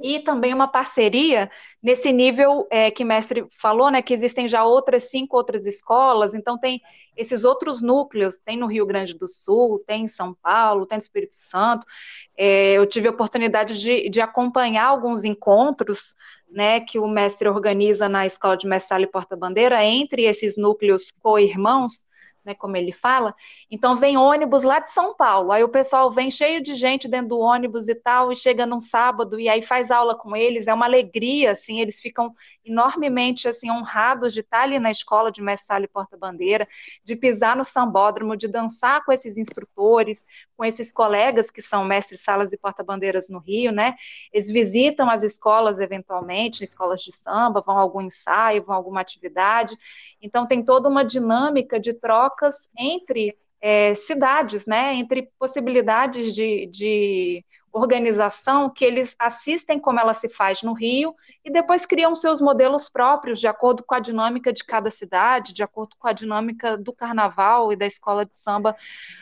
e 0.00 0.20
também 0.20 0.54
uma 0.54 0.68
parceria 0.68 1.50
nesse 1.82 2.12
nível 2.12 2.66
é, 2.70 2.90
que 2.90 3.02
o 3.02 3.06
mestre 3.06 3.46
falou, 3.50 3.90
né, 3.90 4.02
que 4.02 4.14
existem 4.14 4.48
já 4.48 4.64
outras 4.64 5.04
cinco 5.04 5.36
outras 5.36 5.66
escolas, 5.66 6.34
então 6.34 6.58
tem 6.58 6.80
esses 7.16 7.44
outros 7.44 7.80
núcleos, 7.80 8.36
tem 8.38 8.56
no 8.56 8.66
Rio 8.66 8.86
Grande 8.86 9.14
do 9.14 9.26
Sul, 9.26 9.82
tem 9.86 10.04
em 10.04 10.08
São 10.08 10.34
Paulo, 10.34 10.86
tem 10.86 10.96
no 10.96 11.02
Espírito 11.02 11.34
Santo, 11.34 11.86
é, 12.36 12.72
eu 12.74 12.86
tive 12.86 13.08
a 13.08 13.10
oportunidade 13.10 13.80
de, 13.80 14.08
de 14.08 14.20
acompanhar 14.20 14.86
alguns 14.86 15.24
encontros, 15.24 16.14
né, 16.50 16.80
que 16.80 16.98
o 16.98 17.08
mestre 17.08 17.48
organiza 17.48 18.08
na 18.08 18.26
Escola 18.26 18.56
de 18.56 18.66
Mestre 18.66 19.02
e 19.02 19.06
Porta 19.06 19.36
Bandeira, 19.36 19.82
entre 19.84 20.22
esses 20.22 20.56
núcleos 20.56 21.12
co-irmãos, 21.22 22.06
né, 22.46 22.54
como 22.54 22.76
ele 22.76 22.92
fala. 22.92 23.34
Então 23.70 23.96
vem 23.96 24.16
ônibus 24.16 24.62
lá 24.62 24.78
de 24.78 24.90
São 24.92 25.14
Paulo, 25.14 25.52
aí 25.52 25.62
o 25.64 25.68
pessoal 25.68 26.10
vem 26.10 26.30
cheio 26.30 26.62
de 26.62 26.74
gente 26.74 27.08
dentro 27.08 27.30
do 27.30 27.38
ônibus 27.40 27.88
e 27.88 27.94
tal, 27.94 28.32
e 28.32 28.36
chega 28.36 28.64
num 28.64 28.80
sábado 28.80 29.38
e 29.38 29.48
aí 29.48 29.60
faz 29.60 29.90
aula 29.90 30.16
com 30.16 30.34
eles, 30.36 30.66
é 30.66 30.72
uma 30.72 30.86
alegria, 30.86 31.50
assim, 31.50 31.80
eles 31.80 32.00
ficam 32.00 32.32
enormemente 32.64 33.48
assim 33.48 33.70
honrados 33.70 34.32
de 34.32 34.40
estar 34.40 34.62
ali 34.62 34.78
na 34.78 34.90
escola 34.90 35.30
de 35.30 35.42
mestre 35.42 35.66
Sala 35.66 35.84
e 35.84 35.88
porta-bandeira, 35.88 36.68
de 37.02 37.16
pisar 37.16 37.56
no 37.56 37.64
sambódromo, 37.64 38.36
de 38.36 38.46
dançar 38.46 39.04
com 39.04 39.10
esses 39.12 39.36
instrutores, 39.36 40.24
com 40.56 40.64
esses 40.64 40.92
colegas 40.92 41.50
que 41.50 41.60
são 41.60 41.84
mestres 41.84 42.22
salas 42.22 42.52
e 42.52 42.56
porta-bandeiras 42.56 43.28
no 43.28 43.38
Rio, 43.38 43.72
né? 43.72 43.94
Eles 44.32 44.50
visitam 44.50 45.10
as 45.10 45.22
escolas 45.22 45.80
eventualmente, 45.80 46.64
escolas 46.64 47.00
de 47.02 47.12
samba, 47.12 47.60
vão 47.60 47.76
a 47.76 47.80
algum 47.80 48.00
ensaio, 48.00 48.64
vão 48.64 48.74
a 48.74 48.78
alguma 48.78 49.00
atividade. 49.00 49.76
Então 50.20 50.46
tem 50.46 50.64
toda 50.64 50.88
uma 50.88 51.04
dinâmica 51.04 51.78
de 51.78 51.92
troca 51.92 52.26
trocas 52.26 52.68
entre 52.76 53.36
é, 53.60 53.94
cidades, 53.94 54.66
né, 54.66 54.94
entre 54.94 55.30
possibilidades 55.38 56.34
de, 56.34 56.66
de 56.66 57.44
organização 57.72 58.70
que 58.70 58.84
eles 58.84 59.14
assistem 59.18 59.78
como 59.78 60.00
ela 60.00 60.14
se 60.14 60.28
faz 60.28 60.62
no 60.62 60.72
Rio 60.72 61.14
e 61.44 61.50
depois 61.50 61.84
criam 61.84 62.14
seus 62.14 62.40
modelos 62.40 62.88
próprios 62.88 63.38
de 63.38 63.46
acordo 63.46 63.84
com 63.84 63.94
a 63.94 64.00
dinâmica 64.00 64.52
de 64.52 64.64
cada 64.64 64.90
cidade, 64.90 65.52
de 65.52 65.62
acordo 65.62 65.94
com 65.98 66.08
a 66.08 66.12
dinâmica 66.12 66.76
do 66.76 66.92
carnaval 66.92 67.72
e 67.72 67.76
da 67.76 67.86
escola 67.86 68.24
de 68.24 68.36
samba 68.36 68.76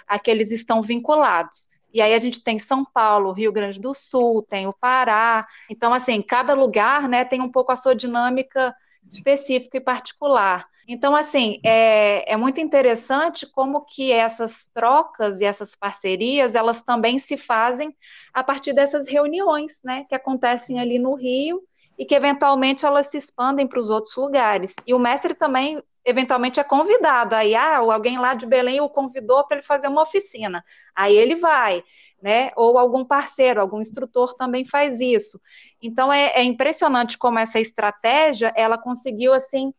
a 0.07 0.19
que 0.19 0.31
eles 0.31 0.51
estão 0.51 0.83
vinculados. 0.83 1.69
E 1.93 2.01
aí 2.01 2.13
a 2.13 2.19
gente 2.19 2.43
tem 2.43 2.59
São 2.59 2.85
Paulo, 2.85 3.31
Rio 3.31 3.53
Grande 3.53 3.81
do 3.81 3.95
Sul, 3.95 4.43
tem 4.43 4.67
o 4.67 4.73
Pará. 4.73 5.47
Então, 5.71 5.93
assim, 5.95 6.21
cada 6.21 6.53
lugar 6.53 7.09
né, 7.09 7.25
tem 7.25 7.41
um 7.41 7.51
pouco 7.51 7.71
a 7.71 7.77
sua 7.77 7.95
dinâmica 7.95 8.75
específica 9.09 9.77
e 9.77 9.81
particular. 9.81 10.67
Então, 10.87 11.17
assim, 11.17 11.61
é, 11.65 12.31
é 12.33 12.37
muito 12.37 12.61
interessante 12.61 13.47
como 13.47 13.85
que 13.85 14.13
essas 14.13 14.67
trocas 14.75 15.41
e 15.41 15.45
essas 15.45 15.75
parcerias, 15.75 16.55
elas 16.55 16.83
também 16.83 17.19
se 17.19 17.37
fazem 17.37 17.97
a 18.33 18.45
partir 18.45 18.73
dessas 18.75 19.09
reuniões, 19.09 19.81
né, 19.83 20.05
que 20.09 20.15
acontecem 20.15 20.79
ali 20.79 20.99
no 20.99 21.15
Rio 21.15 21.63
e 21.99 22.05
que 22.05 22.15
eventualmente 22.15 22.85
elas 22.85 23.07
se 23.09 23.17
expandem 23.17 23.67
para 23.67 23.81
os 23.81 23.89
outros 23.89 24.17
lugares. 24.17 24.75
E 24.87 24.95
o 24.95 24.99
mestre 24.99 25.35
também 25.35 25.83
eventualmente 26.05 26.61
é 26.61 26.65
convidado. 26.65 27.35
Aí, 27.35 27.55
ah, 27.55 27.79
alguém 27.79 28.19
lá 28.19 28.35
de 28.35 28.47
Belém 28.47 28.81
o 28.81 28.89
convidou 28.89 29.45
para 29.45 29.59
ele 29.59 29.67
fazer 29.67 29.89
uma 29.89 30.03
oficina. 30.03 30.65
Aí 30.95 31.17
ele 31.17 31.37
vai 31.37 31.83
né? 32.25 32.51
Ou 32.57 32.79
algum 32.79 33.05
parceiro, 33.05 33.61
algum 33.61 33.83
instrutor 33.83 34.33
também 34.33 34.65
faz 34.65 34.99
isso. 34.99 35.39
Então 35.81 36.11
é, 36.11 36.29
é 36.29 36.43
impressionante 36.43 37.19
como 37.19 37.39
essa 37.39 37.61
estratégia 37.61 38.51
ela 38.57 38.79
conseguiu 38.79 39.35
assim 39.35 39.75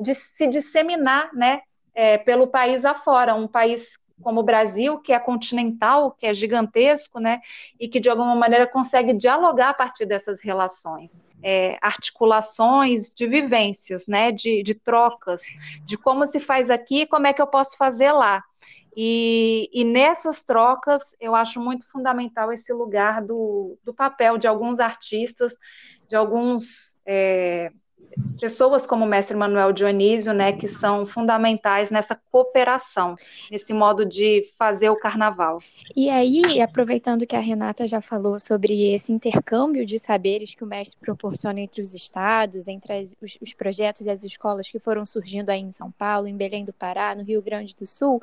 de 0.00 0.14
se 0.14 0.46
disseminar, 0.46 1.28
né? 1.34 1.60
É, 1.94 2.16
pelo 2.16 2.46
país 2.46 2.86
afora, 2.86 3.34
um 3.34 3.46
país 3.46 3.98
como 4.22 4.40
o 4.40 4.44
Brasil, 4.44 4.98
que 4.98 5.12
é 5.12 5.18
continental, 5.18 6.12
que 6.12 6.26
é 6.26 6.34
gigantesco, 6.34 7.18
né, 7.18 7.40
e 7.78 7.88
que 7.88 8.00
de 8.00 8.08
alguma 8.08 8.34
maneira 8.34 8.66
consegue 8.66 9.12
dialogar 9.12 9.70
a 9.70 9.74
partir 9.74 10.06
dessas 10.06 10.40
relações, 10.40 11.22
é, 11.42 11.78
articulações 11.82 13.10
de 13.10 13.26
vivências, 13.26 14.06
né, 14.06 14.30
de, 14.30 14.62
de 14.62 14.74
trocas, 14.74 15.42
de 15.84 15.96
como 15.96 16.24
se 16.26 16.40
faz 16.40 16.70
aqui 16.70 17.02
e 17.02 17.06
como 17.06 17.26
é 17.26 17.32
que 17.32 17.42
eu 17.42 17.46
posso 17.46 17.76
fazer 17.76 18.12
lá. 18.12 18.42
E, 18.96 19.68
e, 19.72 19.84
nessas 19.84 20.44
trocas, 20.44 21.16
eu 21.20 21.34
acho 21.34 21.60
muito 21.60 21.90
fundamental 21.90 22.52
esse 22.52 22.72
lugar 22.72 23.22
do, 23.22 23.76
do 23.82 23.92
papel 23.92 24.38
de 24.38 24.46
alguns 24.46 24.78
artistas, 24.78 25.52
de 26.08 26.14
alguns 26.14 26.96
é, 27.04 27.72
pessoas 28.38 28.86
como 28.86 29.04
o 29.04 29.08
mestre 29.08 29.36
Manuel 29.36 29.72
Dionísio, 29.72 30.32
né, 30.32 30.52
que 30.52 30.68
são 30.68 31.06
fundamentais 31.06 31.90
nessa 31.90 32.14
cooperação, 32.30 33.16
nesse 33.50 33.72
modo 33.72 34.04
de 34.04 34.44
fazer 34.58 34.90
o 34.90 34.96
carnaval. 34.96 35.60
E 35.94 36.10
aí, 36.10 36.60
aproveitando 36.60 37.26
que 37.26 37.36
a 37.36 37.40
Renata 37.40 37.86
já 37.86 38.00
falou 38.00 38.38
sobre 38.38 38.92
esse 38.92 39.12
intercâmbio 39.12 39.84
de 39.84 39.98
saberes 39.98 40.54
que 40.54 40.64
o 40.64 40.66
mestre 40.66 40.98
proporciona 41.00 41.60
entre 41.60 41.80
os 41.80 41.94
estados, 41.94 42.68
entre 42.68 42.92
as, 42.92 43.16
os, 43.20 43.38
os, 43.40 43.54
projetos 43.54 44.02
e 44.02 44.10
as 44.10 44.24
escolas 44.24 44.68
que 44.68 44.78
foram 44.78 45.04
surgindo 45.04 45.50
aí 45.50 45.60
em 45.60 45.72
São 45.72 45.90
Paulo, 45.90 46.26
em 46.26 46.36
Belém 46.36 46.64
do 46.64 46.72
Pará, 46.72 47.14
no 47.14 47.22
Rio 47.22 47.42
Grande 47.42 47.74
do 47.74 47.86
Sul, 47.86 48.20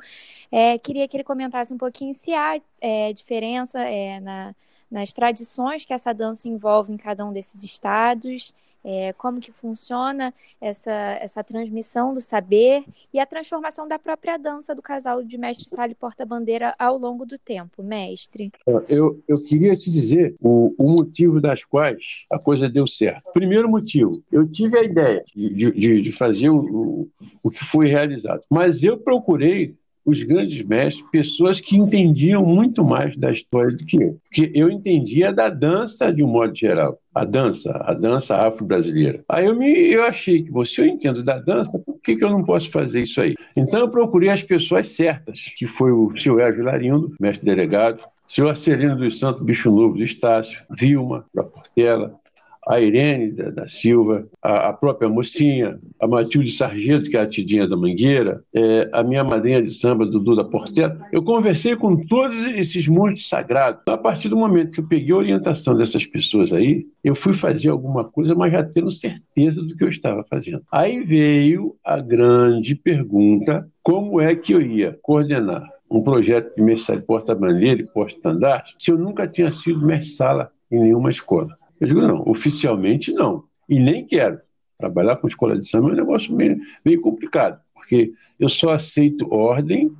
é, 0.50 0.78
queria 0.78 1.06
que 1.08 1.16
ele 1.16 1.24
comentasse 1.24 1.72
um 1.72 1.78
pouquinho 1.78 2.14
se 2.14 2.32
há 2.34 2.60
é, 2.80 3.12
diferença 3.12 3.80
é, 3.80 4.20
na, 4.20 4.54
nas 4.90 5.12
tradições 5.12 5.84
que 5.84 5.92
essa 5.92 6.12
dança 6.12 6.48
envolve 6.48 6.92
em 6.92 6.96
cada 6.96 7.24
um 7.24 7.32
desses 7.32 7.62
estados 7.62 8.54
é, 8.84 9.12
como 9.12 9.40
que 9.40 9.52
funciona 9.52 10.34
essa, 10.60 10.92
essa 11.20 11.44
transmissão 11.44 12.14
do 12.14 12.20
saber 12.20 12.84
e 13.12 13.20
a 13.20 13.26
transformação 13.26 13.86
da 13.86 13.98
própria 13.98 14.38
dança 14.38 14.74
do 14.74 14.82
casal 14.82 15.22
de 15.22 15.38
mestre 15.38 15.68
Sala 15.68 15.94
porta-bandeira 15.94 16.74
ao 16.78 16.96
longo 16.98 17.26
do 17.26 17.38
tempo, 17.38 17.82
mestre? 17.82 18.50
Eu, 18.88 19.22
eu 19.28 19.42
queria 19.42 19.74
te 19.76 19.90
dizer 19.90 20.34
o, 20.40 20.74
o 20.78 20.90
motivo 20.90 21.40
das 21.40 21.64
quais 21.64 22.24
a 22.30 22.38
coisa 22.38 22.68
deu 22.68 22.86
certo. 22.86 23.30
Primeiro 23.32 23.68
motivo, 23.68 24.22
eu 24.30 24.46
tive 24.48 24.78
a 24.78 24.82
ideia 24.82 25.24
de, 25.34 25.70
de, 25.72 26.02
de 26.02 26.12
fazer 26.12 26.50
o, 26.50 26.58
o, 26.58 27.10
o 27.42 27.50
que 27.50 27.64
foi 27.64 27.88
realizado, 27.88 28.42
mas 28.50 28.82
eu 28.82 28.98
procurei 28.98 29.76
os 30.04 30.22
grandes 30.22 30.64
mestres, 30.64 31.04
pessoas 31.10 31.60
que 31.60 31.76
entendiam 31.76 32.44
muito 32.44 32.84
mais 32.84 33.16
da 33.16 33.30
história 33.30 33.76
do 33.76 33.84
que 33.84 34.02
eu. 34.02 34.18
Porque 34.24 34.50
eu 34.54 34.70
entendia 34.70 35.32
da 35.32 35.48
dança 35.48 36.12
de 36.12 36.22
um 36.22 36.28
modo 36.28 36.54
geral, 36.54 36.98
a 37.14 37.24
dança, 37.24 37.70
a 37.84 37.94
dança 37.94 38.36
afro-brasileira. 38.36 39.24
Aí 39.28 39.46
eu, 39.46 39.54
me, 39.54 39.70
eu 39.90 40.02
achei 40.02 40.42
que, 40.42 40.66
se 40.66 40.80
eu 40.80 40.86
entendo 40.86 41.22
da 41.22 41.38
dança, 41.38 41.78
por 41.78 42.00
que, 42.00 42.16
que 42.16 42.24
eu 42.24 42.30
não 42.30 42.42
posso 42.42 42.70
fazer 42.70 43.02
isso 43.02 43.20
aí? 43.20 43.34
Então 43.56 43.80
eu 43.80 43.88
procurei 43.88 44.30
as 44.30 44.42
pessoas 44.42 44.88
certas, 44.88 45.52
que 45.56 45.66
foi 45.66 45.92
o 45.92 46.12
Elvio 46.12 46.64
Larindo, 46.64 47.14
mestre 47.20 47.44
delegado, 47.44 48.02
senhor 48.26 48.48
Arcelino 48.48 48.96
dos 48.96 49.18
Santos 49.18 49.42
Bicho 49.42 49.70
Novo 49.70 49.96
do 49.96 50.02
Estácio, 50.02 50.62
Vilma 50.70 51.26
da 51.34 51.44
Portela, 51.44 52.18
a 52.66 52.80
Irene 52.80 53.32
da, 53.32 53.50
da 53.50 53.68
Silva, 53.68 54.26
a, 54.40 54.68
a, 54.68 54.72
própria 54.72 55.08
mocinha, 55.08 55.78
a 56.00 56.06
Matilde 56.06 56.52
Sargento, 56.52 57.10
que 57.10 57.16
é 57.16 57.20
a 57.20 57.26
Tidinha 57.26 57.68
da 57.68 57.76
Mangueira, 57.76 58.42
é, 58.54 58.88
a 58.92 59.02
minha 59.02 59.24
madrinha 59.24 59.62
de 59.62 59.72
samba, 59.72 60.06
Dudu 60.06 60.36
da 60.36 60.44
Portela. 60.44 60.98
Eu 61.10 61.22
conversei 61.22 61.76
com 61.76 61.96
todos 62.06 62.46
esses 62.46 62.86
montes 62.86 63.28
sagrados. 63.28 63.82
A 63.86 63.96
partir 63.96 64.28
do 64.28 64.36
momento 64.36 64.72
que 64.72 64.80
eu 64.80 64.86
peguei 64.86 65.12
a 65.12 65.18
orientação 65.18 65.76
dessas 65.76 66.06
pessoas 66.06 66.52
aí, 66.52 66.86
eu 67.02 67.14
fui 67.14 67.32
fazer 67.32 67.68
alguma 67.68 68.04
coisa, 68.04 68.34
mas 68.34 68.52
já 68.52 68.62
tendo 68.62 68.90
certeza 68.90 69.60
do 69.62 69.76
que 69.76 69.82
eu 69.82 69.88
estava 69.88 70.24
fazendo. 70.24 70.62
Aí 70.70 71.00
veio 71.00 71.74
a 71.84 72.00
grande 72.00 72.74
pergunta: 72.74 73.68
como 73.82 74.20
é 74.20 74.34
que 74.36 74.54
eu 74.54 74.60
ia 74.60 74.98
coordenar 75.02 75.68
um 75.90 76.02
projeto 76.02 76.54
de 76.54 76.62
mestre 76.62 77.00
porta-bandeira 77.00 77.82
e 77.82 77.86
porta-estandarte 77.86 78.74
se 78.78 78.90
eu 78.90 78.96
nunca 78.96 79.26
tinha 79.26 79.50
sido 79.52 79.84
mestre-sala 79.84 80.50
em 80.70 80.80
nenhuma 80.80 81.10
escola? 81.10 81.56
Eu 81.82 81.88
digo, 81.88 82.00
não, 82.00 82.22
oficialmente 82.28 83.12
não. 83.12 83.42
E 83.68 83.76
nem 83.76 84.06
quero. 84.06 84.38
Trabalhar 84.78 85.16
com 85.16 85.26
escola 85.26 85.58
de 85.58 85.68
samba 85.68 85.90
é 85.90 85.92
um 85.92 85.96
negócio 85.96 86.32
meio, 86.32 86.56
meio 86.84 87.00
complicado, 87.00 87.60
porque 87.74 88.12
eu 88.38 88.48
só 88.48 88.70
aceito 88.70 89.26
ordem 89.34 89.90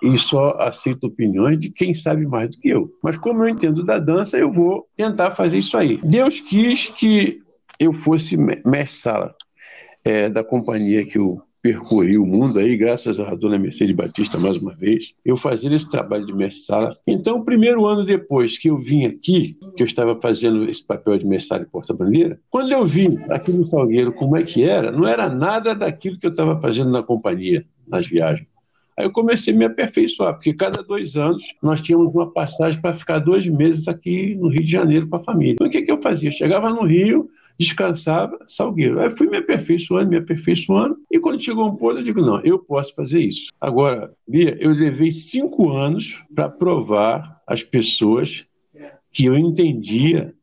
e 0.00 0.16
só 0.18 0.50
aceito 0.60 1.08
opiniões 1.08 1.58
de 1.58 1.68
quem 1.68 1.92
sabe 1.92 2.24
mais 2.24 2.50
do 2.50 2.60
que 2.60 2.68
eu. 2.68 2.92
Mas 3.02 3.18
como 3.18 3.42
eu 3.42 3.48
entendo 3.48 3.84
da 3.84 3.98
dança, 3.98 4.38
eu 4.38 4.52
vou 4.52 4.86
tentar 4.96 5.32
fazer 5.32 5.58
isso 5.58 5.76
aí. 5.76 5.98
Deus 6.04 6.38
quis 6.38 6.86
que 6.90 7.42
eu 7.80 7.92
fosse 7.92 8.36
mestre-sala 8.36 9.34
é, 10.04 10.28
da 10.28 10.44
companhia 10.44 11.04
que 11.04 11.18
o 11.18 11.42
percorri 11.62 12.16
o 12.16 12.24
mundo 12.24 12.58
aí, 12.58 12.76
graças 12.76 13.18
à 13.18 13.34
dona 13.34 13.58
Mercedes 13.58 13.94
Batista 13.94 14.38
mais 14.38 14.56
uma 14.56 14.74
vez, 14.74 15.14
eu 15.24 15.36
fazendo 15.36 15.74
esse 15.74 15.90
trabalho 15.90 16.26
de 16.26 16.32
mestre-sala. 16.32 16.96
Então, 17.06 17.38
o 17.38 17.44
primeiro 17.44 17.86
ano 17.86 18.04
depois 18.04 18.56
que 18.58 18.68
eu 18.68 18.78
vim 18.78 19.04
aqui, 19.06 19.58
que 19.76 19.82
eu 19.82 19.86
estava 19.86 20.18
fazendo 20.20 20.68
esse 20.68 20.86
papel 20.86 21.18
de 21.18 21.26
mestre 21.26 21.62
e 21.62 21.66
porta-bandeira, 21.66 22.38
quando 22.50 22.72
eu 22.72 22.84
vi 22.84 23.18
aqui 23.28 23.52
no 23.52 23.66
Salgueiro 23.66 24.12
como 24.12 24.36
é 24.36 24.42
que 24.42 24.62
era, 24.62 24.92
não 24.92 25.06
era 25.06 25.28
nada 25.28 25.74
daquilo 25.74 26.18
que 26.18 26.26
eu 26.26 26.30
estava 26.30 26.60
fazendo 26.60 26.90
na 26.90 27.02
companhia, 27.02 27.64
nas 27.86 28.06
viagens. 28.06 28.46
Aí 28.96 29.04
eu 29.04 29.12
comecei 29.12 29.52
a 29.52 29.56
me 29.56 29.64
aperfeiçoar, 29.66 30.34
porque 30.34 30.54
cada 30.54 30.82
dois 30.82 31.16
anos 31.16 31.44
nós 31.62 31.82
tínhamos 31.82 32.14
uma 32.14 32.32
passagem 32.32 32.80
para 32.80 32.94
ficar 32.94 33.18
dois 33.18 33.46
meses 33.46 33.86
aqui 33.88 34.34
no 34.34 34.48
Rio 34.48 34.64
de 34.64 34.70
Janeiro 34.70 35.06
com 35.06 35.16
a 35.16 35.24
família. 35.24 35.52
Então 35.52 35.66
o 35.66 35.70
que, 35.70 35.82
que 35.82 35.92
eu 35.92 36.00
fazia? 36.00 36.32
Chegava 36.32 36.70
no 36.70 36.84
Rio, 36.86 37.28
descansava, 37.58 38.38
Salgueiro. 38.46 39.00
Aí 39.00 39.10
fui 39.10 39.28
me 39.28 39.38
aperfeiçoando, 39.38 40.10
me 40.10 40.16
aperfeiçoando, 40.16 40.96
e 41.10 41.18
quando 41.18 41.42
chegou 41.42 41.66
um 41.66 41.76
ponto 41.76 41.98
eu 41.98 42.04
digo, 42.04 42.20
não, 42.20 42.40
eu 42.42 42.58
posso 42.58 42.94
fazer 42.94 43.20
isso. 43.20 43.50
Agora, 43.60 44.12
Bia, 44.26 44.56
eu 44.60 44.70
levei 44.70 45.10
cinco 45.10 45.70
anos 45.70 46.22
para 46.34 46.48
provar 46.48 47.40
às 47.46 47.62
pessoas 47.62 48.46
que 49.12 49.24
eu 49.24 49.36
entendia 49.36 50.34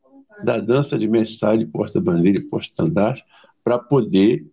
da 0.42 0.58
dança 0.58 0.98
de 0.98 1.06
mensagem, 1.06 1.66
porta-bandeira 1.66 2.38
e 2.38 2.42
porta-estandarte 2.42 3.24
para 3.62 3.78
poder 3.78 4.44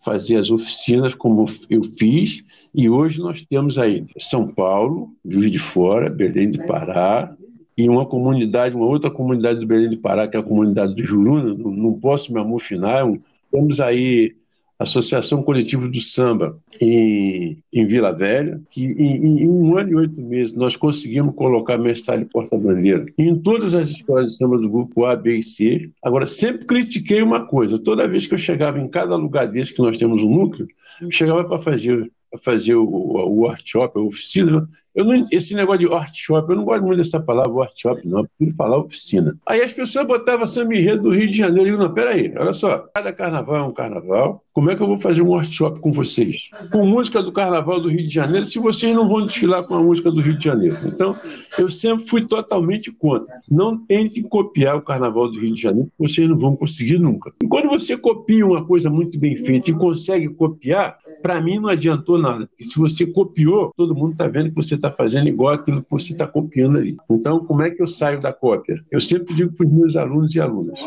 fazer 0.00 0.36
as 0.36 0.50
oficinas 0.50 1.14
como 1.14 1.44
eu 1.68 1.82
fiz, 1.82 2.44
e 2.74 2.88
hoje 2.88 3.18
nós 3.18 3.44
temos 3.44 3.78
aí 3.78 4.06
São 4.18 4.46
Paulo, 4.46 5.10
Juiz 5.24 5.50
de 5.50 5.58
Fora, 5.58 6.08
Belém 6.08 6.48
de 6.48 6.64
Pará, 6.66 7.36
e 7.78 7.88
uma 7.88 8.04
comunidade, 8.04 8.74
uma 8.74 8.86
outra 8.86 9.08
comunidade 9.08 9.60
do 9.60 9.66
Belém 9.66 9.88
de 9.88 9.96
Pará, 9.96 10.26
que 10.26 10.36
é 10.36 10.40
a 10.40 10.42
comunidade 10.42 10.96
do 10.96 11.04
Juruna, 11.04 11.54
não, 11.54 11.70
não 11.70 11.92
posso 11.92 12.36
amofinar, 12.36 13.08
é 13.08 13.18
temos 13.52 13.80
aí 13.80 14.34
Associação 14.80 15.44
Coletiva 15.44 15.88
do 15.88 16.00
Samba 16.00 16.58
em, 16.80 17.58
em 17.72 17.86
Vila 17.86 18.12
Velha, 18.12 18.60
que 18.72 18.84
em, 18.84 19.42
em, 19.42 19.48
um 19.48 19.78
ano 19.78 19.90
e 19.90 19.94
oito 19.94 20.20
meses 20.20 20.54
nós 20.54 20.74
conseguimos 20.74 21.36
colocar 21.36 21.78
mestre 21.78 22.24
porta-bandeira 22.24 23.06
em 23.16 23.36
todas 23.38 23.74
as 23.74 23.90
escolas 23.90 24.26
de 24.26 24.36
samba 24.36 24.58
do 24.58 24.68
grupo 24.68 25.04
A, 25.04 25.14
B 25.14 25.38
e 25.38 25.42
C. 25.44 25.88
Agora, 26.02 26.26
sempre 26.26 26.66
critiquei 26.66 27.22
uma 27.22 27.46
coisa: 27.46 27.78
toda 27.78 28.08
vez 28.08 28.26
que 28.26 28.34
eu 28.34 28.38
chegava 28.38 28.80
em 28.80 28.88
cada 28.88 29.14
lugar 29.14 29.46
desse 29.46 29.72
que 29.72 29.82
nós 29.82 29.98
temos 29.98 30.20
um 30.22 30.30
núcleo, 30.30 30.66
chegava 31.10 31.44
para 31.44 31.60
fazer, 31.60 32.10
fazer 32.40 32.74
o, 32.74 32.86
o 32.86 33.40
workshop, 33.40 33.98
a 33.98 34.02
oficina, 34.02 34.68
eu 34.98 35.04
não, 35.04 35.24
esse 35.30 35.54
negócio 35.54 35.78
de 35.78 35.86
workshop, 35.86 36.50
eu 36.50 36.56
não 36.56 36.64
gosto 36.64 36.84
muito 36.84 36.98
dessa 36.98 37.20
palavra 37.20 37.52
workshop, 37.52 38.04
não. 38.04 38.18
Eu 38.18 38.28
prefiro 38.36 38.56
falar 38.56 38.78
oficina. 38.78 39.36
Aí 39.46 39.62
as 39.62 39.72
pessoas 39.72 40.04
botavam 40.04 40.44
samba 40.44 40.96
do 40.96 41.10
Rio 41.10 41.30
de 41.30 41.36
Janeiro. 41.36 41.68
Eu 41.68 41.72
digo, 41.76 41.82
não, 41.84 41.94
peraí, 41.94 42.34
olha 42.36 42.52
só. 42.52 42.78
Cada 42.92 43.12
carnaval 43.12 43.56
é 43.56 43.62
um 43.62 43.72
carnaval. 43.72 44.42
Como 44.52 44.72
é 44.72 44.74
que 44.74 44.82
eu 44.82 44.88
vou 44.88 44.98
fazer 44.98 45.22
um 45.22 45.28
workshop 45.28 45.78
com 45.78 45.92
vocês? 45.92 46.48
Com 46.72 46.84
música 46.84 47.22
do 47.22 47.30
carnaval 47.30 47.80
do 47.80 47.88
Rio 47.88 48.04
de 48.04 48.12
Janeiro, 48.12 48.44
se 48.44 48.58
vocês 48.58 48.92
não 48.92 49.08
vão 49.08 49.24
desfilar 49.24 49.62
com 49.62 49.74
a 49.76 49.80
música 49.80 50.10
do 50.10 50.20
Rio 50.20 50.36
de 50.36 50.42
Janeiro. 50.42 50.76
Então, 50.84 51.14
eu 51.56 51.70
sempre 51.70 52.04
fui 52.08 52.26
totalmente 52.26 52.90
contra. 52.90 53.32
Não 53.48 53.78
tentem 53.78 54.24
copiar 54.24 54.76
o 54.76 54.82
carnaval 54.82 55.30
do 55.30 55.38
Rio 55.38 55.54
de 55.54 55.62
Janeiro, 55.62 55.92
vocês 55.96 56.28
não 56.28 56.36
vão 56.36 56.56
conseguir 56.56 56.98
nunca. 56.98 57.32
E 57.40 57.46
quando 57.46 57.68
você 57.68 57.96
copia 57.96 58.44
uma 58.44 58.64
coisa 58.64 58.90
muito 58.90 59.16
bem 59.16 59.36
feita 59.36 59.70
e 59.70 59.74
consegue 59.74 60.28
copiar, 60.28 60.98
para 61.22 61.40
mim 61.40 61.58
não 61.58 61.68
adiantou 61.68 62.18
nada. 62.18 62.46
Porque 62.46 62.64
se 62.64 62.76
você 62.78 63.06
copiou, 63.06 63.72
todo 63.76 63.94
mundo 63.94 64.12
está 64.12 64.26
vendo 64.26 64.50
que 64.50 64.56
você 64.56 64.74
está 64.74 64.90
fazendo 64.90 65.28
igual 65.28 65.54
aquilo 65.54 65.82
que 65.82 65.90
você 65.90 66.12
está 66.12 66.26
copiando 66.26 66.78
ali. 66.78 66.96
Então, 67.10 67.44
como 67.44 67.62
é 67.62 67.70
que 67.70 67.82
eu 67.82 67.86
saio 67.86 68.20
da 68.20 68.32
cópia? 68.32 68.82
Eu 68.90 69.00
sempre 69.00 69.34
digo 69.34 69.52
para 69.52 69.66
os 69.66 69.72
meus 69.72 69.96
alunos 69.96 70.34
e 70.34 70.40
alunas: 70.40 70.80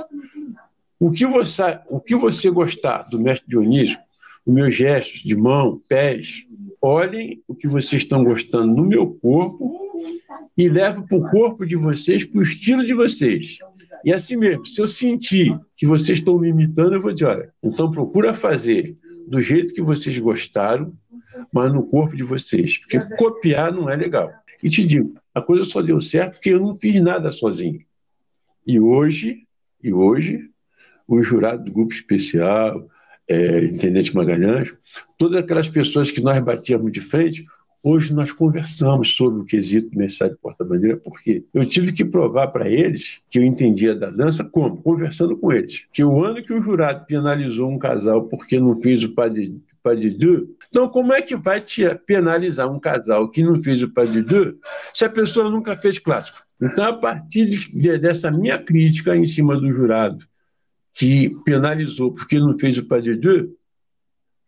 o 0.99 1.11
que 1.11 1.25
você, 1.25 1.79
o 1.89 1.99
que 1.99 2.15
você 2.15 2.49
gostar 2.49 3.03
do 3.03 3.19
mestre 3.19 3.49
Dionísio, 3.49 3.97
os 4.45 4.53
meus 4.53 4.73
gestos 4.73 5.21
de 5.21 5.35
mão, 5.35 5.81
pés, 5.87 6.45
olhem 6.81 7.41
o 7.47 7.53
que 7.53 7.67
vocês 7.67 8.01
estão 8.01 8.23
gostando 8.23 8.73
no 8.73 8.83
meu 8.83 9.07
corpo 9.07 9.79
e 10.57 10.67
levem 10.67 11.03
para 11.03 11.17
o 11.17 11.29
corpo 11.29 11.65
de 11.65 11.75
vocês, 11.75 12.25
para 12.25 12.39
o 12.39 12.43
estilo 12.43 12.85
de 12.85 12.93
vocês. 12.93 13.57
E 14.03 14.11
assim 14.11 14.35
mesmo, 14.35 14.65
se 14.65 14.81
eu 14.81 14.87
sentir 14.87 15.55
que 15.77 15.85
vocês 15.85 16.19
estão 16.19 16.39
me 16.39 16.49
imitando, 16.49 16.93
eu 16.93 17.01
vou 17.01 17.11
dizer, 17.11 17.25
olha, 17.25 17.53
então 17.61 17.91
procura 17.91 18.33
fazer 18.33 18.97
do 19.31 19.39
jeito 19.39 19.73
que 19.73 19.81
vocês 19.81 20.19
gostaram, 20.19 20.93
mas 21.53 21.73
no 21.73 21.87
corpo 21.87 22.17
de 22.17 22.21
vocês. 22.21 22.77
Porque 22.79 22.99
copiar 23.15 23.71
não 23.71 23.89
é 23.89 23.95
legal. 23.95 24.29
E 24.61 24.69
te 24.69 24.85
digo, 24.85 25.15
a 25.33 25.41
coisa 25.41 25.63
só 25.63 25.81
deu 25.81 26.01
certo 26.01 26.33
porque 26.33 26.49
eu 26.49 26.59
não 26.59 26.75
fiz 26.75 27.01
nada 27.01 27.31
sozinho. 27.31 27.79
E 28.67 28.77
hoje, 28.77 29.47
e 29.81 29.93
hoje, 29.93 30.49
o 31.07 31.23
jurado 31.23 31.63
do 31.63 31.71
grupo 31.71 31.93
especial, 31.93 32.85
é, 33.25 33.63
Intendente 33.63 34.13
Magalhães, 34.13 34.75
todas 35.17 35.41
aquelas 35.41 35.69
pessoas 35.69 36.11
que 36.11 36.19
nós 36.19 36.37
batíamos 36.43 36.91
de 36.91 36.99
frente, 36.99 37.45
hoje 37.83 38.13
nós 38.13 38.31
conversamos 38.31 39.15
sobre 39.15 39.41
o 39.41 39.45
quesito 39.45 39.97
mensagem 39.97 40.35
porta-bandeira, 40.41 40.97
porque 40.97 41.43
eu 41.53 41.65
tive 41.65 41.91
que 41.91 42.05
provar 42.05 42.47
para 42.47 42.69
eles 42.69 43.19
que 43.29 43.39
eu 43.39 43.43
entendia 43.43 43.95
da 43.95 44.09
dança 44.09 44.43
como? 44.43 44.77
Conversando 44.77 45.37
com 45.37 45.51
eles. 45.51 45.85
Que 45.91 46.03
o 46.03 46.23
ano 46.23 46.41
que 46.41 46.53
o 46.53 46.61
jurado 46.61 47.05
penalizou 47.05 47.69
um 47.69 47.79
casal 47.79 48.23
porque 48.23 48.59
não 48.59 48.79
fez 48.81 49.03
o 49.03 49.13
padre 49.13 49.61
Padidu. 49.83 50.55
Então, 50.69 50.87
como 50.87 51.13
é 51.13 51.21
que 51.21 51.35
vai 51.35 51.59
te 51.59 51.83
penalizar 52.05 52.71
um 52.71 52.79
casal 52.79 53.27
que 53.29 53.43
não 53.43 53.61
fez 53.61 53.81
o 53.81 53.89
Padidu 53.89 54.57
se 54.93 55.05
a 55.05 55.09
pessoa 55.09 55.49
nunca 55.49 55.75
fez 55.75 55.97
clássico? 55.99 56.41
Então, 56.61 56.85
a 56.85 56.93
partir 56.93 57.47
de, 57.47 57.97
dessa 57.97 58.29
minha 58.29 58.59
crítica 58.59 59.15
em 59.15 59.25
cima 59.25 59.59
do 59.59 59.73
jurado, 59.73 60.23
que 60.93 61.35
penalizou 61.43 62.13
porque 62.13 62.39
não 62.39 62.57
fez 62.59 62.77
o 62.77 62.85
Padidu, 62.85 63.55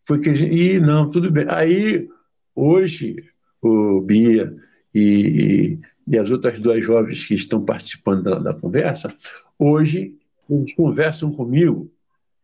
foi 0.06 0.20
que 0.20 0.30
e 0.30 0.78
não, 0.78 1.10
tudo 1.10 1.30
bem. 1.30 1.46
Aí, 1.48 2.08
hoje, 2.54 3.16
o 3.60 4.00
Bia 4.00 4.54
e, 4.94 5.78
e 6.06 6.18
as 6.18 6.30
outras 6.30 6.58
duas 6.60 6.84
jovens 6.84 7.26
que 7.26 7.34
estão 7.34 7.64
participando 7.64 8.24
da, 8.24 8.38
da 8.38 8.54
conversa, 8.54 9.14
hoje 9.58 10.14
eles 10.48 10.74
conversam 10.74 11.32
comigo, 11.32 11.90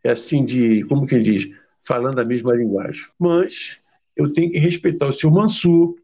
é 0.02 0.11
assim 0.11 0.44
de, 0.44 0.84
como 0.84 1.06
que 1.06 1.20
diz, 1.20 1.50
falando 1.82 2.18
a 2.18 2.24
mesma 2.24 2.54
linguagem. 2.54 3.02
Mas 3.18 3.78
eu 4.16 4.32
tenho 4.32 4.50
que 4.50 4.58
respeitar 4.58 5.06
o 5.06 5.12
seu 5.12 5.30
Mansur, 5.30 5.96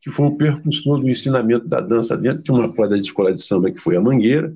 que 0.00 0.10
foi 0.10 0.26
o 0.26 0.36
percussor 0.36 1.00
do 1.00 1.08
ensinamento 1.08 1.66
da 1.66 1.80
dança 1.80 2.16
dentro 2.16 2.42
de 2.42 2.50
uma 2.50 2.72
quadra 2.72 2.98
de 2.98 3.06
escola 3.06 3.32
de 3.32 3.42
samba 3.42 3.70
que 3.70 3.80
foi 3.80 3.96
a 3.96 4.00
Mangueira, 4.00 4.54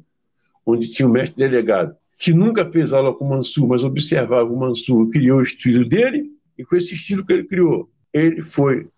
onde 0.65 0.91
tinha 0.91 1.09
o 1.09 1.11
mestre 1.11 1.39
delegado, 1.39 1.97
que 2.19 2.33
nunca 2.33 2.71
fez 2.71 2.93
aula 2.93 3.15
com 3.15 3.25
o 3.25 3.29
Mansur, 3.31 3.67
mas 3.67 3.85
observava 3.85 4.51
o 4.51 4.59
Mansur, 4.59 5.09
criou 5.09 5.39
o 5.39 5.43
estilo 5.43 5.87
dele, 5.87 6.31
e 6.57 6.65
com 6.65 6.77
esse 6.77 6.95
estilo 6.95 7.25
que 7.25 7.33
ele 7.33 7.45
criou, 7.45 7.89
ele 8.13 8.43
foi 8.43 8.89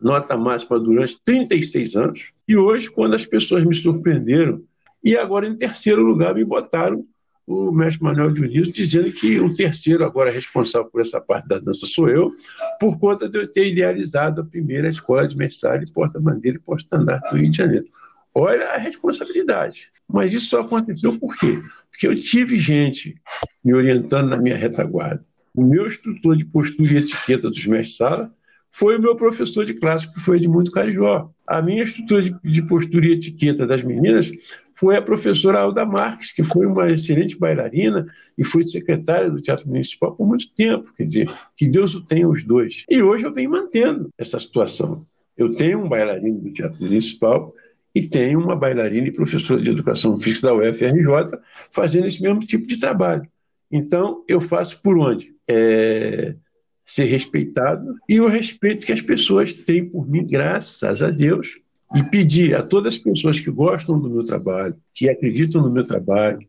nota 0.00 0.36
máxima 0.36 0.78
durante 0.78 1.18
36 1.24 1.96
anos, 1.96 2.32
e 2.46 2.56
hoje, 2.56 2.90
quando 2.90 3.14
as 3.14 3.24
pessoas 3.24 3.64
me 3.64 3.74
surpreenderam, 3.74 4.62
e 5.02 5.16
agora 5.16 5.46
em 5.46 5.56
terceiro 5.56 6.02
lugar 6.02 6.34
me 6.34 6.44
botaram 6.44 7.04
o 7.46 7.70
mestre 7.70 8.02
Manuel 8.02 8.32
Dionísio 8.32 8.72
dizendo 8.72 9.12
que 9.12 9.38
o 9.38 9.54
terceiro 9.54 10.04
agora 10.04 10.30
responsável 10.30 10.90
por 10.90 11.02
essa 11.02 11.20
parte 11.20 11.46
da 11.46 11.58
dança 11.58 11.86
sou 11.86 12.08
eu, 12.08 12.32
por 12.80 12.98
conta 12.98 13.28
de 13.28 13.38
eu 13.38 13.50
ter 13.50 13.68
idealizado 13.68 14.40
a 14.40 14.44
primeira 14.44 14.88
escola 14.88 15.28
de 15.28 15.36
mensagem, 15.36 15.86
porta-bandeira 15.92 16.56
e 16.56 16.60
porta-estandarte 16.60 17.30
do 17.30 17.36
Rio 17.36 17.50
de 17.50 17.56
Janeiro. 17.56 17.86
Olha 18.34 18.70
a 18.70 18.78
responsabilidade. 18.78 19.88
Mas 20.08 20.32
isso 20.32 20.50
só 20.50 20.60
aconteceu 20.60 21.18
por 21.18 21.36
quê? 21.36 21.62
Porque 21.90 22.06
eu 22.06 22.20
tive 22.20 22.58
gente 22.58 23.14
me 23.62 23.74
orientando 23.74 24.28
na 24.28 24.36
minha 24.36 24.56
retaguarda. 24.56 25.24
O 25.54 25.62
meu 25.62 25.86
instrutor 25.86 26.36
de 26.36 26.44
postura 26.44 26.94
e 26.94 26.96
etiqueta 26.96 27.48
dos 27.48 27.66
mestres-sala 27.66 28.33
foi 28.74 28.98
o 28.98 29.00
meu 29.00 29.14
professor 29.14 29.64
de 29.64 29.72
clássico, 29.72 30.14
que 30.14 30.20
foi 30.20 30.38
Edmundo 30.38 30.72
Carijó. 30.72 31.30
A 31.46 31.62
minha 31.62 31.84
instrutora 31.84 32.22
de, 32.22 32.34
de 32.42 32.62
postura 32.62 33.06
e 33.06 33.12
etiqueta 33.12 33.64
das 33.64 33.84
meninas 33.84 34.28
foi 34.74 34.96
a 34.96 35.02
professora 35.02 35.60
Alda 35.60 35.86
Marques, 35.86 36.32
que 36.32 36.42
foi 36.42 36.66
uma 36.66 36.90
excelente 36.90 37.38
bailarina 37.38 38.04
e 38.36 38.42
foi 38.42 38.64
secretária 38.64 39.30
do 39.30 39.40
Teatro 39.40 39.68
Municipal 39.68 40.16
por 40.16 40.26
muito 40.26 40.52
tempo. 40.54 40.92
Quer 40.96 41.04
dizer, 41.04 41.30
que 41.56 41.68
Deus 41.68 41.94
o 41.94 42.04
tenha 42.04 42.28
os 42.28 42.42
dois. 42.42 42.84
E 42.90 43.00
hoje 43.00 43.24
eu 43.24 43.32
venho 43.32 43.52
mantendo 43.52 44.08
essa 44.18 44.40
situação. 44.40 45.06
Eu 45.38 45.54
tenho 45.54 45.78
um 45.78 45.88
bailarino 45.88 46.40
do 46.40 46.52
Teatro 46.52 46.82
Municipal 46.82 47.54
e 47.94 48.02
tenho 48.02 48.40
uma 48.40 48.56
bailarina 48.56 49.06
e 49.06 49.12
professora 49.12 49.62
de 49.62 49.70
educação 49.70 50.18
física 50.18 50.48
da 50.48 50.54
UFRJ 50.54 51.38
fazendo 51.70 52.08
esse 52.08 52.20
mesmo 52.20 52.40
tipo 52.40 52.66
de 52.66 52.80
trabalho. 52.80 53.22
Então, 53.70 54.24
eu 54.26 54.40
faço 54.40 54.82
por 54.82 54.98
onde? 54.98 55.32
É, 55.48 56.34
ser 56.84 57.04
respeitado 57.04 57.96
e 58.08 58.20
o 58.20 58.28
respeito 58.28 58.84
que 58.84 58.92
as 58.92 59.00
pessoas 59.00 59.52
têm 59.52 59.88
por 59.88 60.06
mim, 60.08 60.26
graças 60.26 61.02
a 61.02 61.10
Deus, 61.10 61.58
e 61.94 62.02
pedir 62.02 62.54
a 62.54 62.62
todas 62.62 62.94
as 62.94 62.98
pessoas 62.98 63.38
que 63.38 63.50
gostam 63.50 63.98
do 63.98 64.10
meu 64.10 64.24
trabalho, 64.24 64.76
que 64.92 65.08
acreditam 65.08 65.62
no 65.62 65.70
meu 65.70 65.84
trabalho, 65.84 66.46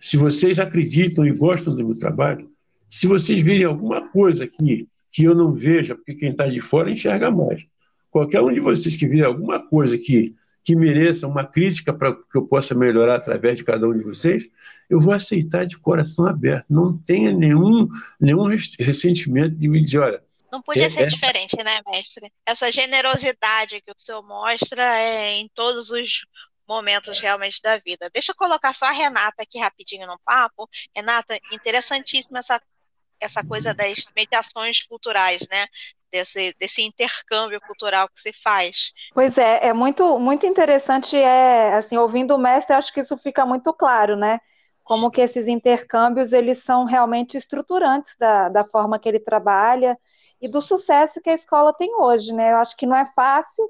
se 0.00 0.16
vocês 0.16 0.58
acreditam 0.58 1.26
e 1.26 1.32
gostam 1.32 1.74
do 1.74 1.84
meu 1.84 1.98
trabalho, 1.98 2.48
se 2.88 3.06
vocês 3.06 3.40
virem 3.40 3.64
alguma 3.64 4.08
coisa 4.08 4.44
aqui 4.44 4.88
que 5.12 5.24
eu 5.24 5.34
não 5.34 5.52
veja, 5.52 5.94
porque 5.94 6.14
quem 6.14 6.30
está 6.30 6.46
de 6.46 6.60
fora 6.60 6.90
enxerga 6.90 7.30
mais. 7.30 7.64
Qualquer 8.10 8.40
um 8.40 8.52
de 8.52 8.60
vocês 8.60 8.96
que 8.96 9.06
vir 9.06 9.24
alguma 9.24 9.60
coisa 9.60 9.98
que, 9.98 10.34
que 10.64 10.76
mereça 10.76 11.26
uma 11.26 11.44
crítica 11.44 11.92
para 11.92 12.14
que 12.14 12.36
eu 12.36 12.46
possa 12.46 12.74
melhorar 12.74 13.16
através 13.16 13.56
de 13.56 13.64
cada 13.64 13.86
um 13.88 13.96
de 13.96 14.04
vocês, 14.04 14.44
eu 14.88 15.00
vou 15.00 15.12
aceitar 15.12 15.64
de 15.64 15.78
coração 15.78 16.26
aberto. 16.26 16.66
Não 16.68 16.96
tenha 16.98 17.32
nenhum, 17.32 17.88
nenhum 18.20 18.46
ressentimento 18.78 19.56
de 19.56 19.68
me 19.68 19.82
dizer, 19.82 19.98
olha, 19.98 20.22
Não 20.50 20.60
podia 20.60 20.86
é, 20.86 20.90
ser 20.90 21.02
é. 21.02 21.06
diferente, 21.06 21.56
né, 21.62 21.80
mestre? 21.86 22.30
Essa 22.44 22.70
generosidade 22.70 23.80
que 23.80 23.90
o 23.90 23.94
senhor 23.96 24.22
mostra 24.22 24.98
é 24.98 25.36
em 25.36 25.48
todos 25.54 25.90
os 25.90 26.26
momentos 26.68 27.18
realmente 27.18 27.60
da 27.62 27.78
vida. 27.78 28.08
Deixa 28.12 28.30
eu 28.30 28.36
colocar 28.36 28.72
só 28.72 28.86
a 28.86 28.92
Renata 28.92 29.42
aqui 29.42 29.58
rapidinho 29.58 30.06
no 30.06 30.18
papo. 30.24 30.68
Renata, 30.94 31.38
interessantíssima 31.52 32.38
essa, 32.38 32.60
essa 33.18 33.44
coisa 33.44 33.74
das 33.74 34.04
mediações 34.14 34.82
culturais, 34.82 35.40
né? 35.50 35.66
Desse, 36.10 36.54
desse 36.58 36.82
intercâmbio 36.82 37.60
cultural 37.60 38.08
que 38.08 38.20
se 38.20 38.32
faz. 38.32 38.92
Pois 39.14 39.38
é, 39.38 39.68
é 39.68 39.72
muito, 39.72 40.18
muito 40.18 40.44
interessante, 40.44 41.16
é, 41.16 41.74
assim, 41.74 41.96
ouvindo 41.96 42.34
o 42.34 42.38
mestre, 42.38 42.74
acho 42.74 42.92
que 42.92 43.00
isso 43.00 43.16
fica 43.16 43.46
muito 43.46 43.72
claro, 43.72 44.16
né? 44.16 44.40
Como 44.82 45.10
que 45.10 45.20
esses 45.20 45.46
intercâmbios, 45.46 46.32
eles 46.32 46.58
são 46.64 46.84
realmente 46.84 47.36
estruturantes 47.36 48.16
da, 48.18 48.48
da 48.48 48.64
forma 48.64 48.98
que 48.98 49.08
ele 49.08 49.20
trabalha, 49.20 49.96
e 50.40 50.48
do 50.48 50.60
sucesso 50.60 51.20
que 51.20 51.30
a 51.30 51.34
escola 51.34 51.72
tem 51.72 51.94
hoje, 51.94 52.32
né? 52.32 52.52
Eu 52.52 52.56
acho 52.56 52.76
que 52.76 52.86
não 52.86 52.96
é 52.96 53.04
fácil 53.04 53.64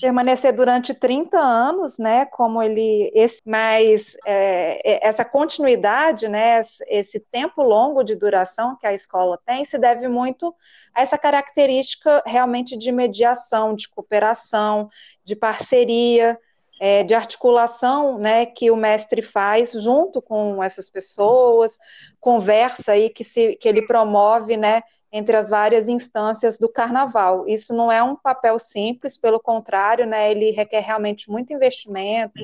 permanecer 0.00 0.52
durante 0.52 0.94
30 0.94 1.38
anos, 1.38 1.98
né? 1.98 2.24
Como 2.26 2.62
ele, 2.62 3.10
esse, 3.14 3.40
mas 3.44 4.16
é, 4.24 4.80
é, 4.84 5.06
essa 5.06 5.24
continuidade, 5.24 6.28
né? 6.28 6.60
Esse 6.88 7.20
tempo 7.20 7.62
longo 7.62 8.02
de 8.02 8.14
duração 8.14 8.76
que 8.76 8.86
a 8.86 8.92
escola 8.92 9.38
tem 9.44 9.64
se 9.64 9.78
deve 9.78 10.08
muito 10.08 10.54
a 10.94 11.02
essa 11.02 11.18
característica 11.18 12.22
realmente 12.26 12.76
de 12.76 12.90
mediação, 12.90 13.74
de 13.74 13.88
cooperação, 13.88 14.88
de 15.24 15.36
parceria. 15.36 16.38
É, 16.80 17.04
de 17.04 17.14
articulação 17.14 18.18
né, 18.18 18.44
que 18.44 18.68
o 18.68 18.76
mestre 18.76 19.22
faz 19.22 19.70
junto 19.70 20.20
com 20.20 20.60
essas 20.60 20.90
pessoas, 20.90 21.78
conversa 22.18 22.90
aí 22.92 23.08
que, 23.08 23.22
se, 23.22 23.54
que 23.54 23.68
ele 23.68 23.86
promove 23.86 24.56
né, 24.56 24.82
entre 25.12 25.36
as 25.36 25.50
várias 25.50 25.88
instâncias 25.88 26.58
do 26.58 26.68
carnaval. 26.68 27.46
Isso 27.46 27.74
não 27.74 27.92
é 27.92 28.02
um 28.02 28.16
papel 28.16 28.58
simples, 28.58 29.16
pelo 29.16 29.38
contrário, 29.38 30.06
né, 30.06 30.30
ele 30.30 30.50
requer 30.50 30.80
realmente 30.80 31.30
muito 31.30 31.52
investimento, 31.52 32.40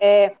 é, 0.00 0.32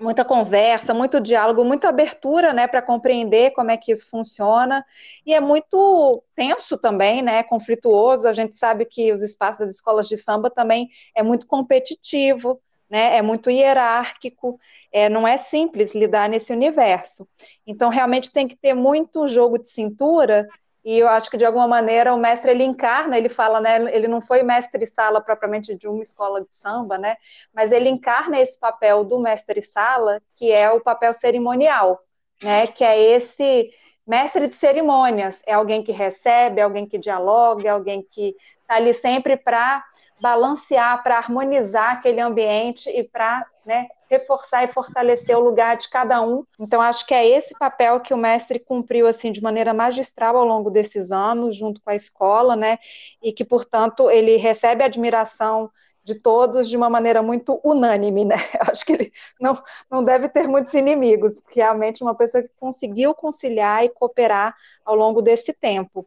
muita 0.00 0.24
conversa, 0.24 0.92
muito 0.92 1.20
diálogo, 1.20 1.64
muita 1.64 1.88
abertura, 1.88 2.52
né, 2.52 2.66
para 2.66 2.82
compreender 2.82 3.52
como 3.52 3.70
é 3.70 3.76
que 3.76 3.92
isso 3.92 4.10
funciona, 4.10 4.84
e 5.24 5.32
é 5.32 5.38
muito 5.40 6.22
tenso 6.34 6.76
também, 6.76 7.22
né, 7.22 7.44
conflituoso, 7.44 8.26
a 8.26 8.32
gente 8.32 8.56
sabe 8.56 8.84
que 8.84 9.12
os 9.12 9.22
espaços 9.22 9.60
das 9.60 9.70
escolas 9.70 10.08
de 10.08 10.16
samba 10.16 10.50
também 10.50 10.90
é 11.14 11.22
muito 11.22 11.46
competitivo, 11.46 12.60
né, 12.90 13.16
é 13.16 13.22
muito 13.22 13.48
hierárquico, 13.48 14.58
é, 14.92 15.08
não 15.08 15.26
é 15.26 15.36
simples 15.36 15.94
lidar 15.94 16.28
nesse 16.28 16.52
universo. 16.52 17.26
Então, 17.66 17.88
realmente 17.88 18.30
tem 18.30 18.46
que 18.46 18.56
ter 18.56 18.74
muito 18.74 19.26
jogo 19.26 19.58
de 19.58 19.68
cintura 19.68 20.46
e 20.84 20.98
eu 20.98 21.08
acho 21.08 21.30
que 21.30 21.36
de 21.36 21.46
alguma 21.46 21.66
maneira 21.66 22.12
o 22.12 22.18
mestre 22.18 22.50
ele 22.50 22.62
encarna, 22.62 23.16
ele 23.16 23.30
fala, 23.30 23.60
né, 23.60 23.94
ele 23.94 24.06
não 24.06 24.20
foi 24.20 24.42
mestre 24.42 24.86
sala 24.86 25.20
propriamente 25.20 25.74
de 25.74 25.88
uma 25.88 26.02
escola 26.02 26.42
de 26.42 26.54
samba, 26.54 26.98
né, 26.98 27.16
mas 27.54 27.72
ele 27.72 27.88
encarna 27.88 28.38
esse 28.38 28.58
papel 28.58 29.04
do 29.04 29.18
mestre 29.18 29.62
sala, 29.62 30.20
que 30.36 30.52
é 30.52 30.70
o 30.70 30.80
papel 30.80 31.12
cerimonial, 31.14 32.02
né, 32.42 32.66
que 32.66 32.84
é 32.84 33.00
esse 33.00 33.70
mestre 34.06 34.46
de 34.46 34.54
cerimônias, 34.54 35.42
é 35.46 35.54
alguém 35.54 35.82
que 35.82 35.92
recebe, 35.92 36.60
é 36.60 36.64
alguém 36.64 36.86
que 36.86 36.98
dialoga, 36.98 37.66
é 37.66 37.70
alguém 37.70 38.02
que 38.02 38.34
está 38.60 38.74
ali 38.74 38.92
sempre 38.92 39.36
para 39.36 39.82
balancear, 40.20 41.02
para 41.02 41.16
harmonizar 41.16 41.92
aquele 41.92 42.20
ambiente 42.20 42.90
e 42.90 43.02
para 43.02 43.46
né, 43.64 43.88
reforçar 44.14 44.64
e 44.64 44.68
fortalecer 44.68 45.36
o 45.36 45.40
lugar 45.40 45.76
de 45.76 45.88
cada 45.88 46.20
um. 46.22 46.44
Então, 46.58 46.80
acho 46.80 47.06
que 47.06 47.14
é 47.14 47.26
esse 47.26 47.54
papel 47.58 48.00
que 48.00 48.14
o 48.14 48.16
mestre 48.16 48.58
cumpriu 48.58 49.06
assim 49.06 49.32
de 49.32 49.42
maneira 49.42 49.74
magistral 49.74 50.36
ao 50.36 50.44
longo 50.44 50.70
desses 50.70 51.10
anos, 51.12 51.56
junto 51.56 51.80
com 51.80 51.90
a 51.90 51.94
escola, 51.94 52.56
né? 52.56 52.78
E 53.22 53.32
que, 53.32 53.44
portanto, 53.44 54.10
ele 54.10 54.36
recebe 54.36 54.82
admiração 54.82 55.70
de 56.04 56.14
todos 56.14 56.68
de 56.68 56.76
uma 56.76 56.90
maneira 56.90 57.22
muito 57.22 57.58
unânime, 57.64 58.24
né? 58.24 58.36
Acho 58.70 58.84
que 58.84 58.92
ele 58.92 59.12
não, 59.40 59.60
não 59.90 60.04
deve 60.04 60.28
ter 60.28 60.46
muitos 60.46 60.74
inimigos, 60.74 61.42
realmente 61.48 62.02
uma 62.02 62.14
pessoa 62.14 62.42
que 62.42 62.50
conseguiu 62.60 63.14
conciliar 63.14 63.84
e 63.84 63.88
cooperar 63.88 64.54
ao 64.84 64.94
longo 64.94 65.22
desse 65.22 65.52
tempo. 65.52 66.06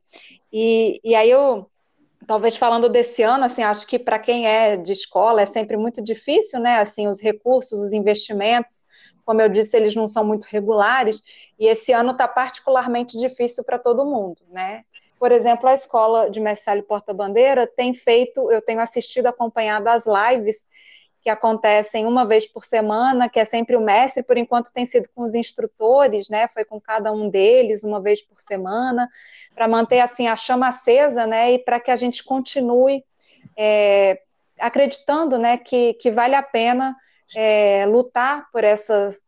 E, 0.53 1.01
e 1.03 1.15
aí 1.15 1.29
eu 1.31 1.69
talvez 2.27 2.57
falando 2.57 2.89
desse 2.89 3.23
ano, 3.23 3.45
assim, 3.45 3.63
acho 3.63 3.87
que 3.87 3.97
para 3.97 4.19
quem 4.19 4.45
é 4.45 4.75
de 4.75 4.91
escola 4.91 5.41
é 5.41 5.45
sempre 5.45 5.77
muito 5.77 6.01
difícil, 6.03 6.59
né? 6.59 6.77
Assim, 6.77 7.07
os 7.07 7.21
recursos, 7.21 7.79
os 7.79 7.93
investimentos, 7.93 8.85
como 9.25 9.41
eu 9.41 9.49
disse, 9.49 9.75
eles 9.75 9.95
não 9.95 10.07
são 10.07 10.25
muito 10.25 10.43
regulares, 10.43 11.23
e 11.57 11.65
esse 11.67 11.91
ano 11.93 12.11
está 12.11 12.27
particularmente 12.27 13.17
difícil 13.17 13.63
para 13.63 13.79
todo 13.79 14.05
mundo, 14.05 14.41
né? 14.49 14.83
Por 15.17 15.31
exemplo, 15.31 15.67
a 15.67 15.73
escola 15.73 16.29
de 16.29 16.39
Messalho 16.39 16.83
Porta 16.83 17.13
Bandeira 17.13 17.65
tem 17.65 17.93
feito, 17.93 18.51
eu 18.51 18.61
tenho 18.61 18.81
assistido, 18.81 19.27
acompanhado 19.27 19.87
as 19.87 20.03
lives 20.05 20.65
que 21.27 21.31
acontecem 21.31 22.05
uma 22.05 22.25
vez 22.25 22.47
por 22.47 22.63
semana, 22.63 23.27
que 23.27 23.37
é 23.37 23.43
sempre 23.43 23.75
o 23.75 23.81
mestre, 23.81 24.23
por 24.23 24.37
enquanto 24.37 24.71
tem 24.71 24.85
sido 24.85 25.09
com 25.13 25.23
os 25.23 25.33
instrutores, 25.33 26.29
né? 26.29 26.47
Foi 26.53 26.63
com 26.63 26.79
cada 26.79 27.11
um 27.11 27.29
deles 27.29 27.83
uma 27.83 27.99
vez 27.99 28.21
por 28.21 28.39
semana, 28.39 29.09
para 29.53 29.67
manter 29.67 29.99
assim 29.99 30.29
a 30.29 30.37
chama 30.37 30.69
acesa, 30.69 31.27
né? 31.27 31.51
E 31.51 31.59
para 31.59 31.81
que 31.81 31.91
a 31.91 31.97
gente 31.97 32.23
continue 32.23 33.03
é, 33.57 34.21
acreditando, 34.57 35.37
né? 35.37 35.57
Que, 35.57 35.95
que 35.95 36.09
vale 36.09 36.33
a 36.33 36.41
pena 36.41 36.95
é, 37.35 37.85
lutar 37.85 38.49
por 38.49 38.63
essas 38.63 39.19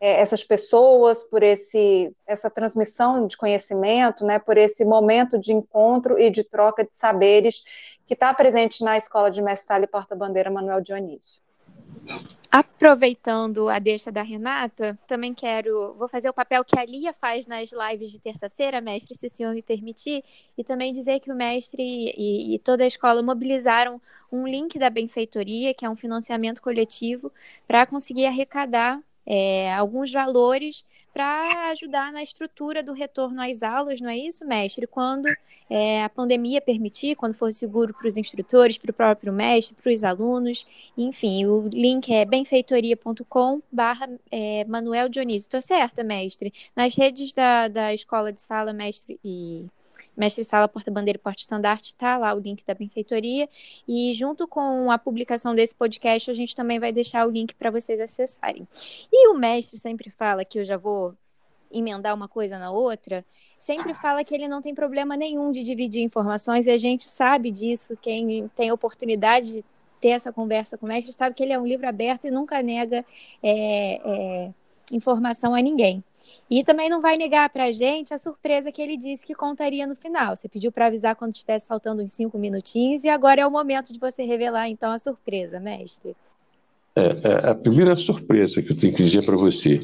é, 0.00 0.20
essas 0.20 0.44
pessoas, 0.44 1.24
por 1.24 1.42
esse, 1.42 2.14
essa 2.24 2.48
transmissão 2.48 3.26
de 3.26 3.36
conhecimento, 3.36 4.24
né, 4.24 4.38
por 4.38 4.56
esse 4.56 4.84
momento 4.84 5.36
de 5.36 5.52
encontro 5.52 6.16
e 6.20 6.30
de 6.30 6.44
troca 6.44 6.84
de 6.84 6.96
saberes 6.96 7.64
que 8.06 8.14
está 8.14 8.32
presente 8.32 8.84
na 8.84 8.96
Escola 8.96 9.28
de 9.28 9.42
Mestre 9.42 9.82
e 9.82 9.86
Porta-Bandeira 9.88 10.52
Manuel 10.52 10.80
Dionísio. 10.80 11.47
Aproveitando 12.50 13.68
a 13.68 13.78
deixa 13.78 14.10
da 14.10 14.22
Renata, 14.22 14.98
também 15.06 15.34
quero. 15.34 15.94
Vou 15.94 16.08
fazer 16.08 16.30
o 16.30 16.32
papel 16.32 16.64
que 16.64 16.78
a 16.78 16.84
Lia 16.84 17.12
faz 17.12 17.46
nas 17.46 17.70
lives 17.70 18.10
de 18.10 18.18
terça-feira, 18.18 18.80
mestre, 18.80 19.14
se 19.14 19.26
o 19.26 19.30
senhor 19.30 19.54
me 19.54 19.62
permitir, 19.62 20.24
e 20.56 20.64
também 20.64 20.90
dizer 20.90 21.20
que 21.20 21.30
o 21.30 21.36
mestre 21.36 21.82
e, 21.82 22.54
e 22.54 22.58
toda 22.58 22.84
a 22.84 22.86
escola 22.86 23.22
mobilizaram 23.22 24.00
um 24.32 24.46
link 24.46 24.78
da 24.78 24.88
benfeitoria, 24.88 25.74
que 25.74 25.84
é 25.84 25.90
um 25.90 25.96
financiamento 25.96 26.62
coletivo, 26.62 27.30
para 27.66 27.86
conseguir 27.86 28.24
arrecadar 28.24 28.98
é, 29.26 29.72
alguns 29.74 30.10
valores 30.10 30.86
para 31.18 31.70
ajudar 31.70 32.12
na 32.12 32.22
estrutura 32.22 32.80
do 32.80 32.92
retorno 32.92 33.42
às 33.42 33.60
aulas, 33.60 34.00
não 34.00 34.08
é 34.08 34.16
isso, 34.16 34.46
mestre? 34.46 34.86
Quando 34.86 35.26
é, 35.68 36.04
a 36.04 36.08
pandemia 36.08 36.60
permitir, 36.60 37.16
quando 37.16 37.34
for 37.34 37.52
seguro 37.52 37.92
para 37.92 38.06
os 38.06 38.16
instrutores, 38.16 38.78
para 38.78 38.92
o 38.92 38.94
próprio 38.94 39.32
mestre, 39.32 39.74
para 39.82 39.92
os 39.92 40.04
alunos, 40.04 40.64
enfim, 40.96 41.44
o 41.44 41.68
link 41.72 42.14
é 42.14 42.24
benfeitoria.com 42.24 43.60
barra 43.72 44.08
é, 44.30 44.64
Manuel 44.66 45.08
Dionísio. 45.08 45.46
Estou 45.46 45.60
certa, 45.60 46.04
mestre? 46.04 46.54
Nas 46.76 46.94
redes 46.94 47.32
da, 47.32 47.66
da 47.66 47.92
Escola 47.92 48.32
de 48.32 48.40
Sala, 48.40 48.72
mestre 48.72 49.18
e 49.24 49.66
Mestre 50.16 50.44
Sala 50.44 50.68
Porta-Bandeira 50.68 51.18
e 51.18 51.22
Porta-Estandarte, 51.22 51.94
tá 51.94 52.16
lá 52.18 52.34
o 52.34 52.38
link 52.38 52.64
da 52.64 52.74
benfeitoria. 52.74 53.48
E 53.86 54.12
junto 54.14 54.46
com 54.46 54.90
a 54.90 54.98
publicação 54.98 55.54
desse 55.54 55.74
podcast, 55.74 56.30
a 56.30 56.34
gente 56.34 56.54
também 56.54 56.78
vai 56.78 56.92
deixar 56.92 57.26
o 57.26 57.30
link 57.30 57.54
para 57.54 57.70
vocês 57.70 58.00
acessarem. 58.00 58.66
E 59.12 59.28
o 59.28 59.34
mestre 59.34 59.78
sempre 59.78 60.10
fala 60.10 60.44
que 60.44 60.58
eu 60.58 60.64
já 60.64 60.76
vou 60.76 61.14
emendar 61.70 62.14
uma 62.14 62.28
coisa 62.28 62.58
na 62.58 62.70
outra, 62.70 63.24
sempre 63.58 63.92
fala 63.94 64.24
que 64.24 64.34
ele 64.34 64.48
não 64.48 64.62
tem 64.62 64.74
problema 64.74 65.16
nenhum 65.16 65.52
de 65.52 65.62
dividir 65.62 66.02
informações, 66.02 66.66
e 66.66 66.70
a 66.70 66.78
gente 66.78 67.04
sabe 67.04 67.50
disso, 67.50 67.96
quem 68.00 68.48
tem 68.54 68.72
oportunidade 68.72 69.52
de 69.52 69.64
ter 70.00 70.10
essa 70.10 70.32
conversa 70.32 70.78
com 70.78 70.86
o 70.86 70.88
mestre 70.88 71.12
sabe 71.12 71.34
que 71.34 71.42
ele 71.42 71.52
é 71.52 71.58
um 71.58 71.66
livro 71.66 71.88
aberto 71.88 72.26
e 72.26 72.30
nunca 72.30 72.62
nega 72.62 73.04
é, 73.42 74.00
é, 74.04 74.50
informação 74.92 75.54
a 75.54 75.60
ninguém. 75.60 76.02
E 76.50 76.64
também 76.64 76.88
não 76.88 77.00
vai 77.00 77.16
negar 77.16 77.48
para 77.50 77.64
a 77.64 77.72
gente 77.72 78.14
a 78.14 78.18
surpresa 78.18 78.72
que 78.72 78.80
ele 78.80 78.96
disse 78.96 79.26
que 79.26 79.34
contaria 79.34 79.86
no 79.86 79.94
final. 79.94 80.34
Você 80.34 80.48
pediu 80.48 80.72
para 80.72 80.86
avisar 80.86 81.14
quando 81.14 81.34
estivesse 81.34 81.68
faltando 81.68 82.02
uns 82.02 82.12
cinco 82.12 82.38
minutinhos 82.38 83.04
e 83.04 83.08
agora 83.08 83.42
é 83.42 83.46
o 83.46 83.50
momento 83.50 83.92
de 83.92 83.98
você 83.98 84.24
revelar 84.24 84.68
então 84.68 84.90
a 84.90 84.98
surpresa, 84.98 85.60
mestre. 85.60 86.16
É, 86.96 87.12
é, 87.28 87.50
a 87.50 87.54
primeira 87.54 87.94
surpresa 87.94 88.60
que 88.60 88.72
eu 88.72 88.76
tenho 88.76 88.92
que 88.92 89.04
dizer 89.04 89.24
para 89.24 89.36
você 89.36 89.78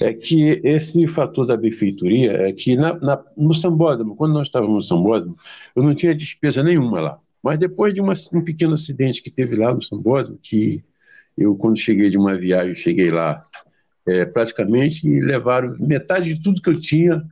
é 0.00 0.14
que 0.14 0.60
esse 0.64 1.06
fator 1.06 1.46
da 1.46 1.56
benfeitoria 1.56 2.32
é 2.32 2.52
que 2.52 2.76
na, 2.76 2.94
na, 2.94 3.22
no 3.36 3.52
Sambódromo, 3.52 4.16
quando 4.16 4.32
nós 4.32 4.48
estávamos 4.48 4.76
no 4.76 4.82
Sambódromo, 4.84 5.36
eu 5.74 5.82
não 5.82 5.94
tinha 5.94 6.14
despesa 6.14 6.62
nenhuma 6.62 7.00
lá. 7.00 7.18
Mas 7.42 7.58
depois 7.58 7.92
de 7.92 8.00
uma, 8.00 8.14
um 8.32 8.42
pequeno 8.42 8.72
acidente 8.72 9.22
que 9.22 9.30
teve 9.30 9.54
lá 9.54 9.74
no 9.74 9.82
Sambódromo, 9.82 10.38
que 10.42 10.82
eu, 11.36 11.54
quando 11.56 11.76
cheguei 11.76 12.08
de 12.08 12.16
uma 12.16 12.34
viagem, 12.34 12.74
cheguei 12.74 13.10
lá 13.10 13.44
é, 14.06 14.24
praticamente 14.24 15.08
levaram 15.08 15.76
metade 15.78 16.34
de 16.34 16.42
tudo 16.42 16.62
que 16.62 16.70
eu 16.70 16.80
tinha. 16.80 17.24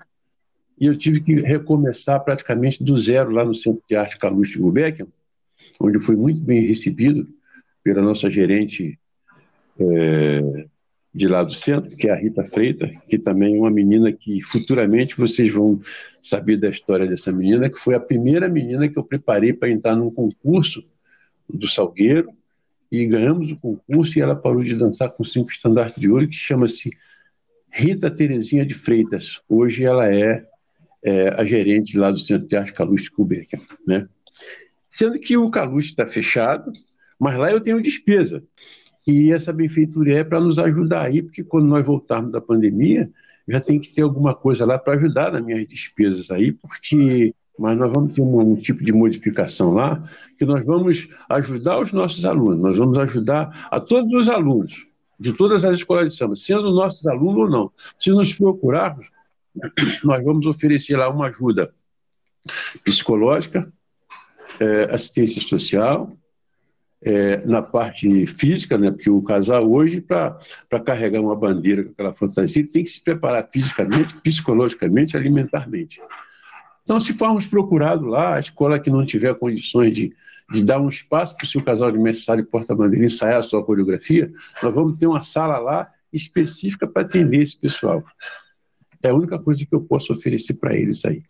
E 0.78 0.86
eu 0.86 0.98
tive 0.98 1.20
que 1.20 1.34
recomeçar 1.34 2.22
praticamente 2.24 2.82
do 2.82 2.98
zero 2.98 3.30
lá 3.30 3.44
no 3.44 3.54
Centro 3.54 3.82
de 3.88 3.94
Arte 3.94 4.18
Calouste 4.18 4.58
Gulbenkian, 4.58 5.06
onde 5.78 6.00
fui 6.00 6.16
muito 6.16 6.40
bem 6.40 6.66
recebido 6.66 7.28
pela 7.82 8.02
nossa 8.02 8.28
gerente 8.28 8.98
é, 9.78 10.66
de 11.14 11.28
lá 11.28 11.44
do 11.44 11.52
centro, 11.52 11.96
que 11.96 12.08
é 12.08 12.12
a 12.12 12.16
Rita 12.16 12.44
Freitas, 12.44 12.90
que 13.08 13.18
também 13.18 13.54
é 13.54 13.58
uma 13.58 13.70
menina 13.70 14.12
que 14.12 14.42
futuramente 14.42 15.16
vocês 15.16 15.52
vão 15.52 15.80
saber 16.20 16.56
da 16.56 16.68
história 16.68 17.06
dessa 17.06 17.30
menina, 17.30 17.70
que 17.70 17.78
foi 17.78 17.94
a 17.94 18.00
primeira 18.00 18.48
menina 18.48 18.88
que 18.88 18.98
eu 18.98 19.04
preparei 19.04 19.52
para 19.52 19.70
entrar 19.70 19.94
num 19.94 20.10
concurso 20.10 20.84
do 21.48 21.68
Salgueiro, 21.68 22.30
e 23.00 23.06
ganhamos 23.06 23.50
o 23.50 23.56
concurso 23.56 24.18
e 24.18 24.22
ela 24.22 24.36
parou 24.36 24.62
de 24.62 24.74
dançar 24.74 25.10
com 25.10 25.24
cinco 25.24 25.50
estandartes 25.50 26.00
de 26.00 26.10
ouro, 26.10 26.28
que 26.28 26.36
chama-se 26.36 26.90
Rita 27.72 28.10
Terezinha 28.10 28.64
de 28.64 28.74
Freitas. 28.74 29.40
Hoje 29.48 29.84
ela 29.84 30.12
é, 30.12 30.46
é 31.02 31.28
a 31.30 31.44
gerente 31.44 31.98
lá 31.98 32.10
do 32.10 32.18
Centro 32.18 32.46
de 32.46 32.56
Arte 32.56 32.72
Caluste 32.72 33.10
Kubecker, 33.10 33.60
né? 33.86 34.08
Sendo 34.88 35.18
que 35.18 35.36
o 35.36 35.50
Caluste 35.50 35.90
está 35.90 36.06
fechado, 36.06 36.70
mas 37.18 37.36
lá 37.36 37.50
eu 37.50 37.60
tenho 37.60 37.82
despesa. 37.82 38.42
E 39.06 39.32
essa 39.32 39.52
benfeitoria 39.52 40.20
é 40.20 40.24
para 40.24 40.40
nos 40.40 40.58
ajudar 40.58 41.06
aí, 41.06 41.22
porque 41.22 41.42
quando 41.42 41.66
nós 41.66 41.84
voltarmos 41.84 42.32
da 42.32 42.40
pandemia, 42.40 43.10
já 43.46 43.60
tem 43.60 43.78
que 43.78 43.92
ter 43.92 44.02
alguma 44.02 44.34
coisa 44.34 44.64
lá 44.64 44.78
para 44.78 44.94
ajudar 44.94 45.32
nas 45.32 45.44
minhas 45.44 45.66
despesas 45.66 46.30
aí, 46.30 46.52
porque 46.52 47.34
mas 47.58 47.78
nós 47.78 47.92
vamos 47.92 48.14
ter 48.14 48.20
um, 48.20 48.40
um, 48.40 48.56
tipo 48.56 48.84
de 48.84 48.92
modificação 48.92 49.72
lá, 49.72 50.02
que 50.38 50.44
nós 50.44 50.64
vamos 50.64 51.08
ajudar 51.28 51.80
os 51.80 51.92
nossos 51.92 52.24
alunos, 52.24 52.60
nós 52.60 52.78
vamos 52.78 52.98
ajudar 52.98 53.68
a 53.70 53.78
todos 53.78 54.12
os 54.12 54.28
alunos, 54.28 54.86
de 55.18 55.32
todas 55.32 55.64
as 55.64 55.78
escolas 55.78 56.10
de 56.12 56.18
samba, 56.18 56.34
sendo 56.34 56.72
nossos 56.72 57.06
alunos 57.06 57.42
ou 57.42 57.50
não. 57.50 57.72
Se 57.98 58.10
nos 58.10 58.32
procurarmos, 58.32 59.06
nós 60.02 60.24
vamos 60.24 60.46
oferecer 60.46 60.96
lá 60.96 61.08
uma 61.08 61.28
ajuda 61.28 61.72
psicológica, 62.82 63.72
é, 64.60 64.84
assistência 64.92 65.40
social, 65.40 66.12
é, 67.04 67.44
na 67.44 67.60
parte 67.60 68.24
física, 68.26 68.78
né? 68.78 68.90
porque 68.90 69.10
o 69.10 69.22
casal 69.22 69.70
hoje, 69.70 70.00
para 70.00 70.40
carregar 70.84 71.20
uma 71.20 71.36
bandeira 71.36 71.84
com 71.84 71.90
aquela 71.90 72.14
fantasia, 72.14 72.62
ele 72.62 72.70
tem 72.70 72.82
que 72.82 72.90
se 72.90 73.00
preparar 73.02 73.46
fisicamente, 73.52 74.14
psicologicamente, 74.22 75.16
alimentarmente. 75.16 76.00
Então, 76.84 77.00
se 77.00 77.14
formos 77.14 77.46
procurados 77.46 78.06
lá, 78.06 78.36
a 78.36 78.40
escola 78.40 78.78
que 78.78 78.90
não 78.90 79.04
tiver 79.04 79.34
condições 79.34 79.96
de, 79.96 80.14
de 80.52 80.62
dar 80.62 80.78
um 80.78 80.88
espaço 80.88 81.34
para 81.36 81.44
o 81.44 81.48
seu 81.48 81.62
casal 81.62 81.90
de 81.90 81.98
mestre 81.98 82.40
e 82.40 82.44
porta-bandeira 82.44 83.04
ensaiar 83.04 83.38
a 83.38 83.42
sua 83.42 83.64
coreografia, 83.64 84.30
nós 84.62 84.74
vamos 84.74 84.98
ter 84.98 85.06
uma 85.06 85.22
sala 85.22 85.58
lá 85.58 85.90
específica 86.12 86.86
para 86.86 87.02
atender 87.02 87.40
esse 87.40 87.58
pessoal. 87.58 88.04
É 89.02 89.08
a 89.08 89.14
única 89.14 89.38
coisa 89.38 89.64
que 89.64 89.74
eu 89.74 89.80
posso 89.80 90.12
oferecer 90.12 90.54
para 90.54 90.74
eles 90.74 91.04
aí. 91.04 91.22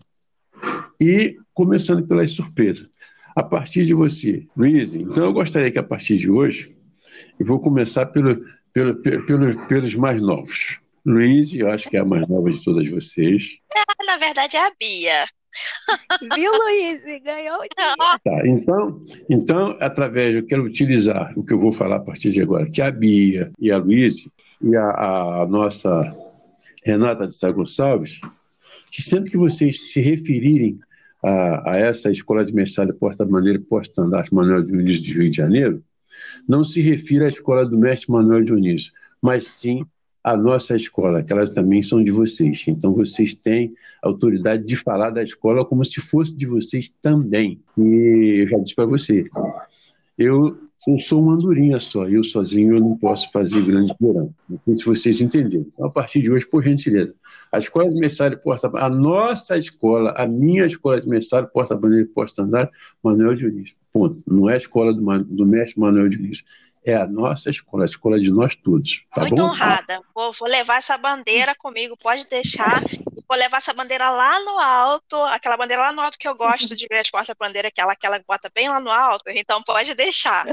E 1.00 1.38
começando 1.52 2.06
pelas 2.06 2.32
surpresas 2.32 2.88
a 3.34 3.42
partir 3.42 3.86
de 3.86 3.94
você, 3.94 4.46
Luiz. 4.56 4.94
Então, 4.94 5.24
eu 5.24 5.32
gostaria 5.32 5.70
que 5.70 5.78
a 5.78 5.82
partir 5.82 6.18
de 6.18 6.30
hoje, 6.30 6.74
eu 7.38 7.46
vou 7.46 7.58
começar 7.58 8.06
pelo, 8.06 8.44
pelo, 8.72 8.96
pelo, 8.96 9.66
pelos 9.66 9.94
mais 9.94 10.20
novos. 10.20 10.78
Luiz, 11.04 11.54
eu 11.54 11.70
acho 11.70 11.88
que 11.88 11.96
é 11.96 12.00
a 12.00 12.04
mais 12.04 12.26
nova 12.28 12.50
de 12.50 12.62
todas 12.62 12.88
vocês. 12.88 13.58
É, 13.74 14.06
na 14.06 14.16
verdade, 14.16 14.56
é 14.56 14.66
a 14.66 14.72
Bia. 14.78 15.26
Viu, 16.34 16.52
Luiz? 16.52 17.02
Ganhou 17.22 17.56
o 17.56 17.62
dia. 17.62 18.18
Tá, 18.24 18.46
então, 18.46 19.02
então, 19.28 19.76
através, 19.80 20.36
eu 20.36 20.46
quero 20.46 20.64
utilizar 20.64 21.32
o 21.36 21.44
que 21.44 21.52
eu 21.52 21.58
vou 21.58 21.72
falar 21.72 21.96
a 21.96 22.00
partir 22.00 22.30
de 22.30 22.42
agora, 22.42 22.70
que 22.70 22.82
a 22.82 22.90
Bia 22.90 23.50
e 23.58 23.70
a 23.70 23.78
Luiz 23.78 24.28
e 24.62 24.76
a, 24.76 25.42
a 25.42 25.46
nossa 25.46 26.10
Renata 26.84 27.26
de 27.26 27.34
Sá 27.34 27.50
Gonçalves, 27.50 28.20
que 28.90 29.02
sempre 29.02 29.30
que 29.30 29.36
vocês 29.36 29.92
se 29.92 30.00
referirem 30.00 30.78
a, 31.22 31.72
a 31.72 31.76
essa 31.76 32.10
escola 32.10 32.44
de 32.44 32.52
mestrado 32.52 32.94
porta-bandeira 32.94 33.58
e 33.58 33.62
porta-estandarte 33.62 34.34
Manuel 34.34 34.62
Dionísio 34.62 35.02
de 35.02 35.12
Rio 35.14 35.30
de 35.30 35.36
Janeiro, 35.36 35.82
não 36.46 36.62
se 36.62 36.80
refira 36.80 37.26
à 37.26 37.28
escola 37.28 37.66
do 37.66 37.78
mestre 37.78 38.10
Manuel 38.10 38.44
Dionísio, 38.44 38.92
mas 39.20 39.46
sim 39.46 39.84
à 40.24 40.34
nossa 40.38 40.74
escola, 40.74 41.22
que 41.22 41.30
elas 41.30 41.52
também 41.52 41.82
são 41.82 42.02
de 42.02 42.10
vocês. 42.10 42.64
Então, 42.66 42.94
vocês 42.94 43.34
têm 43.34 43.74
autoridade 44.02 44.64
de 44.64 44.74
falar 44.74 45.10
da 45.10 45.22
escola 45.22 45.66
como 45.66 45.84
se 45.84 46.00
fosse 46.00 46.34
de 46.34 46.46
vocês 46.46 46.90
também. 47.02 47.60
E 47.76 48.42
eu 48.42 48.48
já 48.48 48.58
disse 48.58 48.74
para 48.74 48.86
você, 48.86 49.26
eu 50.16 50.58
sou 51.00 51.20
uma 51.20 51.34
andorinha 51.34 51.78
só, 51.78 52.08
eu 52.08 52.22
sozinho 52.22 52.76
eu 52.76 52.80
não 52.80 52.96
posso 52.96 53.30
fazer 53.30 53.62
grande 53.62 53.94
verão. 54.00 54.34
Não 54.48 54.58
sei 54.64 54.76
se 54.76 54.84
vocês 54.86 55.20
entenderam. 55.20 55.66
Então, 55.72 55.86
a 55.86 55.90
partir 55.90 56.22
de 56.22 56.30
hoje, 56.30 56.46
por 56.46 56.62
gentileza, 56.62 57.14
a 57.52 57.58
escola 57.58 57.90
de 57.90 58.00
mestre 58.00 58.36
porta 58.36 58.70
a 58.74 58.88
nossa 58.88 59.58
escola, 59.58 60.14
a 60.16 60.26
minha 60.26 60.64
escola 60.64 61.00
de 61.00 61.08
mestre 61.08 61.46
porta 61.48 61.76
bandeira 61.76 62.08
porta 62.14 62.42
andar, 62.42 62.70
Manuel 63.02 63.34
Dionísio. 63.34 63.76
Ponto. 63.92 64.22
Não 64.26 64.48
é 64.48 64.54
a 64.54 64.56
escola 64.56 64.92
do, 64.92 65.24
do 65.24 65.46
mestre 65.46 65.78
Manuel 65.78 66.08
Dionísio 66.08 66.44
é 66.84 66.94
a 66.94 67.06
nossa 67.06 67.48
escola, 67.48 67.84
a 67.84 67.86
escola 67.86 68.20
de 68.20 68.30
nós 68.30 68.54
todos. 68.54 69.04
Tá 69.14 69.22
Muito 69.22 69.36
bom? 69.36 69.44
honrada. 69.44 70.00
Vou, 70.14 70.32
vou, 70.32 70.48
levar 70.48 70.76
essa 70.76 70.98
bandeira 70.98 71.54
comigo, 71.54 71.96
pode 71.96 72.28
deixar. 72.28 72.84
Vou 73.26 73.38
levar 73.38 73.56
essa 73.56 73.72
bandeira 73.72 74.10
lá 74.10 74.38
no 74.40 74.58
alto, 74.58 75.16
aquela 75.24 75.56
bandeira 75.56 75.82
lá 75.82 75.92
no 75.92 76.02
alto 76.02 76.18
que 76.18 76.28
eu 76.28 76.36
gosto 76.36 76.76
de 76.76 76.86
ver 76.88 76.98
as 76.98 77.10
porta-bandeira, 77.10 77.68
aquela 77.68 77.96
que 77.96 78.06
ela 78.06 78.20
bota 78.28 78.50
bem 78.54 78.68
lá 78.68 78.78
no 78.80 78.90
alto, 78.90 79.24
então 79.28 79.62
pode 79.62 79.94
deixar. 79.94 80.46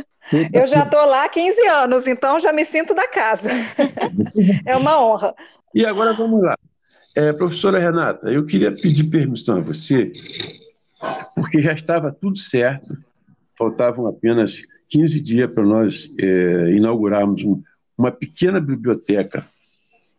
Eu 0.53 0.65
já 0.65 0.84
estou 0.84 1.05
lá 1.05 1.25
há 1.25 1.29
15 1.29 1.67
anos, 1.67 2.07
então 2.07 2.39
já 2.39 2.53
me 2.53 2.63
sinto 2.63 2.93
da 2.93 3.07
casa. 3.07 3.49
é 4.65 4.77
uma 4.77 5.03
honra. 5.03 5.36
E 5.75 5.86
agora 5.86 6.13
vamos 6.13 6.41
lá. 6.41 6.57
É, 7.13 7.34
professora 7.34 7.77
Renata, 7.77 8.29
eu 8.29 8.45
queria 8.45 8.71
pedir 8.71 9.03
permissão 9.09 9.57
a 9.57 9.61
você, 9.61 10.13
porque 11.36 11.61
já 11.61 11.73
estava 11.73 12.09
tudo 12.09 12.38
certo, 12.38 12.97
faltavam 13.57 14.07
apenas 14.07 14.61
15 14.92 15.22
dias 15.22 15.50
para 15.50 15.64
nós 15.64 16.12
é, 16.20 16.72
inaugurarmos 16.74 17.44
um, 17.44 17.64
uma 17.98 18.12
pequena 18.12 18.60
biblioteca 18.60 19.46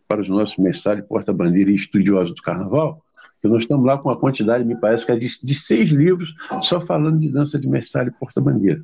para 0.09 0.23
os 0.23 0.29
nossos 0.29 0.57
mensagens, 0.57 1.07
porta-bandeira 1.07 1.71
e 1.71 1.75
estudiosos 1.75 2.35
do 2.35 2.43
carnaval, 2.43 3.03
que 3.41 3.49
nós 3.49 3.63
estamos 3.63 3.85
lá 3.85 3.99
com 3.99 4.09
uma 4.09 4.19
quantidade, 4.19 4.65
me 4.65 4.75
parece 4.75 5.05
que 5.05 5.13
é 5.13 5.17
de, 5.17 5.27
de 5.27 5.55
seis 5.55 5.91
livros 5.91 6.35
só 6.63 6.81
falando 6.81 7.21
de 7.21 7.29
dança 7.29 7.59
de 7.59 7.69
mestre 7.69 8.09
e 8.09 8.11
porta-bandeira. 8.11 8.83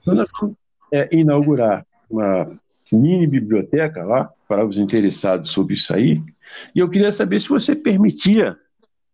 Então, 0.00 0.14
nós 0.14 0.28
vamos 0.40 0.56
é, 0.92 1.08
inaugurar 1.14 1.84
uma 2.08 2.50
mini 2.92 3.26
biblioteca 3.26 4.04
lá 4.04 4.30
para 4.46 4.64
os 4.64 4.78
interessados 4.78 5.50
sobre 5.50 5.74
isso 5.74 5.94
aí, 5.94 6.22
e 6.74 6.78
eu 6.78 6.88
queria 6.88 7.10
saber 7.10 7.40
se 7.40 7.48
você 7.48 7.74
permitia 7.74 8.56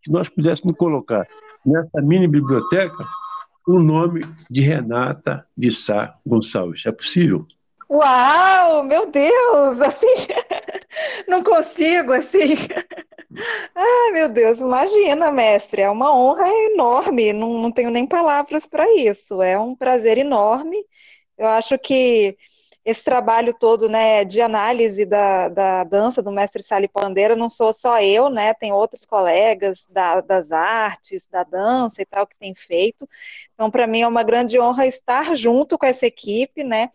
que 0.03 0.11
nós 0.11 0.29
pudéssemos 0.29 0.77
colocar 0.77 1.27
nessa 1.65 2.03
mini 2.03 2.27
biblioteca 2.27 3.07
o 3.69 3.79
nome 3.81 4.23
de 4.51 4.63
Renata 4.63 5.47
de 5.55 5.71
Sá 5.71 6.17
Gonçalves. 6.27 6.87
É 6.87 6.91
possível? 6.91 7.47
Uau, 7.91 8.83
meu 8.83 9.11
Deus, 9.11 9.81
assim, 9.83 10.07
não 11.29 11.45
consigo, 11.45 12.15
assim. 12.15 12.55
Ai, 13.75 14.13
meu 14.13 14.31
Deus, 14.31 14.59
imagina, 14.59 15.31
mestre, 15.31 15.83
é 15.83 15.91
uma 15.91 16.15
honra 16.15 16.49
enorme, 16.49 17.33
não, 17.35 17.61
não 17.61 17.71
tenho 17.71 17.91
nem 17.91 18.07
palavras 18.07 18.65
para 18.65 18.91
isso, 18.97 19.43
é 19.43 19.59
um 19.59 19.75
prazer 19.77 20.17
enorme. 20.17 20.83
Eu 21.37 21.47
acho 21.47 21.79
que 21.79 22.37
esse 22.89 23.05
trabalho 23.05 23.53
todo, 23.53 23.87
né, 23.87 24.25
de 24.25 24.41
análise 24.41 25.05
da, 25.05 25.51
da 25.51 25.85
dança 25.85 26.23
do 26.23 26.33
mestre 26.33 26.63
Sali 26.63 26.89
Pandeira, 26.89 27.37
não 27.37 27.51
sou 27.51 27.71
só 27.71 28.01
eu, 28.01 28.31
né, 28.31 28.55
tem 28.55 28.73
outros 28.73 29.05
colegas 29.05 29.87
da, 29.91 30.23
das 30.23 30.51
artes, 30.51 31.29
da 31.31 31.45
dança 31.45 32.01
e 32.01 32.07
tal 32.07 32.27
que 32.27 32.35
tem 32.39 32.55
feito. 32.55 33.07
Então, 33.53 33.71
para 33.71 33.87
mim 33.87 34.01
é 34.01 34.09
uma 34.09 34.23
grande 34.23 34.59
honra 34.59 34.87
estar 34.87 35.37
junto 35.37 35.77
com 35.77 35.85
essa 35.85 36.07
equipe, 36.07 36.65
né, 36.65 36.89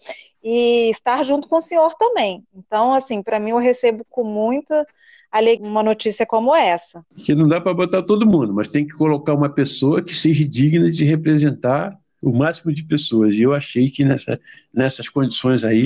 e 0.44 0.90
estar 0.90 1.24
junto 1.24 1.48
com 1.48 1.58
o 1.58 1.62
senhor 1.62 1.94
também. 1.94 2.44
Então, 2.56 2.92
assim, 2.92 3.22
para 3.22 3.40
mim 3.40 3.52
eu 3.52 3.58
recebo 3.58 4.04
com 4.10 4.24
muita 4.24 4.88
alegria 5.32 5.70
uma 5.70 5.84
notícia 5.84 6.26
como 6.26 6.56
essa. 6.56 7.06
Que 7.18 7.36
não 7.36 7.48
dá 7.48 7.62
para 7.62 7.72
botar 7.72 8.02
todo 8.02 8.26
mundo, 8.26 8.52
mas 8.52 8.68
tem 8.68 8.88
que 8.88 8.96
colocar 8.96 9.36
uma 9.36 9.50
pessoa 9.50 10.02
que 10.02 10.16
seja 10.16 10.44
digna 10.44 10.90
de 10.90 11.06
representar 11.06 11.96
o 12.24 12.36
máximo 12.36 12.74
de 12.74 12.84
pessoas. 12.84 13.36
E 13.36 13.44
eu 13.44 13.54
achei 13.54 13.90
que 13.90 14.06
nessa, 14.06 14.40
nessas 14.74 15.10
condições 15.10 15.64
aí, 15.64 15.86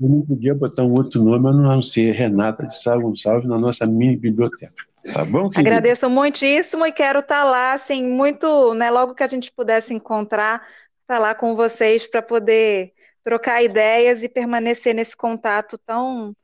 eu 0.00 0.08
não 0.08 0.22
podia 0.22 0.54
botar 0.54 0.82
um 0.82 0.92
outro 0.92 1.22
nome 1.22 1.48
a 1.48 1.52
não 1.52 1.82
ser 1.82 2.12
Renata 2.12 2.66
de 2.66 2.80
Sá 2.80 2.96
Gonçalves 2.96 3.48
na 3.48 3.58
nossa 3.58 3.86
mini 3.86 4.16
biblioteca. 4.16 4.74
Tá 5.12 5.24
bom? 5.24 5.50
Querido? 5.50 5.68
Agradeço 5.68 6.08
muitíssimo 6.08 6.86
e 6.86 6.92
quero 6.92 7.18
estar 7.18 7.42
tá 7.42 7.44
lá, 7.44 7.72
assim, 7.74 8.08
muito, 8.08 8.72
né, 8.72 8.90
logo 8.90 9.14
que 9.14 9.22
a 9.22 9.26
gente 9.26 9.52
pudesse 9.52 9.92
encontrar, 9.92 10.66
estar 11.02 11.16
tá 11.16 11.18
lá 11.18 11.34
com 11.34 11.54
vocês 11.54 12.06
para 12.06 12.22
poder 12.22 12.92
trocar 13.22 13.62
ideias 13.62 14.22
e 14.22 14.28
permanecer 14.28 14.94
nesse 14.94 15.16
contato 15.16 15.78
tão 15.78 16.34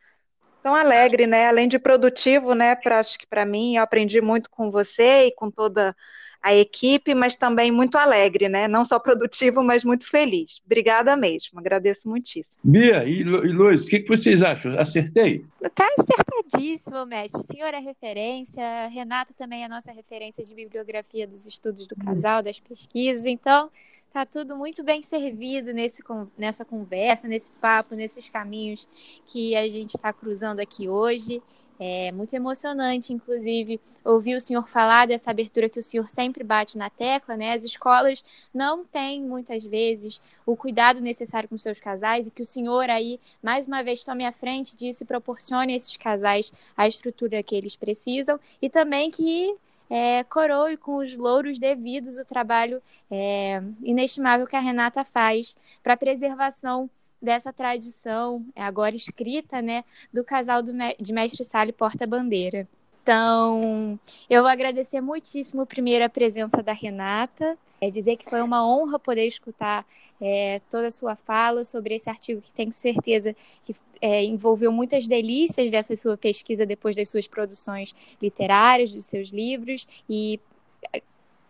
tão 0.62 0.74
alegre, 0.74 1.26
né? 1.26 1.46
Além 1.46 1.66
de 1.66 1.78
produtivo, 1.78 2.54
né? 2.54 2.74
Para 2.74 2.98
acho 2.98 3.18
que 3.18 3.26
para 3.26 3.46
mim, 3.46 3.76
eu 3.76 3.82
aprendi 3.82 4.20
muito 4.20 4.50
com 4.50 4.70
você 4.70 5.28
e 5.28 5.34
com 5.34 5.50
toda 5.50 5.96
a 6.42 6.54
equipe, 6.54 7.14
mas 7.14 7.36
também 7.36 7.70
muito 7.70 7.98
alegre, 7.98 8.48
né? 8.48 8.66
Não 8.66 8.84
só 8.84 8.98
produtivo, 8.98 9.62
mas 9.62 9.84
muito 9.84 10.08
feliz. 10.08 10.60
Obrigada 10.64 11.16
mesmo, 11.16 11.58
agradeço 11.58 12.08
muitíssimo. 12.08 12.60
Bia 12.64 13.04
e 13.04 13.22
Luiz, 13.22 13.86
o 13.86 13.88
que, 13.88 14.00
que 14.00 14.08
vocês 14.08 14.42
acham? 14.42 14.78
Acertei? 14.78 15.44
Está 15.62 15.86
acertadíssimo, 15.98 17.04
mestre. 17.06 17.40
O 17.40 17.44
senhor 17.44 17.74
é 17.74 17.78
referência, 17.78 18.86
Renata 18.88 19.34
também 19.36 19.64
é 19.64 19.68
nossa 19.68 19.92
referência 19.92 20.42
de 20.44 20.54
bibliografia 20.54 21.26
dos 21.26 21.46
estudos 21.46 21.86
do 21.86 21.96
casal, 21.96 22.42
das 22.42 22.58
pesquisas, 22.58 23.26
então 23.26 23.70
Tá 24.12 24.26
tudo 24.26 24.56
muito 24.56 24.82
bem 24.82 25.02
servido 25.02 25.72
nesse, 25.72 26.02
nessa 26.36 26.64
conversa, 26.64 27.28
nesse 27.28 27.48
papo, 27.52 27.94
nesses 27.94 28.28
caminhos 28.28 28.88
que 29.26 29.54
a 29.54 29.68
gente 29.68 29.94
está 29.94 30.12
cruzando 30.12 30.58
aqui 30.58 30.88
hoje. 30.88 31.40
É 31.82 32.12
muito 32.12 32.34
emocionante, 32.34 33.10
inclusive, 33.10 33.80
ouvir 34.04 34.34
o 34.34 34.40
senhor 34.40 34.68
falar 34.68 35.06
dessa 35.06 35.30
abertura 35.30 35.66
que 35.66 35.78
o 35.78 35.82
senhor 35.82 36.06
sempre 36.10 36.44
bate 36.44 36.76
na 36.76 36.90
tecla, 36.90 37.38
né? 37.38 37.54
As 37.54 37.64
escolas 37.64 38.22
não 38.52 38.84
têm, 38.84 39.22
muitas 39.22 39.64
vezes, 39.64 40.20
o 40.44 40.54
cuidado 40.54 41.00
necessário 41.00 41.48
com 41.48 41.56
seus 41.56 41.80
casais 41.80 42.26
e 42.26 42.30
que 42.30 42.42
o 42.42 42.44
senhor 42.44 42.90
aí, 42.90 43.18
mais 43.42 43.66
uma 43.66 43.82
vez, 43.82 44.04
tome 44.04 44.26
a 44.26 44.32
frente 44.32 44.76
disso 44.76 45.04
e 45.04 45.06
proporcione 45.06 45.72
a 45.72 45.76
esses 45.76 45.96
casais 45.96 46.52
a 46.76 46.86
estrutura 46.86 47.42
que 47.42 47.56
eles 47.56 47.74
precisam 47.76 48.38
e 48.60 48.68
também 48.68 49.10
que 49.10 49.56
é, 49.88 50.22
coroe 50.24 50.76
com 50.76 50.98
os 50.98 51.16
louros 51.16 51.58
devidos 51.58 52.18
o 52.18 52.24
trabalho 52.26 52.82
é, 53.10 53.62
inestimável 53.82 54.46
que 54.46 54.54
a 54.54 54.60
Renata 54.60 55.02
faz 55.02 55.56
para 55.82 55.94
a 55.94 55.96
preservação 55.96 56.90
dessa 57.20 57.52
tradição, 57.52 58.44
é 58.54 58.62
agora 58.62 58.94
escrita, 58.94 59.60
né, 59.60 59.84
do 60.12 60.24
casal 60.24 60.62
do, 60.62 60.72
de 60.98 61.12
Mestre 61.12 61.44
Sala 61.44 61.70
e 61.70 61.72
Porta 61.72 62.06
Bandeira. 62.06 62.66
Então, 63.02 63.98
eu 64.28 64.42
vou 64.42 64.50
agradecer 64.50 65.00
muitíssimo 65.00 65.66
primeiro 65.66 66.04
a 66.04 66.08
presença 66.08 66.62
da 66.62 66.72
Renata, 66.72 67.56
é 67.80 67.90
dizer 67.90 68.16
que 68.16 68.28
foi 68.28 68.42
uma 68.42 68.66
honra 68.66 68.98
poder 68.98 69.26
escutar 69.26 69.86
é, 70.20 70.60
toda 70.70 70.88
a 70.88 70.90
sua 70.90 71.16
fala 71.16 71.64
sobre 71.64 71.94
esse 71.94 72.10
artigo 72.10 72.42
que 72.42 72.52
tenho 72.52 72.72
certeza 72.72 73.34
que 73.64 73.74
é, 74.00 74.22
envolveu 74.22 74.70
muitas 74.70 75.06
delícias 75.06 75.70
dessa 75.70 75.96
sua 75.96 76.16
pesquisa 76.16 76.66
depois 76.66 76.94
das 76.94 77.08
suas 77.08 77.26
produções 77.26 77.94
literárias, 78.20 78.92
dos 78.92 79.06
seus 79.06 79.30
livros 79.30 79.88
e 80.08 80.38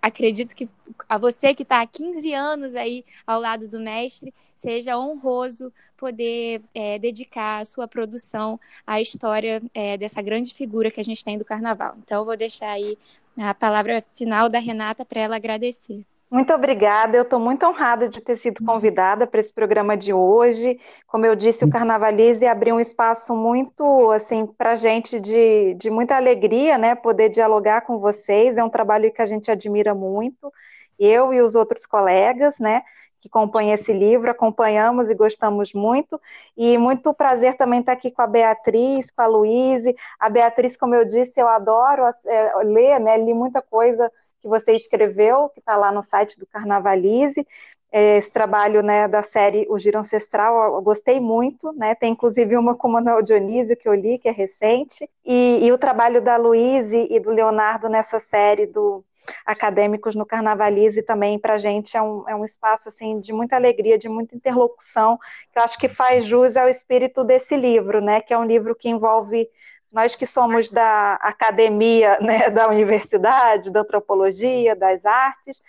acredito 0.00 0.54
que 0.54 0.68
a 1.08 1.18
você 1.18 1.54
que 1.54 1.62
está 1.62 1.80
há 1.80 1.86
15 1.86 2.32
anos 2.32 2.74
aí 2.74 3.04
ao 3.26 3.40
lado 3.40 3.68
do 3.68 3.80
mestre, 3.80 4.32
seja 4.54 4.98
honroso 4.98 5.72
poder 5.96 6.62
é, 6.74 6.98
dedicar 6.98 7.60
a 7.60 7.64
sua 7.64 7.88
produção 7.88 8.60
à 8.86 9.00
história 9.00 9.62
é, 9.74 9.96
dessa 9.96 10.20
grande 10.22 10.54
figura 10.54 10.90
que 10.90 11.00
a 11.00 11.04
gente 11.04 11.24
tem 11.24 11.38
do 11.38 11.44
carnaval. 11.44 11.96
Então, 12.02 12.20
eu 12.20 12.24
vou 12.24 12.36
deixar 12.36 12.70
aí 12.70 12.98
a 13.38 13.54
palavra 13.54 14.04
final 14.14 14.48
da 14.48 14.58
Renata 14.58 15.04
para 15.04 15.20
ela 15.20 15.36
agradecer. 15.36 16.04
Muito 16.30 16.52
obrigada, 16.54 17.16
eu 17.16 17.22
estou 17.24 17.40
muito 17.40 17.66
honrada 17.66 18.08
de 18.08 18.20
ter 18.20 18.36
sido 18.36 18.64
convidada 18.64 19.26
para 19.26 19.40
esse 19.40 19.52
programa 19.52 19.96
de 19.96 20.12
hoje. 20.12 20.78
Como 21.08 21.26
eu 21.26 21.34
disse, 21.34 21.64
o 21.64 21.70
Carnavalize 21.70 22.46
abriu 22.46 22.76
um 22.76 22.80
espaço 22.80 23.34
muito, 23.34 24.10
assim, 24.12 24.46
para 24.46 24.72
a 24.72 24.76
gente 24.76 25.18
de, 25.18 25.74
de 25.74 25.90
muita 25.90 26.14
alegria, 26.14 26.78
né, 26.78 26.94
poder 26.94 27.30
dialogar 27.30 27.80
com 27.80 27.98
vocês. 27.98 28.56
É 28.56 28.62
um 28.62 28.70
trabalho 28.70 29.12
que 29.12 29.20
a 29.20 29.26
gente 29.26 29.50
admira 29.50 29.92
muito, 29.92 30.52
eu 31.00 31.34
e 31.34 31.42
os 31.42 31.56
outros 31.56 31.84
colegas, 31.84 32.60
né, 32.60 32.82
que 33.20 33.28
compõem 33.28 33.72
esse 33.72 33.92
livro, 33.92 34.30
acompanhamos 34.30 35.10
e 35.10 35.14
gostamos 35.16 35.72
muito, 35.74 36.18
e 36.56 36.78
muito 36.78 37.12
prazer 37.12 37.56
também 37.56 37.80
estar 37.80 37.92
aqui 37.92 38.08
com 38.10 38.22
a 38.22 38.26
Beatriz, 38.28 39.10
com 39.10 39.22
a 39.22 39.26
Luíse. 39.26 39.96
A 40.18 40.28
Beatriz, 40.30 40.76
como 40.76 40.94
eu 40.94 41.04
disse, 41.04 41.40
eu 41.40 41.48
adoro 41.48 42.04
é, 42.26 42.54
ler, 42.62 43.00
né, 43.00 43.16
li 43.18 43.34
muita 43.34 43.60
coisa 43.60 44.10
que 44.40 44.48
você 44.48 44.74
escreveu, 44.74 45.48
que 45.50 45.60
está 45.60 45.76
lá 45.76 45.92
no 45.92 46.02
site 46.02 46.38
do 46.38 46.46
Carnavalize. 46.46 47.46
É, 47.92 48.18
esse 48.18 48.30
trabalho 48.30 48.82
né, 48.82 49.08
da 49.08 49.22
série 49.22 49.66
O 49.68 49.78
Giro 49.78 49.98
Ancestral, 49.98 50.74
eu 50.74 50.82
gostei 50.82 51.18
muito, 51.18 51.72
né? 51.72 51.94
Tem 51.94 52.12
inclusive 52.12 52.56
uma 52.56 52.74
com 52.74 52.88
o 52.88 52.92
Manuel 52.92 53.20
Dionísio 53.20 53.76
que 53.76 53.88
eu 53.88 53.94
li, 53.94 54.18
que 54.18 54.28
é 54.28 54.32
recente, 54.32 55.10
e, 55.24 55.58
e 55.64 55.72
o 55.72 55.78
trabalho 55.78 56.22
da 56.22 56.36
Luíse 56.36 57.08
e 57.10 57.18
do 57.18 57.30
Leonardo 57.30 57.88
nessa 57.88 58.20
série 58.20 58.66
do 58.66 59.04
Acadêmicos 59.44 60.14
no 60.14 60.24
Carnavalize 60.24 61.02
também 61.02 61.38
para 61.38 61.54
a 61.54 61.58
gente 61.58 61.96
é 61.96 62.02
um, 62.02 62.28
é 62.28 62.34
um 62.34 62.44
espaço 62.44 62.88
assim 62.88 63.20
de 63.20 63.32
muita 63.32 63.56
alegria, 63.56 63.98
de 63.98 64.08
muita 64.08 64.34
interlocução, 64.34 65.18
que 65.52 65.58
eu 65.58 65.62
acho 65.62 65.78
que 65.78 65.88
faz 65.88 66.24
jus 66.24 66.56
ao 66.56 66.68
espírito 66.68 67.24
desse 67.24 67.56
livro, 67.56 68.00
né? 68.00 68.20
Que 68.20 68.32
é 68.32 68.38
um 68.38 68.44
livro 68.44 68.74
que 68.74 68.88
envolve 68.88 69.48
nós 69.92 70.14
que 70.14 70.26
somos 70.26 70.70
da 70.70 71.14
academia, 71.14 72.18
né, 72.20 72.48
da 72.50 72.68
universidade, 72.68 73.70
da 73.70 73.80
antropologia, 73.80 74.76
das 74.76 75.04
artes, 75.04 75.60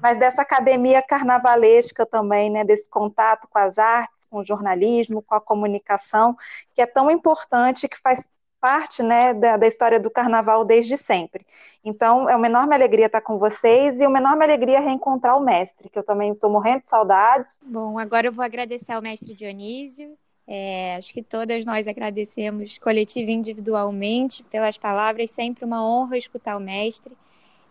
mas 0.00 0.18
dessa 0.18 0.42
academia 0.42 1.02
carnavalesca 1.02 2.06
também, 2.06 2.50
né, 2.50 2.64
desse 2.64 2.88
contato 2.88 3.46
com 3.48 3.58
as 3.58 3.78
artes, 3.78 4.26
com 4.30 4.38
o 4.38 4.44
jornalismo, 4.44 5.22
com 5.22 5.34
a 5.34 5.40
comunicação, 5.40 6.36
que 6.74 6.82
é 6.82 6.86
tão 6.86 7.10
importante, 7.10 7.88
que 7.88 7.98
faz 7.98 8.26
parte 8.60 9.02
né, 9.02 9.32
da, 9.34 9.56
da, 9.56 9.66
história 9.66 10.00
do 10.00 10.10
carnaval 10.10 10.64
desde 10.64 10.96
sempre. 10.96 11.46
Então, 11.84 12.28
é 12.28 12.34
uma 12.34 12.46
enorme 12.46 12.74
alegria 12.74 13.06
estar 13.06 13.20
com 13.20 13.38
vocês 13.38 14.00
e 14.00 14.06
uma 14.06 14.18
enorme 14.18 14.42
alegria 14.42 14.80
reencontrar 14.80 15.36
o 15.36 15.40
mestre, 15.40 15.88
que 15.88 15.98
eu 15.98 16.02
também 16.02 16.32
estou 16.32 16.50
morrendo 16.50 16.80
de 16.80 16.88
saudades. 16.88 17.60
Bom, 17.62 17.98
agora 17.98 18.26
eu 18.26 18.32
vou 18.32 18.44
agradecer 18.44 18.92
ao 18.92 19.02
mestre 19.02 19.34
Dionísio, 19.34 20.16
é, 20.48 20.94
acho 20.96 21.12
que 21.12 21.22
todas 21.22 21.64
nós 21.64 21.86
agradecemos 21.88 22.78
coletivo 22.78 23.30
e 23.30 23.34
individualmente 23.34 24.44
pelas 24.44 24.78
palavras, 24.78 25.30
sempre 25.30 25.64
uma 25.64 25.84
honra 25.84 26.16
escutar 26.16 26.56
o 26.56 26.60
mestre. 26.60 27.12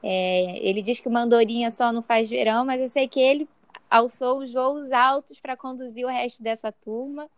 É, 0.04 0.58
ele 0.60 0.82
diz 0.82 1.00
que 1.00 1.08
o 1.08 1.12
Mandorinha 1.12 1.70
só 1.70 1.92
não 1.92 2.02
faz 2.02 2.30
verão, 2.30 2.66
mas 2.66 2.82
eu 2.82 2.90
sei 2.90 3.08
que 3.08 3.20
ele 3.20 3.48
alçou 3.90 4.40
os 4.40 4.52
voos 4.52 4.92
altos 4.92 5.40
para 5.40 5.56
conduzir 5.56 6.06
o 6.06 6.10
resto 6.10 6.44
dessa 6.44 6.72
turma 6.72 7.30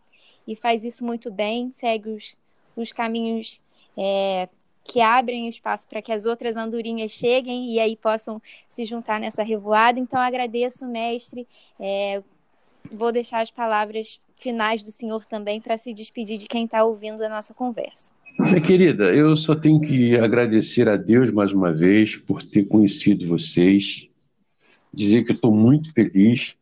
e 0.46 0.56
faz 0.56 0.82
isso 0.82 1.04
muito 1.04 1.30
bem, 1.30 1.70
segue 1.72 2.10
os, 2.10 2.34
os 2.74 2.92
caminhos 2.92 3.60
é, 3.96 4.48
que 4.82 5.00
abrem 5.00 5.48
espaço 5.48 5.86
para 5.86 6.02
que 6.02 6.10
as 6.10 6.26
outras 6.26 6.56
andorinhas 6.56 7.12
cheguem 7.12 7.70
e 7.70 7.78
aí 7.78 7.94
possam 7.94 8.42
se 8.68 8.84
juntar 8.84 9.20
nessa 9.20 9.42
revoada. 9.42 10.00
Então, 10.00 10.18
agradeço, 10.18 10.86
mestre. 10.86 11.46
É, 11.78 12.22
vou 12.90 13.12
deixar 13.12 13.40
as 13.40 13.50
palavras 13.50 14.20
finais 14.38 14.82
do 14.82 14.90
senhor 14.90 15.24
também 15.24 15.60
para 15.60 15.76
se 15.76 15.92
despedir 15.92 16.38
de 16.38 16.46
quem 16.46 16.64
está 16.64 16.84
ouvindo 16.84 17.22
a 17.22 17.28
nossa 17.28 17.52
conversa. 17.52 18.12
Minha 18.38 18.60
querida, 18.60 19.12
eu 19.12 19.36
só 19.36 19.54
tenho 19.54 19.80
que 19.80 20.16
agradecer 20.16 20.88
a 20.88 20.96
Deus 20.96 21.32
mais 21.32 21.52
uma 21.52 21.72
vez 21.72 22.16
por 22.16 22.40
ter 22.42 22.64
conhecido 22.66 23.26
vocês, 23.26 24.08
dizer 24.94 25.24
que 25.24 25.32
estou 25.32 25.52
muito 25.52 25.92
feliz 25.92 26.54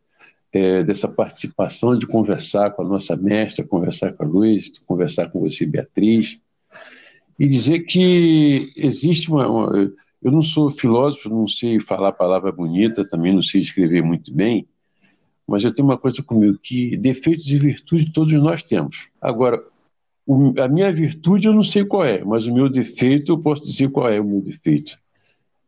é, 0.51 0.83
dessa 0.83 1.07
participação, 1.07 1.95
de 1.95 2.07
conversar 2.07 2.71
com 2.71 2.81
a 2.81 2.87
nossa 2.87 3.15
mestra, 3.15 3.63
conversar 3.63 4.13
com 4.13 4.23
a 4.23 4.27
Luiz, 4.27 4.77
conversar 4.79 5.29
com 5.29 5.39
você, 5.39 5.65
Beatriz, 5.67 6.39
e 7.37 7.47
dizer 7.47 7.81
que 7.81 8.71
existe 8.75 9.29
uma, 9.29 9.47
uma. 9.47 9.93
eu 10.23 10.31
não 10.31 10.41
sou 10.41 10.71
filósofo, 10.71 11.29
não 11.29 11.47
sei 11.47 11.79
falar 11.79 12.11
palavra 12.11 12.51
bonita, 12.51 13.07
também 13.07 13.35
não 13.35 13.43
sei 13.43 13.61
escrever 13.61 14.01
muito 14.01 14.33
bem, 14.33 14.67
mas 15.47 15.63
eu 15.63 15.73
tenho 15.73 15.87
uma 15.87 15.97
coisa 15.97 16.21
comigo, 16.21 16.59
que 16.61 16.97
defeitos 16.97 17.47
e 17.47 17.57
virtudes 17.57 18.11
todos 18.11 18.33
nós 18.33 18.61
temos. 18.61 19.07
Agora, 19.21 19.63
o, 20.25 20.53
a 20.61 20.67
minha 20.67 20.91
virtude 20.91 21.47
eu 21.47 21.53
não 21.53 21.63
sei 21.63 21.85
qual 21.85 22.03
é, 22.03 22.21
mas 22.23 22.45
o 22.45 22.53
meu 22.53 22.67
defeito 22.67 23.31
eu 23.31 23.39
posso 23.39 23.63
dizer 23.63 23.89
qual 23.89 24.09
é 24.09 24.19
o 24.19 24.25
meu 24.25 24.41
defeito. 24.41 24.99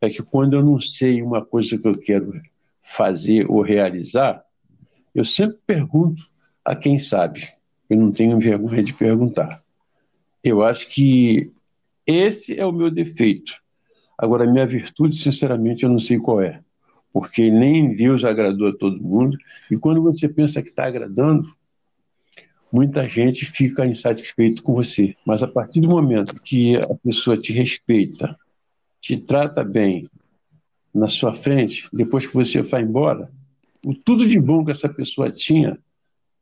É 0.01 0.09
que 0.09 0.21
quando 0.21 0.53
eu 0.53 0.63
não 0.63 0.81
sei 0.81 1.21
uma 1.21 1.45
coisa 1.45 1.77
que 1.77 1.87
eu 1.87 1.97
quero 1.97 2.33
fazer 2.83 3.49
ou 3.49 3.61
realizar, 3.61 4.43
eu 5.15 5.23
sempre 5.23 5.57
pergunto 5.65 6.21
a 6.63 6.75
quem 6.75 6.99
sabe. 6.99 7.47
Eu 7.89 7.97
não 7.97 8.11
tenho 8.11 8.37
vergonha 8.37 8.83
de 8.83 8.93
perguntar. 8.93 9.63
Eu 10.43 10.61
acho 10.61 10.89
que 10.89 11.51
esse 12.05 12.59
é 12.59 12.65
o 12.65 12.71
meu 12.71 12.91
defeito. 12.91 13.53
Agora, 14.17 14.43
a 14.43 14.51
minha 14.51 14.65
virtude, 14.65 15.17
sinceramente, 15.17 15.83
eu 15.83 15.89
não 15.89 15.99
sei 15.99 16.19
qual 16.19 16.41
é 16.41 16.61
porque 17.11 17.49
nem 17.49 17.95
Deus 17.95 18.23
agradou 18.23 18.67
a 18.69 18.75
todo 18.75 19.01
mundo. 19.01 19.37
E 19.69 19.77
quando 19.77 20.01
você 20.01 20.27
pensa 20.27 20.61
que 20.61 20.69
está 20.69 20.85
agradando, 20.85 21.53
muita 22.71 23.07
gente 23.07 23.45
fica 23.45 23.85
insatisfeito 23.85 24.61
com 24.63 24.73
você. 24.73 25.13
Mas 25.25 25.41
a 25.41 25.47
partir 25.47 25.81
do 25.81 25.89
momento 25.89 26.41
que 26.41 26.75
a 26.75 26.95
pessoa 27.03 27.37
te 27.37 27.51
respeita, 27.51 28.37
te 29.01 29.17
trata 29.17 29.63
bem 29.63 30.07
na 30.93 31.07
sua 31.07 31.33
frente, 31.33 31.87
depois 31.93 32.25
que 32.25 32.33
você 32.33 32.61
vai 32.61 32.81
embora, 32.81 33.31
o 33.85 33.93
tudo 33.93 34.27
de 34.27 34.39
bom 34.39 34.65
que 34.65 34.71
essa 34.71 34.89
pessoa 34.89 35.31
tinha 35.31 35.77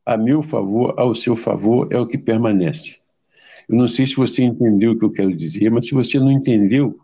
a 0.04 0.16
meu 0.16 0.42
favor, 0.42 0.94
ao 0.98 1.14
seu 1.14 1.36
favor, 1.36 1.88
é 1.92 2.00
o 2.00 2.06
que 2.06 2.16
permanece. 2.16 2.98
Eu 3.68 3.76
não 3.76 3.86
sei 3.86 4.06
se 4.06 4.16
você 4.16 4.42
entendeu 4.42 4.92
o 4.92 4.98
que 4.98 5.04
eu 5.04 5.12
quero 5.12 5.36
dizer, 5.36 5.70
mas 5.70 5.86
se 5.86 5.94
você 5.94 6.18
não 6.18 6.32
entendeu, 6.32 6.98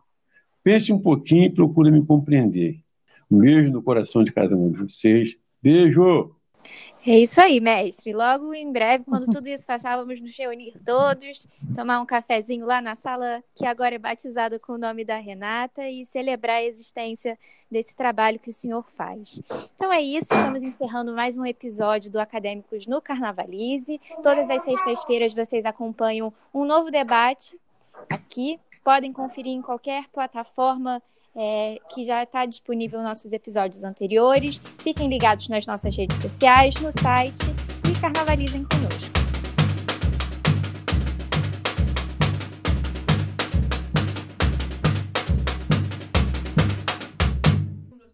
pense 0.63 0.91
um 0.93 0.99
pouquinho 0.99 1.45
e 1.45 1.51
procure 1.51 1.91
me 1.91 2.05
compreender. 2.05 2.84
Um 3.31 3.39
beijo 3.39 3.71
no 3.71 3.83
coração 3.83 4.23
de 4.23 4.33
cada 4.33 4.57
um 4.57 4.71
de 4.71 4.79
vocês. 4.79 5.37
Beijo! 5.63 6.35
É 7.07 7.19
isso 7.19 7.39
aí, 7.39 7.61
mestre. 7.61 8.15
Logo 8.15 8.55
em 8.55 8.73
breve, 8.73 9.05
quando 9.05 9.31
tudo 9.31 9.47
isso 9.47 9.67
passar, 9.67 9.97
vamos 9.99 10.19
nos 10.23 10.35
reunir 10.37 10.73
todos, 10.87 11.47
tomar 11.75 12.01
um 12.01 12.07
cafezinho 12.07 12.65
lá 12.65 12.81
na 12.81 12.95
sala 12.95 13.45
que 13.55 13.67
agora 13.67 13.97
é 13.97 13.99
batizada 13.99 14.59
com 14.59 14.73
o 14.73 14.79
nome 14.79 15.05
da 15.05 15.19
Renata 15.19 15.87
e 15.87 16.07
celebrar 16.07 16.57
a 16.57 16.65
existência 16.65 17.39
desse 17.71 17.95
trabalho 17.95 18.39
que 18.39 18.49
o 18.49 18.53
senhor 18.53 18.91
faz. 18.91 19.43
Então 19.77 19.93
é 19.93 20.01
isso, 20.01 20.33
estamos 20.33 20.63
encerrando 20.63 21.13
mais 21.13 21.37
um 21.37 21.45
episódio 21.45 22.11
do 22.11 22.19
Acadêmicos 22.19 22.87
no 22.87 23.03
Carnavalize. 23.03 24.01
Todas 24.23 24.49
as 24.49 24.63
sextas-feiras 24.63 25.35
vocês 25.35 25.67
acompanham 25.67 26.33
um 26.55 26.65
novo 26.65 26.91
debate 26.91 27.59
aqui. 28.09 28.59
Podem 28.83 29.13
conferir 29.13 29.53
em 29.53 29.61
qualquer 29.61 30.09
plataforma 30.09 31.03
é, 31.37 31.79
que 31.95 32.05
já 32.05 32.23
está 32.23 32.47
disponível 32.47 33.01
nos 33.01 33.09
nossos 33.09 33.33
episódios 33.33 33.83
anteriores. 33.83 34.61
Fiquem 34.79 35.09
ligados 35.09 35.49
nas 35.49 35.67
nossas 35.67 35.97
redes 35.97 36.17
sociais, 36.21 36.75
no 36.77 36.93
site 36.93 37.43
e 37.89 38.01
carnavalizem 38.01 38.65
conosco. 38.65 39.24